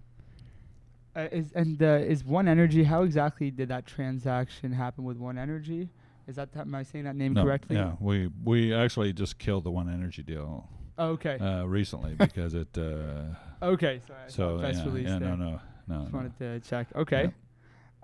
Uh, 1.15 1.27
is 1.31 1.51
and 1.53 1.81
uh, 1.81 1.85
is 1.85 2.23
One 2.23 2.47
Energy? 2.47 2.83
How 2.83 3.03
exactly 3.03 3.51
did 3.51 3.69
that 3.69 3.85
transaction 3.85 4.71
happen 4.71 5.03
with 5.03 5.17
One 5.17 5.37
Energy? 5.37 5.89
Is 6.27 6.37
that 6.37 6.49
am 6.55 6.73
I 6.73 6.83
saying 6.83 7.05
that 7.05 7.15
name 7.15 7.33
No, 7.33 7.43
correctly? 7.43 7.75
Yeah, 7.75 7.93
we 7.99 8.29
we 8.43 8.73
actually 8.73 9.13
just 9.13 9.37
killed 9.37 9.63
the 9.63 9.71
one 9.71 9.89
energy 9.93 10.23
deal 10.23 10.67
Oh, 10.97 11.09
okay. 11.09 11.37
uh, 11.37 11.65
recently 11.65 12.13
because 12.17 12.53
it. 12.53 12.75
Uh, 12.77 13.35
okay. 13.61 14.01
Sorry. 14.07 14.19
So 14.27 14.55
a 14.57 14.59
press 14.59 14.77
yeah, 14.77 14.85
release 14.85 15.09
yeah, 15.09 15.19
there. 15.19 15.29
no, 15.29 15.35
no, 15.35 15.59
no. 15.87 16.01
Just 16.01 16.13
no. 16.13 16.17
wanted 16.17 16.37
to 16.39 16.59
check. 16.61 16.87
Okay. 16.95 17.31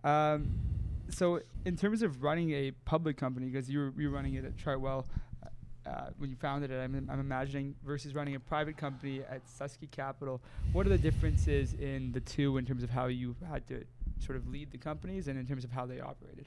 Um, 0.03 0.51
so 1.09 1.41
in 1.65 1.75
terms 1.75 2.01
of 2.01 2.23
running 2.23 2.51
a 2.51 2.71
public 2.85 3.17
company, 3.17 3.47
because 3.47 3.69
you 3.69 3.79
were 3.79 3.93
you 3.97 4.09
running 4.09 4.35
it 4.35 4.45
at 4.45 4.57
Chartwell 4.57 5.05
uh, 5.89 6.09
when 6.17 6.29
you 6.29 6.35
founded 6.35 6.71
it, 6.71 6.79
I'm, 6.79 7.07
I'm 7.09 7.19
imagining 7.19 7.75
versus 7.85 8.13
running 8.13 8.35
a 8.35 8.39
private 8.39 8.77
company 8.77 9.21
at 9.29 9.41
Suske 9.47 9.89
Capital. 9.91 10.41
What 10.71 10.85
are 10.85 10.89
the 10.89 10.97
differences 10.97 11.73
in 11.73 12.11
the 12.11 12.19
two 12.19 12.57
in 12.57 12.65
terms 12.65 12.83
of 12.83 12.89
how 12.89 13.07
you 13.07 13.35
had 13.49 13.67
to 13.67 13.83
sort 14.19 14.37
of 14.37 14.47
lead 14.47 14.71
the 14.71 14.77
companies 14.77 15.27
and 15.27 15.39
in 15.39 15.47
terms 15.47 15.63
of 15.63 15.71
how 15.71 15.85
they 15.85 15.99
operated? 15.99 16.45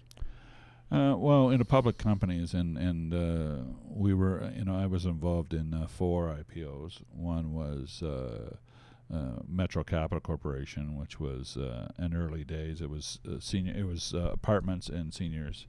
Uh, 0.90 1.16
well, 1.16 1.48
in 1.48 1.59
the 1.59 1.64
public 1.64 1.96
companies, 1.96 2.53
and 2.53 2.77
and 2.77 3.14
uh, 3.14 3.62
we 3.88 4.12
were, 4.12 4.42
uh, 4.42 4.51
you 4.51 4.64
know, 4.64 4.77
I 4.77 4.87
was 4.87 5.07
involved 5.07 5.55
in 5.55 5.72
uh, 5.72 5.87
four 5.87 6.29
IPOs. 6.29 7.01
One 7.11 7.55
was 7.55 8.03
uh, 9.12 9.16
uh, 9.16 9.42
Metro 9.48 9.85
Capital 9.85 10.20
Corporation, 10.20 10.96
which 10.96 11.20
was 11.20 11.57
uh, 11.57 11.90
in 11.98 12.14
early 12.14 12.44
days. 12.44 12.81
It 12.81 12.90
was 12.90 13.18
uh, 13.29 13.38
senior. 13.40 13.75
It 13.77 13.85
was 13.87 14.14
uh, 14.14 14.31
apartments 14.33 14.88
and 14.88 15.12
seniors, 15.12 15.66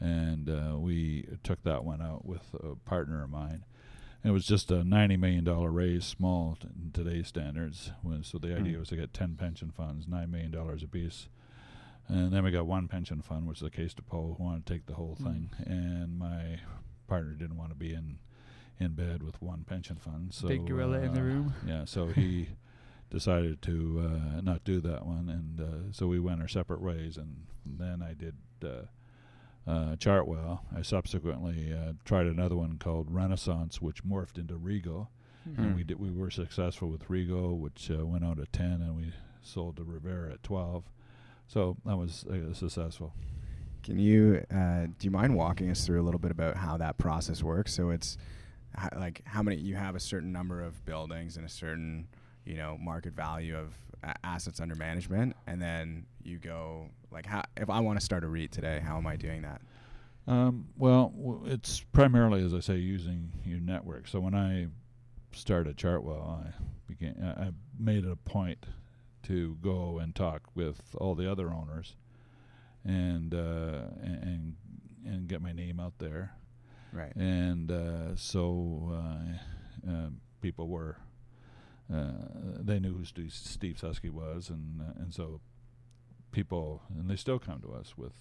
and 0.00 0.48
uh, 0.48 0.78
we 0.78 1.26
took 1.42 1.62
that 1.64 1.84
one 1.84 2.02
out 2.02 2.24
with 2.24 2.54
a 2.62 2.74
partner 2.88 3.22
of 3.24 3.30
mine. 3.30 3.64
It 4.24 4.30
was 4.30 4.46
just 4.46 4.70
a 4.70 4.84
ninety 4.84 5.16
million 5.16 5.44
dollar 5.44 5.70
raise, 5.70 6.04
small 6.04 6.56
t- 6.60 6.68
in 6.80 6.92
today's 6.92 7.28
standards. 7.28 7.90
Was, 8.02 8.26
so 8.28 8.38
the 8.38 8.54
idea 8.56 8.76
Mm. 8.76 8.80
was 8.80 8.88
to 8.90 8.96
get 8.96 9.12
ten 9.14 9.34
pension 9.36 9.70
funds, 9.70 10.06
nine 10.06 10.30
million 10.30 10.50
dollars 10.50 10.82
apiece. 10.82 11.28
And 12.08 12.32
then 12.32 12.44
we 12.44 12.50
got 12.50 12.66
one 12.66 12.88
pension 12.88 13.22
fund, 13.22 13.46
which 13.46 13.58
is 13.58 13.62
the 13.62 13.70
Caisse 13.70 13.94
de 13.94 14.02
dépôt, 14.02 14.36
who 14.36 14.44
wanted 14.44 14.66
to 14.66 14.72
take 14.74 14.86
the 14.86 14.94
whole 14.94 15.16
Mm. 15.20 15.24
thing. 15.24 15.50
And 15.66 16.18
my 16.18 16.60
partner 17.08 17.32
didn't 17.32 17.56
want 17.56 17.70
to 17.70 17.76
be 17.76 17.92
in 17.94 18.18
in 18.78 18.92
bed 18.94 19.22
with 19.22 19.40
one 19.40 19.62
pension 19.64 19.96
fund. 19.96 20.32
So 20.34 20.48
Big 20.48 20.66
gorilla 20.66 21.00
in 21.00 21.12
the 21.14 21.20
uh, 21.20 21.24
room. 21.24 21.54
Yeah, 21.66 21.84
so 21.84 22.06
he 22.18 22.48
decided 23.12 23.60
to 23.60 24.02
uh, 24.02 24.40
not 24.40 24.64
do 24.64 24.80
that 24.80 25.04
one, 25.06 25.28
and 25.28 25.60
uh, 25.60 25.92
so 25.92 26.06
we 26.06 26.18
went 26.18 26.40
our 26.40 26.48
separate 26.48 26.80
ways. 26.80 27.18
And 27.18 27.46
then 27.64 28.02
I 28.02 28.14
did 28.14 28.34
uh, 28.64 28.86
uh, 29.70 29.96
Chartwell. 29.96 30.60
I 30.76 30.82
subsequently 30.82 31.72
uh, 31.72 31.92
tried 32.04 32.26
another 32.26 32.56
one 32.56 32.78
called 32.78 33.10
Renaissance, 33.10 33.82
which 33.82 34.02
morphed 34.02 34.38
into 34.38 34.54
Rego. 34.54 35.08
Mm-hmm. 35.48 35.62
And 35.62 35.76
we 35.76 35.84
did. 35.84 36.00
We 36.00 36.10
were 36.10 36.30
successful 36.30 36.88
with 36.88 37.08
Rego, 37.08 37.56
which 37.56 37.90
uh, 37.90 38.06
went 38.06 38.24
out 38.24 38.38
at 38.38 38.52
ten, 38.52 38.80
and 38.80 38.96
we 38.96 39.12
sold 39.42 39.76
to 39.76 39.82
Revera 39.84 40.32
at 40.32 40.42
twelve. 40.42 40.84
So 41.48 41.76
that 41.84 41.96
was 41.96 42.24
uh, 42.24 42.54
successful. 42.54 43.12
Can 43.82 43.98
you 43.98 44.44
uh, 44.50 44.86
do 44.98 45.02
you 45.02 45.10
mind 45.10 45.34
walking 45.34 45.70
us 45.70 45.84
through 45.84 46.00
a 46.00 46.04
little 46.04 46.20
bit 46.20 46.30
about 46.30 46.56
how 46.56 46.76
that 46.78 46.96
process 46.96 47.42
works? 47.42 47.74
So 47.74 47.90
it's 47.90 48.16
h- 48.80 48.90
like 48.96 49.22
how 49.26 49.42
many 49.42 49.56
you 49.56 49.74
have 49.74 49.96
a 49.96 50.00
certain 50.00 50.32
number 50.32 50.62
of 50.62 50.84
buildings 50.84 51.36
and 51.36 51.44
a 51.44 51.48
certain 51.50 52.06
you 52.44 52.56
know 52.56 52.76
market 52.80 53.14
value 53.14 53.56
of 53.56 53.74
assets 54.24 54.60
under 54.60 54.74
management, 54.74 55.36
and 55.46 55.60
then 55.62 56.06
you 56.22 56.38
go 56.38 56.86
like 57.10 57.26
how 57.26 57.42
if 57.56 57.70
I 57.70 57.80
want 57.80 57.98
to 57.98 58.04
start 58.04 58.24
a 58.24 58.28
REIT 58.28 58.50
today, 58.52 58.80
how 58.84 58.96
am 58.96 59.06
I 59.06 59.16
doing 59.16 59.42
that? 59.42 59.60
Um, 60.26 60.68
well, 60.76 61.12
w- 61.16 61.42
it's 61.46 61.80
primarily, 61.92 62.44
as 62.44 62.54
I 62.54 62.60
say, 62.60 62.76
using 62.76 63.32
your 63.44 63.58
network. 63.60 64.06
So 64.06 64.20
when 64.20 64.34
I 64.34 64.68
started 65.32 65.76
Chartwell, 65.76 66.28
I 66.46 66.52
began. 66.86 67.16
I 67.38 67.50
made 67.78 68.04
it 68.04 68.10
a 68.10 68.16
point 68.16 68.66
to 69.24 69.56
go 69.62 69.98
and 69.98 70.14
talk 70.14 70.42
with 70.54 70.80
all 70.98 71.14
the 71.14 71.30
other 71.30 71.52
owners, 71.52 71.94
and 72.84 73.34
uh, 73.34 73.88
and 74.02 74.22
and- 74.22 74.56
and 75.04 75.26
get 75.26 75.42
my 75.42 75.50
name 75.50 75.80
out 75.80 75.94
there. 75.98 76.30
Right. 76.92 77.12
And 77.16 77.72
uh, 77.72 78.14
so 78.14 78.92
uh, 78.92 79.90
uh, 79.90 80.08
people 80.40 80.68
were. 80.68 80.96
Uh, 81.92 82.12
they 82.60 82.78
knew 82.80 82.94
who 82.96 83.04
Steve, 83.04 83.32
Steve 83.32 83.76
Suske 83.76 84.10
was, 84.10 84.48
and 84.48 84.80
uh, 84.80 84.92
and 85.02 85.12
so 85.12 85.40
people, 86.30 86.82
and 86.98 87.10
they 87.10 87.16
still 87.16 87.38
come 87.38 87.60
to 87.60 87.72
us 87.74 87.96
with, 87.98 88.12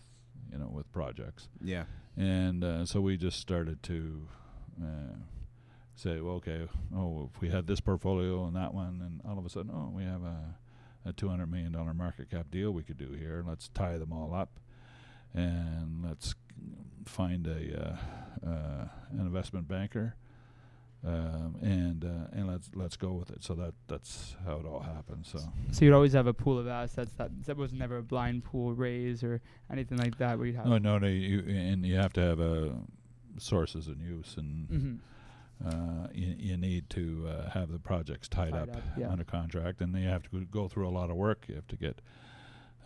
you 0.51 0.57
know, 0.57 0.67
with 0.67 0.91
projects 0.91 1.47
Yeah. 1.63 1.85
and 2.17 2.61
uh, 2.63 2.85
so 2.85 2.99
we 2.99 3.15
just 3.15 3.39
started 3.39 3.81
to 3.83 4.27
uh, 4.83 5.15
say, 5.95 6.19
well, 6.19 6.35
okay, 6.35 6.67
oh, 6.93 7.29
if 7.33 7.39
we 7.41 7.49
had 7.49 7.67
this 7.67 7.79
portfolio 7.79 8.45
and 8.47 8.55
that 8.57 8.73
one, 8.73 9.01
and 9.01 9.21
all 9.25 9.37
of 9.39 9.45
a 9.45 9.49
sudden, 9.49 9.71
oh, 9.73 9.89
we 9.95 10.03
have 10.03 10.23
a, 10.23 10.55
a 11.05 11.13
two 11.13 11.29
hundred 11.29 11.47
million 11.49 11.71
dollar 11.71 11.93
market 11.93 12.29
cap 12.29 12.47
deal 12.51 12.71
we 12.71 12.83
could 12.83 12.97
do 12.97 13.13
here. 13.13 13.43
Let's 13.47 13.69
tie 13.69 13.97
them 13.97 14.11
all 14.11 14.33
up, 14.33 14.59
and 15.33 16.03
let's 16.03 16.35
find 17.05 17.47
a 17.47 17.97
uh, 18.43 18.47
uh, 18.49 18.87
an 19.11 19.19
investment 19.19 19.67
banker, 19.69 20.15
um, 21.03 21.55
and 21.61 22.05
uh, 22.05 22.27
and 22.37 22.47
let's 22.47 22.69
let's 22.75 22.95
go 22.97 23.13
with 23.13 23.31
it. 23.31 23.43
So 23.43 23.55
that 23.55 23.73
that's 23.87 24.35
how 24.45 24.57
it 24.57 24.65
all 24.65 24.81
happened. 24.81 25.25
So. 25.25 25.39
So 25.71 25.85
you'd 25.85 25.93
always 25.93 26.13
have 26.13 26.27
a 26.27 26.33
pool 26.33 26.59
of 26.59 26.67
assets 26.67 27.11
that 27.17 27.31
that 27.45 27.57
was 27.57 27.73
never 27.73 27.97
a 27.97 28.03
blind 28.03 28.43
pool 28.43 28.73
raise 28.73 29.23
or 29.23 29.41
anything 29.71 29.97
like 29.97 30.17
that 30.19 30.37
where 30.37 30.47
you'd 30.47 30.57
have. 30.57 30.67
No, 30.67 30.77
no, 30.77 30.97
no. 30.99 31.07
You, 31.07 31.39
and 31.47 31.85
you 31.85 31.95
have 31.95 32.13
to 32.13 32.21
have 32.21 32.39
uh, 32.39 32.69
sources 33.37 33.87
and 33.87 33.99
use, 34.01 34.35
and 34.37 34.67
hmm 34.67 34.95
uh, 35.63 36.07
you, 36.11 36.35
you 36.39 36.57
need 36.57 36.89
to 36.89 37.27
uh, 37.29 37.49
have 37.51 37.71
the 37.71 37.77
projects 37.77 38.27
tied, 38.27 38.51
Tied 38.51 38.69
up, 38.69 38.75
up, 38.77 38.83
yeah. 38.97 39.09
under 39.09 39.23
contract, 39.23 39.79
and 39.79 39.93
then 39.93 40.01
you 40.01 40.09
have 40.09 40.23
to 40.23 40.45
go- 40.45 40.67
through 40.67 40.87
a 40.87 40.89
lot 40.89 41.11
of 41.11 41.15
work. 41.15 41.45
You 41.47 41.53
have 41.53 41.67
to 41.67 41.75
get 41.75 42.01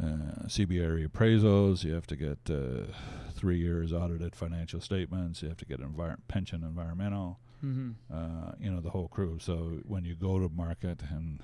uh, 0.03 0.43
CBRE 0.47 1.07
appraisals. 1.07 1.85
You 1.85 1.93
have 1.93 2.05
to 2.07 2.17
get 2.17 2.37
uh, 2.49 2.91
three 3.33 3.59
years 3.59 3.93
audited 3.93 4.35
financial 4.35 4.81
statements. 4.81 5.41
You 5.41 5.47
have 5.47 5.57
to 5.59 5.65
get 5.65 5.79
envir- 5.79 6.17
pension 6.27 6.63
environmental. 6.63 7.39
Hmm 7.65 7.91
Uh, 8.13 8.51
you 8.59 8.69
know 8.71 8.79
the 8.81 8.89
whole 8.91 9.07
crew. 9.07 9.37
So 9.39 9.79
when 9.85 10.05
you 10.05 10.15
go 10.15 10.39
to 10.39 10.49
market 10.49 11.01
and 11.09 11.41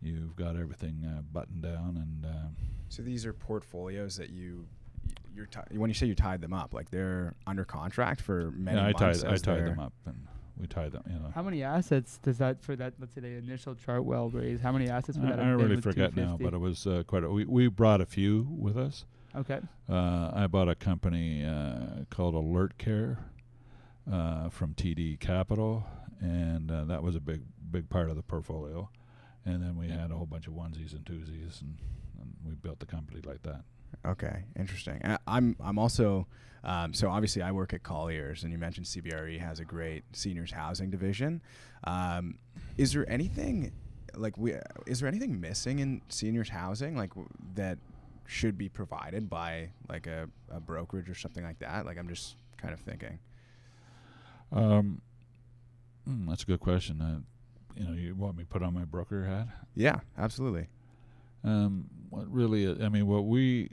you've 0.00 0.36
got 0.36 0.56
everything 0.56 1.04
uh, 1.06 1.22
buttoned 1.32 1.62
down, 1.62 1.96
and 1.96 2.26
um, 2.26 2.56
So 2.88 3.02
these 3.02 3.24
are 3.26 3.32
portfolios 3.32 4.16
that 4.16 4.30
you 4.30 4.66
you're 5.34 5.46
ti- 5.46 5.78
when 5.78 5.88
you 5.88 5.94
say 5.94 6.06
you 6.06 6.14
tied 6.14 6.40
them 6.42 6.52
up, 6.52 6.74
like 6.74 6.90
they're 6.90 7.34
under 7.46 7.64
contract 7.64 8.20
for 8.20 8.50
many 8.50 8.76
yeah, 8.76 8.86
I 8.86 8.92
months. 8.92 9.22
tied 9.22 9.32
I 9.32 9.36
tied 9.36 9.64
them 9.66 9.80
up, 9.80 9.94
and 10.04 10.26
we 10.58 10.66
tied 10.66 10.92
them. 10.92 11.02
You 11.06 11.18
know. 11.18 11.30
How 11.34 11.42
many 11.42 11.62
assets 11.62 12.18
does 12.22 12.38
that 12.38 12.62
for 12.62 12.76
that? 12.76 12.94
Let's 13.00 13.14
say 13.14 13.22
the 13.22 13.28
initial 13.28 13.74
Chartwell 13.74 14.32
raise. 14.34 14.60
How 14.60 14.72
many 14.72 14.88
assets 14.90 15.16
would 15.18 15.28
I, 15.28 15.36
that 15.36 15.40
I 15.40 15.48
have 15.48 15.60
really 15.60 15.76
with 15.76 15.84
forget 15.84 16.14
now, 16.14 16.36
but 16.38 16.52
it 16.52 16.60
was 16.60 16.86
uh, 16.86 17.02
quite. 17.06 17.24
A, 17.24 17.30
we 17.30 17.44
we 17.46 17.68
brought 17.68 18.00
a 18.02 18.06
few 18.06 18.46
with 18.50 18.76
us. 18.76 19.06
okay. 19.34 19.60
Uh, 19.88 20.30
I 20.34 20.46
bought 20.46 20.68
a 20.68 20.74
company 20.74 21.44
uh, 21.44 22.04
called 22.10 22.34
Alert 22.34 22.76
Care 22.76 23.18
uh, 24.10 24.48
from 24.48 24.74
TD 24.74 25.20
Capital, 25.20 25.84
and 26.20 26.70
uh, 26.70 26.84
that 26.84 27.02
was 27.02 27.16
a 27.16 27.20
big 27.20 27.42
big 27.70 27.88
part 27.88 28.10
of 28.10 28.16
the 28.16 28.22
portfolio. 28.22 28.88
And 29.44 29.60
then 29.60 29.76
we 29.76 29.88
had 29.88 30.12
a 30.12 30.14
whole 30.14 30.26
bunch 30.26 30.46
of 30.46 30.52
onesies 30.52 30.92
and 30.92 31.04
twosies, 31.04 31.62
and, 31.62 31.78
and 32.20 32.32
we 32.46 32.54
built 32.54 32.78
the 32.78 32.86
company 32.86 33.20
like 33.24 33.42
that. 33.42 33.62
Okay, 34.06 34.44
interesting. 34.56 35.00
I'm 35.26 35.56
I'm 35.60 35.78
also 35.78 36.26
um, 36.64 36.94
so 36.94 37.08
obviously 37.08 37.42
I 37.42 37.52
work 37.52 37.72
at 37.72 37.82
Colliers, 37.82 38.44
and 38.44 38.52
you 38.52 38.58
mentioned 38.58 38.86
CBRE 38.86 39.38
has 39.40 39.60
a 39.60 39.64
great 39.64 40.04
seniors 40.12 40.52
housing 40.52 40.90
division. 40.90 41.42
Um, 41.84 42.38
is 42.76 42.92
there 42.92 43.08
anything 43.10 43.72
like 44.14 44.36
we 44.36 44.54
is 44.86 45.00
there 45.00 45.08
anything 45.08 45.40
missing 45.40 45.78
in 45.78 46.02
seniors 46.08 46.48
housing 46.48 46.96
like 46.96 47.10
w- 47.10 47.28
that 47.54 47.78
should 48.26 48.58
be 48.58 48.68
provided 48.68 49.28
by 49.28 49.70
like 49.88 50.06
a, 50.06 50.28
a 50.50 50.60
brokerage 50.60 51.08
or 51.08 51.14
something 51.14 51.44
like 51.44 51.58
that? 51.58 51.84
Like 51.86 51.98
I'm 51.98 52.08
just 52.08 52.36
kind 52.56 52.72
of 52.72 52.80
thinking. 52.80 53.18
Um, 54.52 55.00
mm, 56.08 56.28
that's 56.28 56.42
a 56.42 56.46
good 56.46 56.60
question. 56.60 57.00
Uh, 57.00 57.20
you 57.76 57.86
know, 57.86 57.94
you 57.94 58.14
want 58.14 58.36
me 58.36 58.44
to 58.44 58.48
put 58.48 58.62
on 58.62 58.74
my 58.74 58.84
broker 58.84 59.24
hat? 59.24 59.48
Yeah, 59.74 60.00
absolutely. 60.18 60.68
Um, 61.44 61.86
what 62.10 62.30
really? 62.30 62.68
I 62.82 62.88
mean, 62.88 63.06
what 63.06 63.24
we 63.24 63.70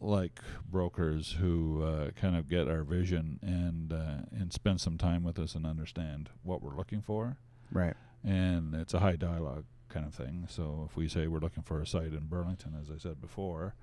like 0.00 0.40
brokers 0.70 1.36
who 1.40 1.82
uh, 1.82 2.10
kind 2.12 2.36
of 2.36 2.48
get 2.48 2.68
our 2.68 2.82
vision 2.82 3.38
and 3.42 3.92
uh, 3.92 4.26
and 4.32 4.52
spend 4.52 4.80
some 4.80 4.98
time 4.98 5.24
with 5.24 5.38
us 5.38 5.54
and 5.54 5.66
understand 5.66 6.30
what 6.42 6.62
we're 6.62 6.76
looking 6.76 7.00
for. 7.00 7.36
Right. 7.72 7.94
And 8.24 8.74
it's 8.74 8.94
a 8.94 9.00
high 9.00 9.16
dialogue 9.16 9.64
kind 9.88 10.06
of 10.06 10.14
thing. 10.14 10.46
So 10.48 10.88
if 10.90 10.96
we 10.96 11.08
say 11.08 11.26
we're 11.26 11.38
looking 11.38 11.62
for 11.62 11.80
a 11.80 11.86
site 11.86 12.12
in 12.12 12.26
Burlington, 12.28 12.76
as 12.80 12.90
I 12.90 12.98
said 12.98 13.20
before, 13.20 13.74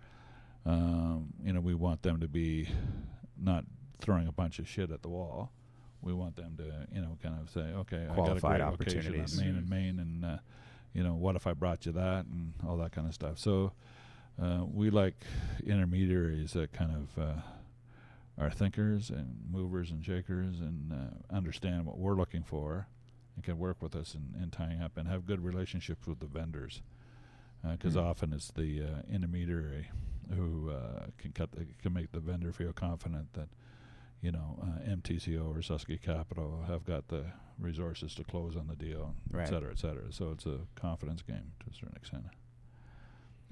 um, 0.65 1.33
you 1.43 1.53
know, 1.53 1.61
we 1.61 1.73
want 1.73 2.01
them 2.01 2.19
to 2.19 2.27
be 2.27 2.67
not 3.38 3.65
throwing 3.99 4.27
a 4.27 4.31
bunch 4.31 4.59
of 4.59 4.67
shit 4.67 4.91
at 4.91 5.01
the 5.01 5.09
wall. 5.09 5.51
We 6.05 6.13
want 6.13 6.35
them 6.35 6.55
to, 6.57 6.87
you 6.95 7.01
know, 7.01 7.17
kind 7.21 7.35
of 7.41 7.49
say, 7.49 7.61
okay, 7.61 8.07
Qualified 8.13 8.61
I 8.61 8.65
got 8.65 8.73
a 8.73 8.77
great 8.77 8.87
location 8.89 9.21
opportunities. 9.21 9.39
on 9.39 9.45
Main 9.45 9.55
and 9.57 9.69
Main, 9.69 9.99
and 9.99 10.25
uh, 10.25 10.37
you 10.93 11.03
know, 11.03 11.15
what 11.15 11.35
if 11.35 11.47
I 11.47 11.53
brought 11.53 11.85
you 11.85 11.91
that 11.93 12.25
and 12.27 12.53
all 12.65 12.77
that 12.77 12.91
kind 12.91 13.07
of 13.07 13.13
stuff. 13.13 13.39
So 13.39 13.73
uh, 14.41 14.63
we 14.71 14.89
like 14.89 15.15
intermediaries 15.65 16.53
that 16.53 16.71
kind 16.73 16.91
of 16.95 17.21
uh, 17.21 17.33
are 18.37 18.51
thinkers 18.51 19.09
and 19.09 19.35
movers 19.51 19.91
and 19.91 20.05
shakers 20.05 20.59
and 20.59 20.91
uh, 20.93 21.35
understand 21.35 21.85
what 21.85 21.97
we're 21.97 22.15
looking 22.15 22.43
for 22.43 22.87
and 23.35 23.43
can 23.43 23.57
work 23.57 23.81
with 23.81 23.95
us 23.95 24.13
in, 24.15 24.41
in 24.41 24.51
tying 24.51 24.81
up 24.81 24.97
and 24.97 25.07
have 25.07 25.25
good 25.25 25.43
relationships 25.43 26.05
with 26.07 26.19
the 26.19 26.25
vendors. 26.27 26.81
Because 27.63 27.95
Mm. 27.95 28.03
often 28.03 28.31
it's 28.33 28.51
the 28.51 28.83
uh, 28.83 28.87
intermediary 29.11 29.89
who 30.35 30.69
uh, 30.69 31.07
can 31.17 31.31
cut 31.31 31.51
the, 31.53 31.65
can 31.81 31.93
make 31.93 32.11
the 32.11 32.19
vendor 32.19 32.51
feel 32.51 32.73
confident 32.73 33.33
that 33.33 33.49
you 34.22 34.32
know 34.32 34.59
uh, 34.61 34.89
MTCO 34.95 35.47
or 35.55 35.59
Suske 35.61 36.01
Capital 36.01 36.63
have 36.68 36.86
got 36.86 37.07
the 37.09 37.26
resources 37.59 38.13
to 38.16 38.24
close 38.24 38.55
on 38.55 38.68
the 38.68 38.76
deal, 38.76 39.13
Right. 39.32 39.43
et 39.47 39.49
cetera, 39.49 39.72
et 39.72 39.80
cetera. 39.80 40.11
So 40.11 40.32
it's 40.32 40.45
a 40.45 40.59
confidence 40.76 41.22
game 41.22 41.51
to 41.61 41.66
a 41.72 41.74
certain 41.74 41.95
extent. 41.95 42.24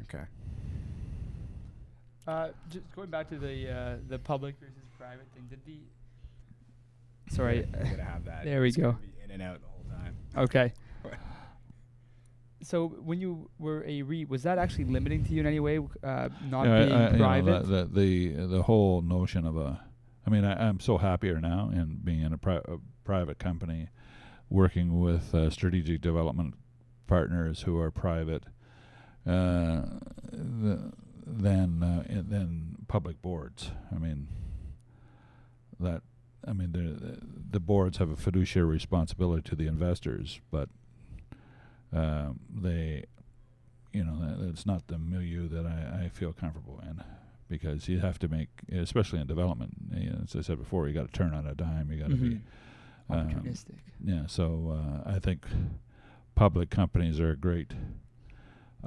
Okay. 0.01 0.23
Uh, 2.27 2.49
just 2.69 2.85
going 2.95 3.09
back 3.09 3.29
to 3.29 3.37
the 3.37 3.69
uh, 3.69 3.95
the 4.07 4.17
public 4.19 4.55
versus 4.59 4.75
private 4.97 5.27
thing. 5.33 5.45
Did 5.49 5.59
the 5.65 5.79
sorry. 7.35 7.57
You 7.59 7.65
gotta 7.89 8.03
have 8.03 8.25
that. 8.25 8.43
There 8.45 8.61
we 8.61 8.69
It's 8.69 8.77
go. 8.77 8.93
be 8.93 9.23
in 9.23 9.31
and 9.31 9.41
out 9.41 9.59
the 9.61 9.67
whole 9.67 9.85
time. 10.03 10.15
Okay. 10.37 10.73
So 12.65 12.87
when 12.87 13.19
you 13.19 13.49
were 13.59 13.83
a 13.85 14.03
REIT, 14.03 14.29
was 14.29 14.43
that 14.43 14.57
actually 14.57 14.85
limiting 14.85 15.25
to 15.25 15.33
you 15.33 15.41
in 15.41 15.45
any 15.45 15.59
way? 15.59 15.79
Uh, 16.01 16.29
not 16.49 16.63
Yeah, 16.65 16.75
I- 16.75 16.85
being 16.85 16.91
I- 16.93 17.05
you 17.07 17.11
know, 17.11 17.17
private. 17.17 17.65
the, 17.67 17.85
the 17.85 18.29
the 18.31 18.47
the 18.47 18.63
whole 18.63 19.01
notion 19.01 19.45
of 19.45 19.57
a, 19.57 19.81
I 20.25 20.29
mean, 20.29 20.45
I, 20.45 20.67
I'm 20.67 20.79
so 20.79 20.97
happier 20.97 21.39
now 21.39 21.69
in 21.73 21.99
being 22.03 22.21
in 22.21 22.33
a, 22.33 22.37
pri- 22.37 22.61
a 22.65 22.77
private 23.03 23.39
company, 23.39 23.89
working 24.49 25.01
with 25.01 25.33
uh, 25.35 25.49
strategic 25.49 26.01
development 26.01 26.55
partners 27.07 27.63
who 27.63 27.79
are 27.79 27.91
private, 27.91 28.43
uh, 29.27 29.83
the, 30.31 30.91
than 31.25 31.83
uh, 31.83 32.03
than 32.07 32.77
public 32.87 33.21
boards. 33.21 33.71
I 33.93 33.97
mean, 33.97 34.27
that 35.79 36.01
I 36.47 36.53
mean 36.53 36.71
the 36.71 37.19
the 37.51 37.59
boards 37.59 37.97
have 37.97 38.09
a 38.09 38.15
fiduciary 38.15 38.67
responsibility 38.67 39.49
to 39.49 39.55
the 39.55 39.67
investors, 39.67 40.39
but 40.51 40.69
um, 41.93 42.39
they 42.49 43.05
you 43.93 44.03
know, 44.03 44.35
it's 44.49 44.65
not 44.65 44.87
the 44.87 44.97
milieu 44.97 45.47
that 45.47 45.65
I, 45.65 46.05
I 46.05 46.09
feel 46.09 46.33
comfortable 46.33 46.81
in 46.83 47.03
because 47.49 47.87
you 47.87 47.99
have 47.99 48.17
to 48.19 48.27
make, 48.27 48.49
especially 48.71 49.19
in 49.19 49.27
development, 49.27 49.73
you 49.95 50.09
know, 50.09 50.21
as 50.23 50.35
I 50.35 50.41
said 50.41 50.57
before, 50.59 50.87
you 50.87 50.93
got 50.93 51.07
to 51.07 51.11
turn 51.11 51.33
on 51.33 51.45
a 51.45 51.53
dime. 51.55 51.91
You 51.91 51.99
got 51.99 52.09
to 52.09 52.15
Mhm. 52.15 52.29
be, 52.29 52.41
um, 53.09 53.29
Opportunistic. 53.29 53.75
yeah. 54.03 54.25
So 54.27 54.69
uh, 55.05 55.09
I 55.09 55.19
think 55.19 55.45
public 56.35 56.69
companies 56.69 57.19
are 57.19 57.31
a 57.31 57.35
great 57.37 57.73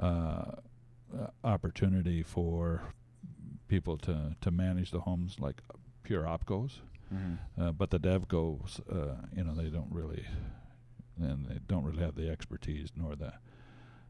uh, 0.01 0.05
uh, 0.05 1.27
opportunity 1.43 2.21
for 2.23 2.81
people 3.67 3.97
to, 3.97 4.35
to 4.41 4.51
manage 4.51 4.91
the 4.91 5.01
homes 5.01 5.39
like 5.39 5.61
pure 6.03 6.23
opcos. 6.23 6.79
Mm-hmm. 7.13 7.61
Uh, 7.61 7.71
but 7.71 7.89
the 7.89 7.99
devcos, 7.99 8.79
uh, 8.91 9.15
you 9.35 9.43
know, 9.43 9.55
they 9.55 9.69
don't 9.69 9.91
really, 9.91 10.25
and 11.17 11.45
they 11.47 11.59
don't 11.67 11.83
really 11.85 12.03
have 12.03 12.15
the 12.15 12.29
expertise 12.29 12.89
nor 12.95 13.15
the 13.15 13.33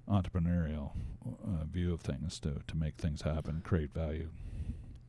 entrepreneurial 0.10 0.92
uh, 1.26 1.64
view 1.72 1.94
of 1.94 2.02
things 2.02 2.40
to, 2.40 2.62
to 2.68 2.78
make 2.78 2.96
things 2.96 3.22
happen, 3.22 3.62
create 3.64 3.94
value. 3.94 4.30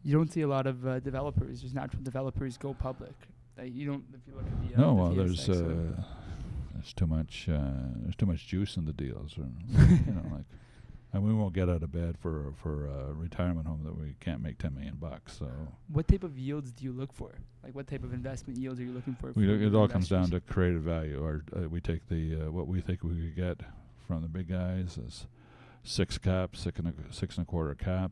You 0.05 0.15
don't 0.15 0.33
see 0.33 0.43
a 0.43 0.49
lot 0.49 0.67
of 0.67 0.87
uh, 0.87 1.01
developers, 1.01 1.63
just 1.63 1.75
natural 1.75 2.03
developers, 2.03 2.57
go 2.57 2.75
public. 2.75 3.15
Like 3.57 3.75
you 3.75 3.87
don't. 3.87 4.05
If 4.15 4.21
you 4.27 4.35
look 4.35 4.47
at 4.47 4.69
the 4.69 4.77
uh, 4.77 4.81
no, 4.81 4.89
the 4.89 5.03
well, 5.03 5.11
there's 5.13 5.49
uh, 5.49 6.03
there's 6.75 6.93
too 6.93 7.07
much 7.07 7.49
uh, 7.49 7.59
there's 7.97 8.15
too 8.15 8.27
much 8.27 8.47
juice 8.47 8.77
in 8.77 8.85
the 8.85 8.93
deals, 8.93 9.37
or 9.37 9.47
you 9.69 10.13
know, 10.13 10.23
like, 10.31 10.45
and 11.13 11.25
we 11.25 11.35
won't 11.35 11.55
get 11.55 11.69
out 11.69 11.83
of 11.83 11.91
bed 11.91 12.17
for 12.21 12.53
for 12.63 12.87
a 12.87 13.13
retirement 13.13 13.67
home 13.67 13.83
that 13.85 13.99
we 13.99 14.15
can't 14.21 14.41
make 14.41 14.59
ten 14.59 14.75
million 14.75 14.95
bucks. 14.95 15.39
So 15.39 15.49
what 15.89 16.07
type 16.07 16.23
of 16.23 16.39
yields 16.39 16.71
do 16.71 16.85
you 16.85 16.93
look 16.93 17.13
for? 17.13 17.35
Like 17.65 17.75
what 17.75 17.89
type 17.89 18.05
of 18.05 18.13
investment 18.13 18.61
yields 18.61 18.79
are 18.79 18.85
you 18.85 18.93
looking 18.93 19.17
for? 19.21 19.33
we, 19.33 19.47
for 19.47 19.53
it 19.55 19.75
all 19.75 19.89
comes 19.89 20.09
down 20.09 20.31
to 20.31 20.41
creative 20.41 20.83
value. 20.83 21.21
Or 21.21 21.43
uh, 21.57 21.69
we 21.69 21.81
take 21.81 22.09
the 22.09 22.47
uh, 22.47 22.51
what 22.53 22.69
we 22.69 22.81
think 22.81 23.03
we 23.03 23.15
could 23.15 23.37
get 23.37 23.61
from 24.09 24.23
the 24.23 24.29
big 24.29 24.49
guys 24.49 24.97
is 24.99 25.27
six 25.85 26.19
cap, 26.19 26.57
six 26.57 26.79
and 26.81 26.89
a, 26.89 27.13
six 27.13 27.37
and 27.37 27.47
a 27.47 27.51
quarter 27.51 27.75
cap 27.75 28.11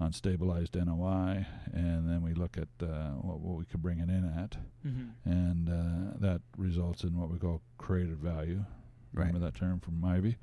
on 0.00 0.12
stabilized 0.12 0.74
NOI, 0.74 1.46
and 1.72 2.08
then 2.10 2.20
we 2.22 2.32
look 2.34 2.56
at 2.58 2.68
uh, 2.84 3.10
what, 3.12 3.38
what 3.38 3.56
we 3.56 3.64
could 3.64 3.80
bring 3.82 4.00
it 4.00 4.08
in 4.08 4.24
at, 4.24 4.56
Mhm. 4.84 5.10
and 5.24 5.68
uh, 5.68 6.16
that 6.18 6.40
results 6.56 7.04
in 7.04 7.16
what 7.16 7.30
we 7.30 7.38
call 7.38 7.60
creative 7.78 8.18
value. 8.18 8.64
Right. 9.12 9.26
Remember 9.28 9.46
that 9.46 9.54
term 9.54 9.78
from 9.78 10.04
Ivey? 10.04 10.36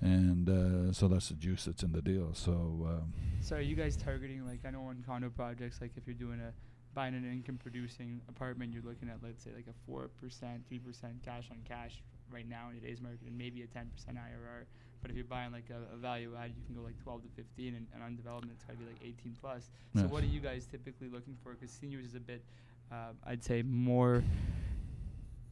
And 0.00 0.48
uh, 0.48 0.92
so 0.92 1.08
that's 1.08 1.30
the 1.30 1.34
juice 1.34 1.64
that's 1.64 1.82
in 1.82 1.90
the 1.90 2.00
deal. 2.02 2.32
So 2.34 2.52
um, 2.88 3.12
So 3.40 3.56
are 3.56 3.60
you 3.60 3.74
guys 3.74 3.96
targeting 3.96 4.46
like 4.46 4.60
I 4.64 4.70
know 4.70 4.82
on 4.82 5.02
condo 5.04 5.30
projects, 5.30 5.80
like 5.80 5.92
if 5.96 6.06
you're 6.06 6.14
doing 6.14 6.38
a 6.40 6.52
buying 6.94 7.14
an 7.14 7.24
income 7.24 7.58
producing 7.58 8.20
apartment, 8.28 8.72
you're 8.72 8.84
looking 8.84 9.08
at 9.08 9.16
let's 9.24 9.42
say 9.42 9.50
like 9.56 9.66
a 9.66 9.74
four 9.84 10.08
percent, 10.20 10.64
three 10.68 10.78
percent 10.78 11.14
cash 11.24 11.48
on 11.50 11.58
cash 11.64 12.00
right 12.32 12.48
now 12.48 12.68
in 12.70 12.80
today's 12.80 13.00
market, 13.00 13.20
and 13.26 13.36
maybe 13.36 13.62
a 13.62 13.66
ten 13.66 13.86
percent 13.94 14.16
IRR. 14.16 14.64
But 15.00 15.10
if 15.12 15.16
you're 15.16 15.24
buying 15.26 15.52
like 15.52 15.70
a, 15.70 15.94
a 15.94 15.96
value 15.96 16.32
add, 16.36 16.50
you 16.56 16.62
can 16.66 16.74
go 16.74 16.82
like 16.82 17.00
12 17.04 17.22
to 17.22 17.28
15, 17.36 17.74
and, 17.76 17.86
and 17.94 18.02
on 18.02 18.16
development 18.16 18.54
it's 18.56 18.64
got 18.64 18.72
to 18.72 18.78
be 18.80 18.84
like 18.86 19.00
18 19.00 19.36
plus. 19.40 19.70
So 19.94 20.02
Yes. 20.02 20.10
what 20.10 20.24
are 20.24 20.26
you 20.26 20.40
guys 20.40 20.66
typically 20.66 21.08
looking 21.08 21.36
for? 21.40 21.52
Because 21.52 21.70
seniors 21.70 22.04
is 22.06 22.14
a 22.16 22.20
bit, 22.20 22.42
uh, 22.90 23.12
I'd 23.24 23.44
say, 23.44 23.62
more 23.62 24.24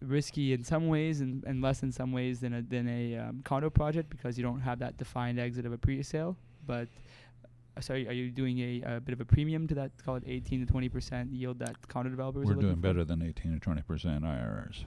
risky 0.02 0.52
in 0.52 0.64
some 0.64 0.88
ways 0.88 1.20
and, 1.20 1.44
and 1.44 1.62
less 1.62 1.82
in 1.84 1.92
some 1.92 2.12
ways 2.12 2.40
than 2.40 2.54
a 2.54 2.62
than 2.62 2.88
a 2.88 3.16
um, 3.16 3.40
condo 3.44 3.70
project 3.70 4.10
because 4.10 4.36
you 4.36 4.42
don't 4.42 4.60
have 4.60 4.78
that 4.80 4.96
defined 4.98 5.38
exit 5.38 5.64
of 5.64 5.72
a 5.72 5.78
pre-sale. 5.78 6.36
But 6.66 6.88
uh, 7.76 7.80
sorry, 7.80 8.08
are 8.08 8.12
you 8.12 8.30
doing 8.30 8.58
a, 8.58 8.96
a 8.96 9.00
bit 9.00 9.12
of 9.12 9.20
a 9.20 9.24
premium 9.24 9.68
to 9.68 9.74
that? 9.76 9.92
Call 10.04 10.16
it 10.16 10.24
18 10.26 10.66
to 10.66 10.72
20 10.72 10.88
percent 10.88 11.32
yield 11.32 11.58
that 11.60 11.86
condo 11.88 12.10
developers 12.10 12.46
we're 12.46 12.52
are 12.52 12.56
doing 12.56 12.74
for? 12.74 12.80
better 12.80 13.04
than 13.04 13.22
18 13.22 13.52
to 13.54 13.60
20 13.60 13.82
percent 13.82 14.24
IRRs 14.24 14.84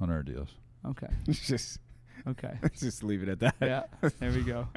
on 0.00 0.10
our 0.10 0.22
deals. 0.22 0.50
Okay. 0.86 1.06
just 1.30 1.78
Okay. 2.26 2.56
let's 2.62 2.80
just 2.88 3.02
leave 3.02 3.22
it 3.22 3.28
at 3.28 3.40
that. 3.40 3.54
yeah. 3.60 3.82
There 4.18 4.30
we 4.30 4.42
go. 4.42 4.66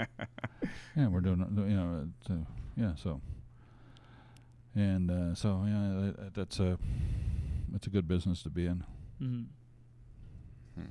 Yeah, 0.95 1.07
we're 1.09 1.19
doing, 1.21 1.41
uh, 1.41 1.61
you 1.65 1.75
know, 1.75 2.07
it's, 2.21 2.29
uh, 2.29 2.35
yeah. 2.77 2.95
So, 2.95 3.21
and 4.75 5.11
uh, 5.11 5.35
so 5.35 5.63
yeah, 5.67 6.11
that, 6.23 6.33
that's 6.33 6.59
a 6.59 6.77
that's 7.71 7.85
a 7.87 7.89
good 7.89 8.07
business 8.07 8.41
to 8.43 8.49
be 8.49 8.65
in, 8.65 8.83
hmm 9.19 9.41
Hmm. 10.75 10.85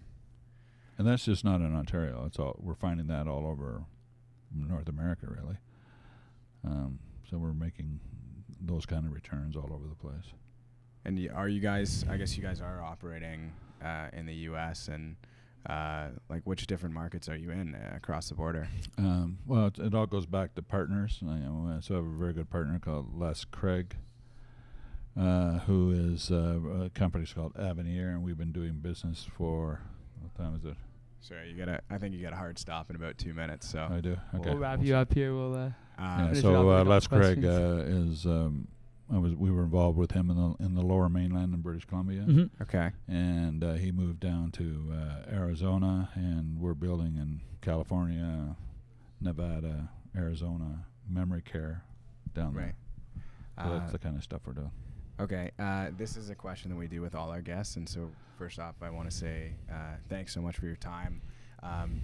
and 0.98 1.06
that's 1.08 1.24
just 1.24 1.44
not 1.44 1.60
in 1.60 1.74
Ontario. 1.74 2.24
It's 2.26 2.38
all 2.38 2.56
we're 2.60 2.74
finding 2.74 3.06
that 3.08 3.26
all 3.26 3.46
over 3.46 3.84
North 4.54 4.88
America, 4.88 5.26
really. 5.28 5.56
Um, 6.64 6.98
so 7.30 7.38
we're 7.38 7.52
making 7.54 8.00
those 8.60 8.86
kind 8.86 9.06
of 9.06 9.12
returns 9.12 9.56
all 9.56 9.70
over 9.72 9.86
the 9.88 9.94
place. 9.96 10.32
And 11.06 11.18
y- 11.18 11.28
are 11.34 11.48
you 11.48 11.60
guys? 11.60 12.04
I 12.10 12.16
guess 12.18 12.36
you 12.36 12.42
guys 12.42 12.60
are 12.60 12.82
operating 12.82 13.52
uh, 13.84 14.08
in 14.12 14.26
the 14.26 14.34
U.S. 14.34 14.88
and 14.88 15.16
uh, 15.68 16.08
like 16.28 16.42
which 16.44 16.66
different 16.66 16.94
markets 16.94 17.28
are 17.28 17.36
you 17.36 17.50
in 17.50 17.74
uh, 17.74 17.96
across 17.96 18.28
the 18.28 18.34
border? 18.34 18.68
Um, 18.98 19.38
well, 19.46 19.66
it, 19.66 19.78
it 19.78 19.94
all 19.94 20.06
goes 20.06 20.26
back 20.26 20.54
to 20.54 20.62
partners. 20.62 21.20
I, 21.26 21.34
you 21.36 21.40
know, 21.40 21.74
uh, 21.76 21.80
so 21.80 21.94
I 21.94 21.96
have 21.98 22.06
a 22.06 22.16
very 22.18 22.32
good 22.32 22.50
partner 22.50 22.78
called 22.78 23.18
Les 23.18 23.44
Craig, 23.44 23.96
uh, 25.18 25.60
who 25.60 25.90
is 26.14 26.30
uh, 26.30 26.58
a 26.84 26.90
company 26.90 27.26
called 27.26 27.52
Avenir, 27.58 28.10
and 28.10 28.22
we've 28.22 28.38
been 28.38 28.52
doing 28.52 28.74
business 28.74 29.26
for 29.36 29.80
what 30.20 30.34
time 30.34 30.56
is 30.56 30.64
it? 30.64 30.76
Sorry, 31.20 31.50
you 31.50 31.56
got 31.56 31.66
to 31.72 31.80
I 31.88 31.96
think 31.96 32.14
you 32.14 32.20
got 32.22 32.34
a 32.34 32.36
hard 32.36 32.58
stop 32.58 32.90
in 32.90 32.96
about 32.96 33.16
two 33.16 33.32
minutes. 33.32 33.66
So 33.66 33.88
I 33.90 34.00
do. 34.00 34.16
Okay. 34.34 34.50
We'll 34.50 34.58
wrap 34.58 34.78
We'll 34.78 34.88
you 34.88 34.92
see. 34.92 34.96
up 34.96 35.14
here. 35.14 35.34
We'll 35.34 35.54
uh, 35.54 35.70
Yeah, 35.98 36.34
so 36.34 36.70
uh, 36.70 36.84
Les 36.84 37.06
a 37.06 37.08
Craig 37.08 37.44
uh, 37.44 37.82
is 37.86 38.26
um, 38.26 38.68
I 39.12 39.18
was 39.18 39.34
we 39.34 39.50
were 39.50 39.64
involved 39.64 39.98
with 39.98 40.12
him 40.12 40.30
in 40.30 40.36
the 40.36 40.64
in 40.64 40.74
the 40.74 40.82
Lower 40.82 41.08
Mainland 41.08 41.52
in 41.54 41.60
British 41.60 41.84
Columbia, 41.84 42.22
Mhm. 42.22 42.50
Okay. 42.62 42.90
and 43.06 43.62
uh, 43.62 43.74
he 43.74 43.92
moved 43.92 44.20
down 44.20 44.50
to 44.52 44.92
uh, 44.92 45.30
Arizona, 45.30 46.08
and 46.14 46.58
we're 46.58 46.74
building 46.74 47.16
in 47.16 47.40
California, 47.60 48.56
Nevada, 49.20 49.90
Arizona 50.16 50.86
memory 51.08 51.42
care 51.42 51.84
down 52.34 52.54
Right. 52.54 52.74
there. 53.14 53.22
So 53.64 53.70
Uh, 53.70 53.78
that's 53.78 53.92
the 53.92 53.98
kind 53.98 54.16
of 54.16 54.22
stuff 54.24 54.46
we're 54.46 54.54
doing. 54.54 54.70
Okay, 55.20 55.50
uh, 55.58 55.90
this 55.96 56.16
is 56.16 56.30
a 56.30 56.34
question 56.34 56.70
that 56.70 56.76
we 56.76 56.88
do 56.88 57.00
with 57.00 57.14
all 57.14 57.30
our 57.30 57.42
guests, 57.42 57.76
and 57.76 57.88
so 57.88 58.10
first 58.36 58.58
off, 58.58 58.82
I 58.82 58.90
want 58.90 59.08
to 59.10 59.16
say 59.16 59.52
uh, 59.70 59.96
thanks 60.08 60.32
so 60.32 60.40
much 60.42 60.56
for 60.56 60.66
your 60.66 60.76
time. 60.76 61.20
Um, 61.62 62.00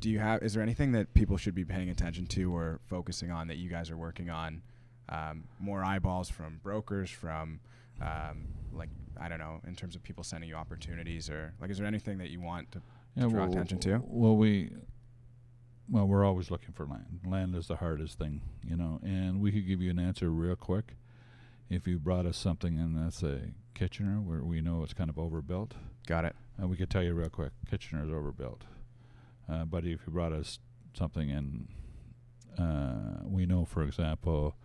do 0.00 0.10
you 0.10 0.18
have? 0.20 0.42
Is 0.42 0.52
there 0.54 0.62
anything 0.62 0.92
that 0.92 1.12
people 1.14 1.38
should 1.38 1.54
be 1.54 1.64
paying 1.64 1.88
attention 1.88 2.26
to 2.26 2.54
or 2.54 2.78
focusing 2.86 3.30
on 3.30 3.48
that 3.48 3.56
you 3.56 3.68
guys 3.70 3.90
are 3.90 3.96
working 3.96 4.28
on? 4.30 4.62
Um, 5.08 5.44
more 5.60 5.84
eyeballs 5.84 6.28
from 6.28 6.60
brokers, 6.62 7.10
from 7.10 7.60
um, 8.00 8.48
like 8.72 8.88
I 9.20 9.28
don't 9.28 9.38
know, 9.38 9.60
in 9.66 9.74
terms 9.74 9.94
of 9.94 10.02
people 10.02 10.24
sending 10.24 10.48
you 10.48 10.56
opportunities, 10.56 11.30
or 11.30 11.54
like, 11.60 11.70
is 11.70 11.78
there 11.78 11.86
anything 11.86 12.18
that 12.18 12.30
you 12.30 12.40
want 12.40 12.72
to? 12.72 12.82
draw 13.18 13.44
well, 13.44 13.50
attention 13.50 13.78
to? 13.78 14.02
Well, 14.04 14.36
we 14.36 14.70
well 15.88 16.06
we're 16.06 16.24
always 16.24 16.50
looking 16.50 16.72
for 16.72 16.86
land. 16.86 17.20
Land 17.24 17.54
is 17.54 17.68
the 17.68 17.76
hardest 17.76 18.18
thing, 18.18 18.40
you 18.62 18.76
know, 18.76 19.00
and 19.02 19.40
we 19.40 19.52
could 19.52 19.66
give 19.66 19.80
you 19.80 19.90
an 19.90 19.98
answer 19.98 20.28
real 20.30 20.56
quick 20.56 20.96
if 21.68 21.86
you 21.86 21.98
brought 21.98 22.26
us 22.26 22.36
something 22.36 22.76
in 22.76 22.94
that's 22.94 23.22
a 23.22 23.40
Kitchener 23.74 24.20
where 24.20 24.42
we 24.42 24.60
know 24.60 24.82
it's 24.82 24.94
kind 24.94 25.10
of 25.10 25.18
overbuilt. 25.18 25.74
Got 26.06 26.24
it. 26.24 26.36
Uh, 26.60 26.66
we 26.66 26.76
could 26.76 26.88
tell 26.88 27.02
you 27.02 27.12
real 27.12 27.28
quick, 27.28 27.52
Kitchener 27.68 28.04
is 28.04 28.10
overbuilt. 28.10 28.62
Uh, 29.50 29.64
but 29.64 29.84
if 29.84 30.00
you 30.06 30.12
brought 30.12 30.32
us 30.32 30.58
something 30.94 31.28
in, 31.28 31.68
uh, 32.58 33.22
we 33.24 33.44
know, 33.44 33.64
for 33.64 33.82
example, 33.82 34.56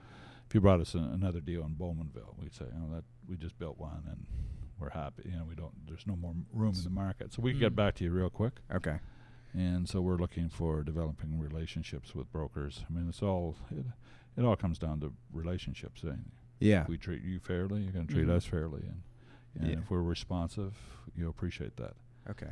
if 0.51 0.55
you 0.55 0.59
brought 0.59 0.81
us 0.81 0.95
an, 0.95 1.05
another 1.13 1.39
deal 1.39 1.61
in 1.63 1.75
Bowmanville, 1.75 2.37
we'd 2.37 2.53
say, 2.53 2.65
oh, 2.75 2.93
that 2.93 3.05
we 3.25 3.37
just 3.37 3.57
built 3.57 3.77
one 3.77 4.03
and 4.09 4.25
we're 4.81 4.89
happy. 4.89 5.23
You 5.23 5.37
know, 5.37 5.45
we 5.47 5.55
don't. 5.55 5.71
There's 5.87 6.05
no 6.05 6.17
more 6.17 6.33
room 6.51 6.73
in 6.75 6.83
the 6.83 6.89
market, 6.89 7.31
so 7.31 7.41
we 7.41 7.51
can 7.51 7.59
get 7.61 7.71
Mm. 7.71 7.77
back 7.77 7.95
to 7.95 8.03
you 8.03 8.11
real 8.11 8.29
quick. 8.29 8.59
Okay. 8.75 8.99
And 9.53 9.87
so 9.87 10.01
we're 10.01 10.17
looking 10.17 10.49
for 10.49 10.83
developing 10.83 11.39
relationships 11.39 12.13
with 12.13 12.29
brokers. 12.33 12.83
I 12.89 12.91
mean, 12.93 13.07
it's 13.07 13.21
all 13.23 13.55
it, 13.71 13.85
it 14.35 14.43
all 14.43 14.57
comes 14.57 14.77
down 14.77 14.99
to 14.99 15.13
relationships. 15.31 16.03
Eh? 16.05 16.11
Yeah. 16.59 16.81
If 16.81 16.89
we 16.89 16.97
treat 16.97 17.23
you 17.23 17.39
fairly, 17.39 17.83
you're 17.83 17.93
going 17.93 18.07
to 18.07 18.13
treat 18.13 18.27
Mhm. 18.27 18.31
us 18.35 18.43
fairly, 18.43 18.81
and 18.81 19.03
and 19.57 19.69
Yeah. 19.71 19.77
if 19.79 19.89
we're 19.89 20.01
responsive, 20.01 20.73
you 21.15 21.29
appreciate 21.29 21.77
that. 21.77 21.93
Okay. 22.29 22.51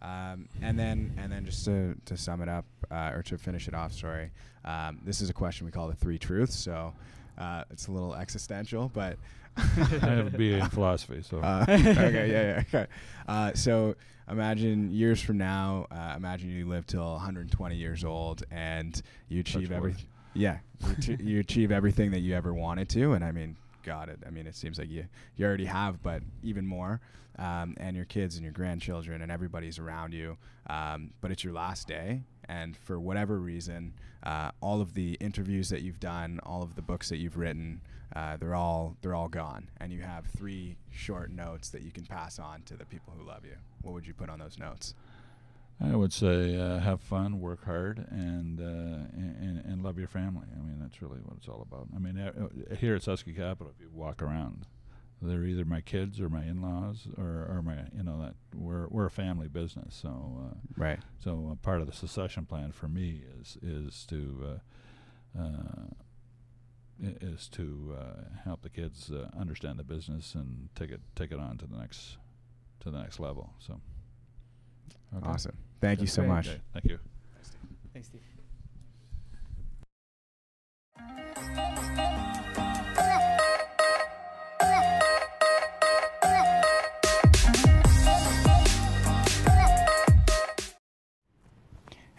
Um, 0.00 0.48
and 0.62 0.76
then, 0.78 1.12
and 1.18 1.30
then, 1.32 1.44
just 1.44 1.64
to, 1.66 1.96
to 2.04 2.16
sum 2.16 2.40
it 2.40 2.48
up, 2.48 2.64
uh, 2.90 3.10
or 3.14 3.22
to 3.24 3.36
finish 3.36 3.66
it 3.66 3.74
off, 3.74 3.92
sorry. 3.92 4.30
Um, 4.64 5.00
this 5.04 5.20
is 5.20 5.28
a 5.28 5.32
question 5.32 5.66
we 5.66 5.72
call 5.72 5.88
the 5.88 5.96
three 5.96 6.18
truths. 6.18 6.54
So 6.56 6.94
uh, 7.38 7.64
it's 7.70 7.86
a 7.88 7.92
little 7.92 8.14
existential, 8.14 8.90
but 8.92 9.16
I 9.56 9.62
have 9.62 10.26
a 10.34 10.36
BA 10.36 10.58
in 10.58 10.68
philosophy, 10.70 11.22
so 11.22 11.38
uh, 11.38 11.64
okay, 11.68 12.30
yeah, 12.30 12.42
yeah. 12.42 12.62
Okay. 12.68 12.86
Uh, 13.26 13.52
so 13.54 13.94
imagine 14.30 14.90
years 14.92 15.20
from 15.20 15.38
now. 15.38 15.86
Uh, 15.90 16.14
imagine 16.16 16.50
you 16.50 16.68
live 16.68 16.86
till 16.86 17.12
120 17.12 17.74
years 17.76 18.04
old 18.04 18.42
and 18.50 19.00
you 19.28 19.40
achieve 19.40 19.72
everything. 19.72 20.04
Yeah, 20.34 20.58
you, 20.84 20.94
ach- 20.96 21.20
you 21.20 21.40
achieve 21.40 21.72
everything 21.72 22.10
that 22.12 22.20
you 22.20 22.34
ever 22.34 22.52
wanted 22.54 22.88
to, 22.90 23.12
and 23.14 23.24
I 23.24 23.32
mean, 23.32 23.56
God, 23.88 24.10
it. 24.10 24.18
I 24.26 24.30
mean, 24.30 24.46
it 24.46 24.54
seems 24.54 24.78
like 24.78 24.90
you 24.90 25.06
you 25.36 25.46
already 25.46 25.64
have, 25.64 26.02
but 26.02 26.22
even 26.42 26.66
more. 26.66 27.00
Um, 27.38 27.76
and 27.78 27.94
your 27.94 28.04
kids 28.04 28.34
and 28.34 28.42
your 28.42 28.52
grandchildren 28.52 29.22
and 29.22 29.30
everybody's 29.30 29.78
around 29.78 30.12
you. 30.12 30.36
Um, 30.68 31.10
but 31.20 31.30
it's 31.30 31.44
your 31.44 31.52
last 31.54 31.86
day, 31.86 32.22
and 32.48 32.76
for 32.76 32.98
whatever 32.98 33.38
reason, 33.38 33.94
uh, 34.24 34.50
all 34.60 34.80
of 34.80 34.94
the 34.94 35.14
interviews 35.20 35.68
that 35.70 35.82
you've 35.82 36.00
done, 36.00 36.40
all 36.42 36.62
of 36.62 36.74
the 36.74 36.82
books 36.82 37.08
that 37.08 37.18
you've 37.18 37.38
written, 37.38 37.80
uh, 38.14 38.36
they're 38.36 38.54
all 38.54 38.96
they're 39.00 39.14
all 39.14 39.28
gone, 39.28 39.68
and 39.80 39.92
you 39.92 40.02
have 40.02 40.26
three 40.26 40.76
short 40.90 41.30
notes 41.30 41.70
that 41.70 41.82
you 41.82 41.90
can 41.90 42.04
pass 42.04 42.38
on 42.38 42.62
to 42.62 42.76
the 42.76 42.84
people 42.86 43.14
who 43.16 43.24
love 43.24 43.44
you. 43.44 43.56
What 43.82 43.94
would 43.94 44.06
you 44.06 44.14
put 44.14 44.28
on 44.28 44.38
those 44.38 44.58
notes? 44.58 44.94
I 45.80 45.94
would 45.94 46.12
say 46.12 46.56
uh, 46.56 46.78
have 46.80 47.00
fun, 47.00 47.40
work 47.40 47.64
hard, 47.64 48.04
and, 48.10 48.60
uh, 48.60 49.06
and 49.16 49.62
and 49.64 49.82
love 49.82 49.96
your 49.98 50.08
family. 50.08 50.46
I 50.52 50.60
mean, 50.60 50.78
that's 50.80 51.00
really 51.00 51.18
what 51.20 51.36
it's 51.36 51.48
all 51.48 51.62
about. 51.62 51.86
I 51.94 51.98
mean, 52.00 52.18
uh, 52.18 52.32
uh, 52.70 52.74
here 52.74 52.96
at 52.96 53.02
Suske 53.02 53.34
Capital, 53.36 53.72
if 53.74 53.80
you 53.80 53.88
walk 53.92 54.20
around, 54.20 54.66
they're 55.22 55.44
either 55.44 55.64
my 55.64 55.80
kids 55.80 56.20
or 56.20 56.28
my 56.28 56.42
in-laws 56.42 57.06
or, 57.16 57.46
or 57.48 57.62
my 57.64 57.76
you 57.96 58.02
know 58.02 58.20
that 58.20 58.34
we're 58.54 58.88
we're 58.88 59.06
a 59.06 59.10
family 59.10 59.46
business. 59.48 59.94
So 59.94 60.08
uh, 60.50 60.54
Right. 60.76 60.98
so 61.20 61.56
part 61.62 61.80
of 61.80 61.86
the 61.86 61.92
succession 61.92 62.44
plan 62.44 62.72
for 62.72 62.88
me 62.88 63.22
is 63.40 63.56
is 63.62 64.04
to 64.06 64.60
uh, 65.36 65.40
uh, 65.40 65.86
is 67.20 67.46
to 67.48 67.96
uh, 67.96 68.38
help 68.44 68.62
the 68.62 68.68
kids 68.70 69.10
uh, 69.12 69.28
understand 69.38 69.78
the 69.78 69.84
business 69.84 70.34
and 70.34 70.68
take 70.74 70.90
it 70.90 71.00
take 71.14 71.30
it 71.30 71.38
on 71.38 71.56
to 71.58 71.66
the 71.66 71.76
next 71.76 72.16
to 72.80 72.90
the 72.90 72.98
next 72.98 73.20
level. 73.20 73.52
So 73.60 73.80
okay. 75.16 75.28
Awesome. 75.28 75.56
Thank 75.80 76.00
you 76.00 76.06
so 76.06 76.22
great. 76.22 76.28
much. 76.28 76.48
Okay, 76.48 76.60
thank 76.72 76.84
you. 76.86 76.98
Thanks, 77.92 78.08
Steve. 78.08 78.22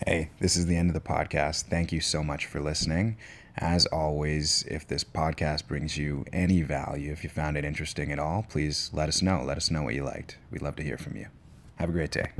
Hey, 0.05 0.31
this 0.39 0.55
is 0.55 0.65
the 0.65 0.75
end 0.75 0.89
of 0.89 0.93
the 0.93 1.01
podcast. 1.01 1.63
Thank 1.63 1.91
you 1.91 1.99
so 1.99 2.23
much 2.23 2.45
for 2.45 2.59
listening. 2.59 3.17
As 3.57 3.85
always, 3.87 4.63
if 4.67 4.87
this 4.87 5.03
podcast 5.03 5.67
brings 5.67 5.97
you 5.97 6.25
any 6.31 6.61
value, 6.61 7.11
if 7.11 7.23
you 7.23 7.29
found 7.29 7.57
it 7.57 7.65
interesting 7.65 8.11
at 8.11 8.17
all, 8.17 8.45
please 8.49 8.89
let 8.93 9.09
us 9.09 9.21
know. 9.21 9.43
Let 9.43 9.57
us 9.57 9.69
know 9.69 9.83
what 9.83 9.95
you 9.95 10.03
liked. 10.05 10.37
We'd 10.49 10.61
love 10.61 10.77
to 10.77 10.83
hear 10.83 10.97
from 10.97 11.17
you. 11.17 11.27
Have 11.75 11.89
a 11.89 11.91
great 11.91 12.11
day. 12.11 12.31